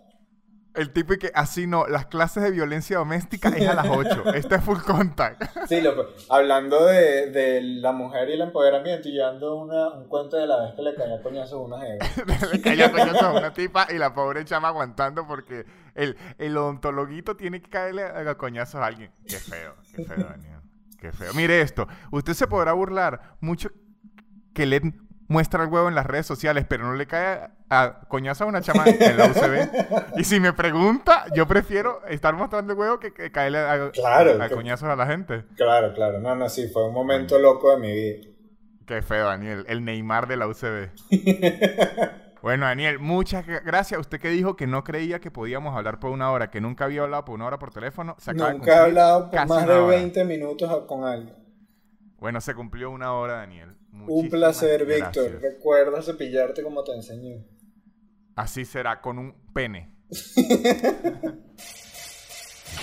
El 0.79 0.93
tipo 0.93 1.13
y 1.13 1.19
que 1.19 1.33
así 1.35 1.67
no, 1.67 1.89
las 1.89 2.07
clases 2.07 2.41
de 2.45 2.53
violencia 2.53 2.99
doméstica 2.99 3.49
es 3.49 3.69
a 3.69 3.75
las 3.75 3.89
8. 3.89 4.25
Este 4.35 4.55
es 4.55 4.63
full 4.63 4.79
contact. 4.79 5.43
Sí, 5.67 5.81
loco. 5.81 6.07
Hablando 6.31 6.87
de, 6.87 7.33
de 7.33 7.61
la 7.63 7.91
mujer 7.91 8.29
y 8.29 8.35
el 8.35 8.43
empoderamiento, 8.43 9.09
y 9.09 9.17
yo 9.17 9.27
ando 9.27 9.57
una, 9.57 9.89
un 9.89 10.09
cuento 10.09 10.37
de 10.37 10.47
la 10.47 10.61
vez 10.61 10.75
que 10.75 10.83
le 10.83 10.95
caía 10.95 11.21
coñazo 11.21 11.57
a 11.57 11.63
una 11.63 11.81
jeva. 11.81 12.07
le 12.53 12.61
caía 12.61 12.93
coñazo 12.93 13.27
a 13.27 13.33
una 13.33 13.53
tipa 13.53 13.89
y 13.91 13.99
la 13.99 14.15
pobre 14.15 14.45
chama 14.45 14.69
aguantando 14.69 15.27
porque 15.27 15.67
el, 15.97 16.17
el 16.39 16.57
odontologuito 16.57 17.37
tiene 17.37 17.61
que 17.61 17.69
caerle 17.69 18.05
a 18.05 18.35
coñazos 18.37 18.81
a 18.81 18.87
alguien. 18.87 19.11
Qué 19.27 19.37
feo, 19.37 19.75
qué 19.97 20.05
feo, 20.05 20.25
Daniel. 20.25 20.61
Qué 21.01 21.11
feo. 21.11 21.35
Mire 21.35 21.61
esto. 21.61 21.89
Usted 22.13 22.35
se 22.35 22.47
podrá 22.47 22.73
burlar 22.73 23.37
mucho 23.41 23.71
que 24.55 24.65
le 24.65 24.81
muestra 25.27 25.65
el 25.65 25.71
huevo 25.71 25.89
en 25.89 25.97
las 25.97 26.07
redes 26.07 26.27
sociales, 26.27 26.67
pero 26.69 26.85
no 26.85 26.95
le 26.95 27.07
cae 27.09 27.51
a 27.71 28.01
coñazo 28.09 28.45
a 28.45 28.47
una 28.47 28.61
chama 28.61 28.85
en 28.87 29.17
la 29.17 29.27
UCB. 29.27 30.19
y 30.19 30.25
si 30.25 30.41
me 30.41 30.53
pregunta, 30.53 31.27
yo 31.35 31.47
prefiero 31.47 32.05
estar 32.07 32.35
mostrando 32.35 32.73
el 32.73 32.79
huevo 32.79 32.99
que, 32.99 33.13
caerle 33.31 33.59
a, 33.59 33.91
claro, 33.91 34.43
a, 34.43 34.49
coñazos 34.49 34.89
a 34.89 34.97
la 34.97 35.07
gente. 35.07 35.45
Claro, 35.57 35.93
claro. 35.95 36.21
No, 36.21 36.35
no, 36.35 36.49
sí, 36.49 36.69
fue 36.69 36.87
un 36.87 36.95
momento 36.95 37.39
loco 37.39 37.73
de 37.73 37.79
mi 37.79 37.93
vida. 37.93 38.29
Qué 38.87 39.03
feo, 39.03 39.27
Daniel. 39.27 39.67
El 39.69 39.85
Neymar 39.85 40.27
de 40.27 40.37
la 40.39 40.47
UCB. 40.47 40.89
bueno, 42.43 42.65
Daniel, 42.65 42.99
muchas 42.99 43.47
gracias. 43.47 44.01
Usted 44.01 44.19
que 44.19 44.31
dijo 44.31 44.57
que 44.57 44.67
no 44.67 44.83
creía 44.83 45.21
que 45.21 45.31
podíamos 45.31 45.77
hablar 45.77 46.01
por 46.01 46.11
una 46.11 46.31
hora, 46.33 46.51
que 46.51 46.63
nunca 46.63 46.87
había 46.87 47.03
hablado 47.03 47.27
por 47.27 47.35
una 47.35 47.47
hora 47.47 47.59
por 47.59 47.71
teléfono. 47.71 48.17
nunca 48.35 48.73
he 48.73 48.79
hablado 48.79 49.31
por 49.31 49.47
más 49.47 49.67
de 49.67 49.81
20 49.81 50.25
minutos 50.25 50.85
con 50.87 51.05
alguien. 51.05 51.37
Bueno, 52.19 52.41
se 52.41 52.55
cumplió 52.55 52.91
una 52.91 53.13
hora, 53.13 53.35
Daniel. 53.35 53.77
Un 53.93 54.29
placer, 54.29 54.87
Víctor. 54.87 55.39
Recuerda 55.41 56.03
cepillarte 56.03 56.63
como 56.63 56.83
te 56.83 56.93
enseñé. 56.93 57.45
Así 58.39 58.65
será, 58.65 59.01
con 59.01 59.19
un 59.19 59.35
pene. 59.53 59.91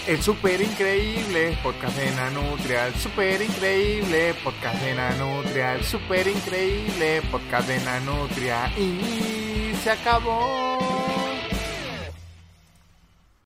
el 0.05 0.21
super 0.21 0.59
increíble 0.59 1.57
podcast 1.63 1.97
de 1.97 2.11
Nanutria, 2.11 2.87
el 2.87 2.95
super 2.95 3.41
increíble 3.41 4.33
podcast 4.43 4.81
de 4.81 4.95
Nanutria, 4.95 5.75
el 5.75 5.85
super 5.85 6.27
increíble 6.27 7.21
podcast 7.31 7.69
de 7.69 7.79
Nanutria 7.85 8.69
y 8.77 9.73
se 9.81 9.91
acabó. 9.91 11.24